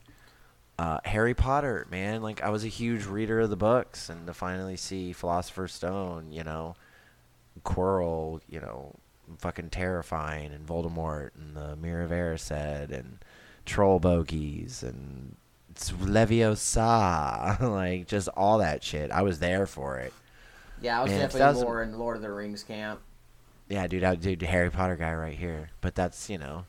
Uh, 0.78 0.98
Harry 1.04 1.34
Potter, 1.34 1.86
man, 1.90 2.22
like 2.22 2.42
I 2.42 2.50
was 2.50 2.64
a 2.64 2.68
huge 2.68 3.04
reader 3.06 3.40
of 3.40 3.50
the 3.50 3.56
books, 3.56 4.08
and 4.08 4.26
to 4.28 4.32
finally 4.34 4.76
see 4.76 5.12
Philosopher's 5.12 5.72
Stone, 5.72 6.30
you 6.30 6.44
know, 6.44 6.76
Quirrell, 7.64 8.40
you 8.48 8.60
know, 8.60 8.94
fucking 9.38 9.70
terrifying, 9.70 10.52
and 10.52 10.64
Voldemort, 10.66 11.30
and 11.34 11.56
the 11.56 11.74
Mirror 11.74 12.02
of 12.04 12.10
Erised, 12.12 12.92
and 12.92 13.18
troll 13.68 14.00
bogies, 14.00 14.82
and 14.82 15.36
it's 15.70 15.92
Leviosa, 15.92 17.60
like 17.70 18.06
just 18.06 18.28
all 18.28 18.58
that 18.58 18.82
shit. 18.82 19.10
I 19.10 19.22
was 19.22 19.38
there 19.38 19.66
for 19.66 19.98
it. 19.98 20.12
Yeah, 20.80 20.98
I 20.98 21.02
was 21.02 21.10
Man, 21.10 21.20
definitely 21.20 21.40
2000 21.40 21.64
more 21.64 21.82
in 21.82 21.98
Lord 21.98 22.16
of 22.16 22.22
the 22.22 22.32
Rings 22.32 22.62
camp. 22.62 23.00
Yeah, 23.68 23.86
dude, 23.86 24.04
I 24.04 24.14
dude, 24.14 24.42
Harry 24.42 24.70
Potter 24.70 24.96
guy 24.96 25.12
right 25.14 25.36
here. 25.36 25.70
But 25.80 25.94
that's 25.94 26.30
you 26.30 26.38
know, 26.38 26.64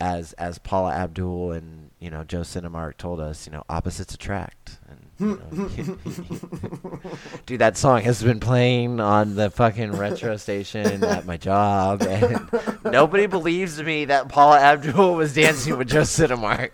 as 0.00 0.32
as 0.34 0.58
Paula 0.58 0.92
Abdul 0.92 1.52
and 1.52 1.90
you 1.98 2.10
know 2.10 2.24
Joe 2.24 2.40
Cinemark 2.40 2.96
told 2.96 3.20
us, 3.20 3.46
you 3.46 3.52
know, 3.52 3.64
opposites 3.68 4.14
attract. 4.14 4.78
And 4.88 5.03
dude, 7.46 7.60
that 7.60 7.76
song 7.76 8.00
has 8.02 8.22
been 8.22 8.40
playing 8.40 9.00
on 9.00 9.34
the 9.36 9.50
fucking 9.50 9.92
retro 9.92 10.36
station 10.36 11.04
at 11.04 11.26
my 11.26 11.36
job, 11.36 12.02
and 12.02 12.48
nobody 12.84 13.26
believes 13.26 13.80
me 13.82 14.06
that 14.06 14.28
Paula 14.28 14.58
Abdul 14.60 15.14
was 15.14 15.34
dancing 15.34 15.76
with 15.78 15.88
Joe 15.88 16.02
Cinemark. 16.02 16.70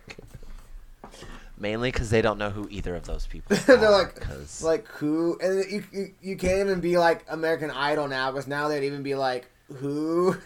Mainly 1.58 1.92
because 1.92 2.08
they 2.08 2.22
don't 2.22 2.38
know 2.38 2.48
who 2.48 2.66
either 2.70 2.94
of 2.96 3.04
those 3.04 3.26
people 3.26 3.54
are. 3.68 3.76
They're 3.76 3.90
like, 3.90 4.18
'cause- 4.18 4.62
like 4.62 4.86
who? 4.88 5.38
And 5.42 5.70
you, 5.70 5.84
you 5.92 6.10
you 6.22 6.36
can't 6.36 6.60
even 6.60 6.80
be 6.80 6.96
like 6.96 7.22
American 7.28 7.70
Idol 7.70 8.08
now 8.08 8.30
because 8.30 8.46
now 8.46 8.68
they'd 8.68 8.86
even 8.86 9.02
be 9.02 9.14
like 9.14 9.46
who? 9.74 10.36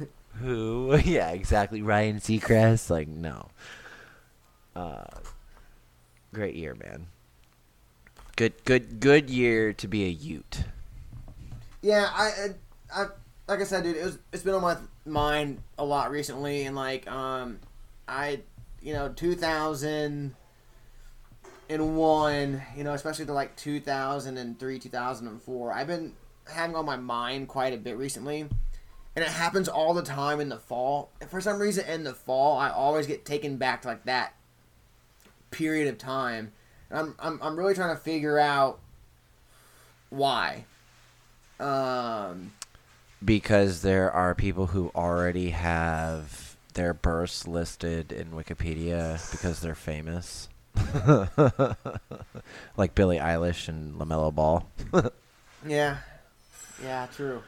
Who? 0.40 0.96
Yeah, 1.04 1.30
exactly. 1.30 1.82
Ryan 1.82 2.18
Seacrest. 2.18 2.90
Like, 2.90 3.06
no. 3.06 3.48
Uh, 4.74 5.04
great 6.32 6.56
year, 6.56 6.74
man. 6.74 7.06
Good, 8.36 8.64
good, 8.64 8.98
good 8.98 9.30
year 9.30 9.72
to 9.74 9.86
be 9.86 10.04
a 10.06 10.08
Ute. 10.08 10.64
Yeah, 11.82 12.10
I, 12.12 12.24
I, 12.92 13.02
I 13.02 13.06
like 13.46 13.60
I 13.60 13.64
said, 13.64 13.84
dude, 13.84 13.96
it 13.96 14.04
was 14.04 14.18
it's 14.32 14.42
been 14.42 14.54
on 14.54 14.62
my 14.62 14.76
mind 15.06 15.62
a 15.78 15.84
lot 15.84 16.10
recently, 16.10 16.64
and 16.64 16.74
like 16.74 17.08
um, 17.08 17.60
I, 18.08 18.40
you 18.82 18.92
know, 18.92 19.08
two 19.10 19.36
thousand 19.36 20.34
and 21.68 21.96
one, 21.96 22.60
you 22.76 22.82
know, 22.82 22.92
especially 22.92 23.26
to 23.26 23.32
like 23.32 23.54
two 23.56 23.78
thousand 23.78 24.36
and 24.36 24.58
three, 24.58 24.80
two 24.80 24.88
thousand 24.88 25.28
and 25.28 25.40
four. 25.40 25.72
I've 25.72 25.86
been 25.86 26.14
having 26.52 26.74
on 26.74 26.84
my 26.84 26.96
mind 26.96 27.46
quite 27.46 27.72
a 27.72 27.76
bit 27.76 27.96
recently, 27.96 28.40
and 28.40 29.24
it 29.24 29.28
happens 29.28 29.68
all 29.68 29.94
the 29.94 30.02
time 30.02 30.40
in 30.40 30.48
the 30.48 30.58
fall. 30.58 31.10
And 31.20 31.30
for 31.30 31.40
some 31.40 31.60
reason, 31.60 31.86
in 31.86 32.02
the 32.02 32.14
fall, 32.14 32.58
I 32.58 32.70
always 32.70 33.06
get 33.06 33.24
taken 33.24 33.58
back 33.58 33.82
to 33.82 33.88
like 33.88 34.06
that 34.06 34.34
period 35.52 35.86
of 35.86 35.98
time. 35.98 36.52
I'm 36.94 37.14
I'm 37.18 37.38
I'm 37.42 37.56
really 37.56 37.74
trying 37.74 37.94
to 37.94 38.00
figure 38.00 38.38
out 38.38 38.78
why. 40.10 40.64
Um, 41.60 42.52
Because 43.24 43.82
there 43.82 44.10
are 44.10 44.34
people 44.34 44.66
who 44.66 44.90
already 44.94 45.50
have 45.50 46.56
their 46.74 46.94
births 46.94 47.46
listed 47.46 48.12
in 48.12 48.30
Wikipedia 48.30 49.30
because 49.30 49.60
they're 49.60 49.74
famous. 49.74 50.48
like 52.76 52.94
Billie 52.94 53.18
Eilish 53.18 53.68
and 53.68 53.94
LaMelo 53.94 54.34
Ball. 54.34 54.68
yeah, 55.66 55.98
yeah, 56.82 57.06
true. 57.14 57.42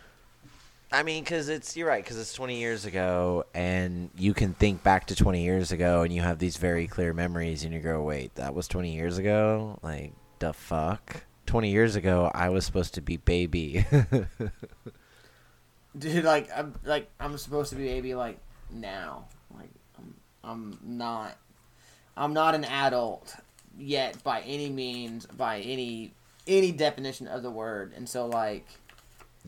I 0.93 1.03
mean, 1.03 1.25
because 1.25 1.49
it's 1.49 1.77
you're 1.77 1.89
right. 1.89 2.03
Because 2.03 2.19
it's 2.19 2.33
20 2.35 2.59
years 2.59 2.85
ago, 2.85 3.45
and 3.55 4.11
you 4.17 4.35
can 4.35 4.55
think 4.55 4.83
back 4.83 5.07
to 5.09 5.17
20 5.17 5.43
years 5.43 5.73
ago, 5.73 6.03
and 6.03 6.13
you 6.13 6.23
have 6.23 6.39
these 6.39 6.57
very 6.57 6.87
clear 6.87 7.13
memories, 7.13 7.65
and 7.65 7.75
you 7.75 7.81
go, 7.81 8.03
"Wait, 8.03 8.35
that 8.37 8.55
was 8.55 8.69
20 8.69 8.95
years 8.95 9.19
ago? 9.19 9.79
Like 9.83 10.13
the 10.39 10.53
fuck? 10.53 11.25
20 11.47 11.71
years 11.71 11.97
ago, 11.97 12.31
I 12.35 12.49
was 12.51 12.65
supposed 12.65 12.95
to 12.95 13.01
be 13.01 13.17
baby." 13.17 13.85
Dude, 15.99 16.25
like 16.25 16.49
I'm 16.55 16.75
like 16.85 17.11
I'm 17.19 17.37
supposed 17.39 17.71
to 17.71 17.77
be 17.77 17.85
baby 17.85 18.15
like 18.15 18.39
now. 18.71 19.25
Like 19.57 19.71
I'm 19.99 20.15
I'm 20.45 20.79
not 20.85 21.37
I'm 22.17 22.33
not 22.33 22.55
an 22.55 22.65
adult 22.65 23.35
yet 23.79 24.23
by 24.23 24.41
any 24.43 24.69
means, 24.69 25.27
by 25.27 25.61
any 25.61 26.13
any 26.47 26.71
definition 26.71 27.27
of 27.27 27.43
the 27.43 27.51
word. 27.51 27.93
And 27.97 28.09
so 28.09 28.27
like 28.27 28.67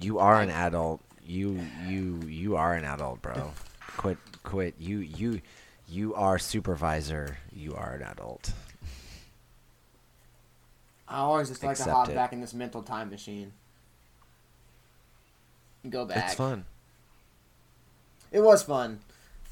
You 0.00 0.18
are 0.18 0.40
an 0.40 0.50
adult. 0.50 1.00
You 1.28 1.60
you 1.86 2.20
you 2.26 2.56
are 2.56 2.72
an 2.72 2.86
adult, 2.86 3.20
bro. 3.20 3.52
quit 3.98 4.16
quit. 4.42 4.74
You 4.78 5.00
you 5.00 5.42
you 5.86 6.14
are 6.14 6.38
supervisor. 6.38 7.36
You 7.52 7.74
are 7.74 7.92
an 7.92 8.02
adult. 8.02 8.50
I 11.06 11.18
always 11.18 11.50
just 11.50 11.62
like 11.62 11.76
to 11.76 11.84
hop 11.84 12.08
it. 12.08 12.14
back 12.14 12.32
in 12.32 12.40
this 12.40 12.54
mental 12.54 12.82
time 12.82 13.10
machine. 13.10 13.52
Go 15.88 16.06
back. 16.06 16.24
It's 16.24 16.34
fun. 16.34 16.64
It 18.32 18.40
was 18.40 18.62
fun. 18.62 19.00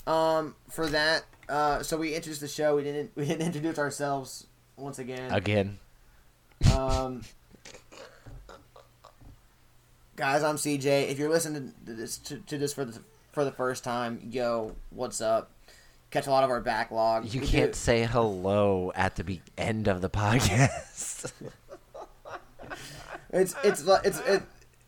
Um, 0.06 0.54
for 0.70 0.86
that, 0.86 1.24
uh, 1.48 1.82
so 1.82 1.98
we 1.98 2.14
introduced 2.14 2.40
the 2.40 2.48
show. 2.48 2.76
We 2.76 2.84
didn't 2.84 3.10
we 3.16 3.26
didn't 3.26 3.46
introduce 3.46 3.78
ourselves 3.78 4.46
once 4.78 4.98
again. 4.98 5.30
Again. 5.30 5.78
Um, 6.74 7.20
guys, 10.16 10.42
I'm 10.42 10.56
CJ. 10.56 11.08
If 11.10 11.18
you're 11.18 11.28
listening 11.30 11.72
to 11.86 11.92
this 11.92 12.18
to, 12.18 12.38
to 12.38 12.58
this 12.58 12.72
for 12.72 12.84
the 12.84 13.00
for 13.32 13.44
the 13.44 13.52
first 13.52 13.84
time, 13.84 14.20
yo, 14.30 14.74
what's 14.90 15.20
up? 15.20 15.50
Catch 16.10 16.26
a 16.26 16.30
lot 16.30 16.44
of 16.44 16.50
our 16.50 16.60
backlog. 16.60 17.32
You 17.32 17.40
We 17.40 17.46
can't 17.46 17.72
do- 17.72 17.76
say 17.78 18.04
hello 18.04 18.92
at 18.94 19.16
the 19.16 19.24
be- 19.24 19.42
end 19.58 19.88
of 19.88 20.00
the 20.00 20.10
podcast. 20.10 21.32
It's 23.32 23.54
it's 23.64 23.82
it's 24.04 24.20
it, 24.20 24.42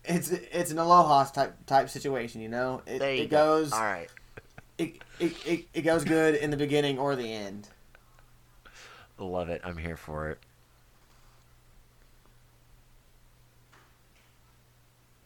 it's 0.05 0.31
it's 0.31 0.71
an 0.71 0.79
aloha 0.79 1.25
type 1.25 1.53
type 1.67 1.89
situation. 1.89 2.39
You 2.41 2.47
know, 2.47 2.81
it, 2.87 3.01
you 3.01 3.23
it 3.25 3.29
go. 3.29 3.59
goes 3.59 3.73
All 3.73 3.81
right. 3.81 4.07
it, 4.77 4.93
it, 5.19 5.33
it, 5.45 5.65
it 5.73 5.81
goes 5.81 6.03
good 6.05 6.35
in 6.35 6.49
the 6.49 6.57
beginning 6.57 6.97
or 6.97 7.15
the 7.17 7.31
end. 7.31 7.67
Love 9.19 9.49
it. 9.49 9.61
I'm 9.65 9.75
here 9.77 9.97
for 9.97 10.29
it. 10.29 10.39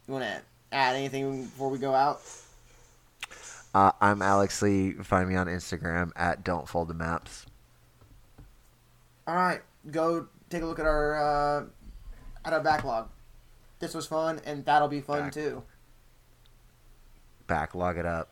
You 0.08 0.14
want 0.14 0.26
to 0.26 0.42
add 0.72 0.96
anything 0.96 1.44
before 1.46 1.70
we 1.70 1.78
go 1.78 1.94
out? 1.94 2.22
Uh, 3.74 3.92
I'm 4.02 4.22
Alex 4.22 4.62
Lee. 4.62 4.94
Find 4.94 5.30
me 5.30 5.36
on 5.36 5.48
Instagram 5.48 6.12
at 6.16 6.44
Don't 6.44 6.68
Fold 6.68 6.90
the 6.90 6.94
Maps. 6.94 7.46
All 9.26 9.36
right, 9.36 9.62
go 9.90 10.28
take 10.50 10.62
a 10.62 10.66
look 10.66 10.80
at 10.80 10.86
our 10.86 11.16
uh, 11.62 11.66
at 12.44 12.52
our 12.54 12.60
backlog. 12.60 13.10
This 13.80 13.94
was 13.94 14.06
fun, 14.06 14.42
and 14.46 14.66
that'll 14.66 14.90
be 14.90 15.02
fun 15.02 15.24
Back- 15.24 15.34
too. 15.34 15.64
Backlog 17.48 17.98
it 17.98 18.06
up. 18.06 18.30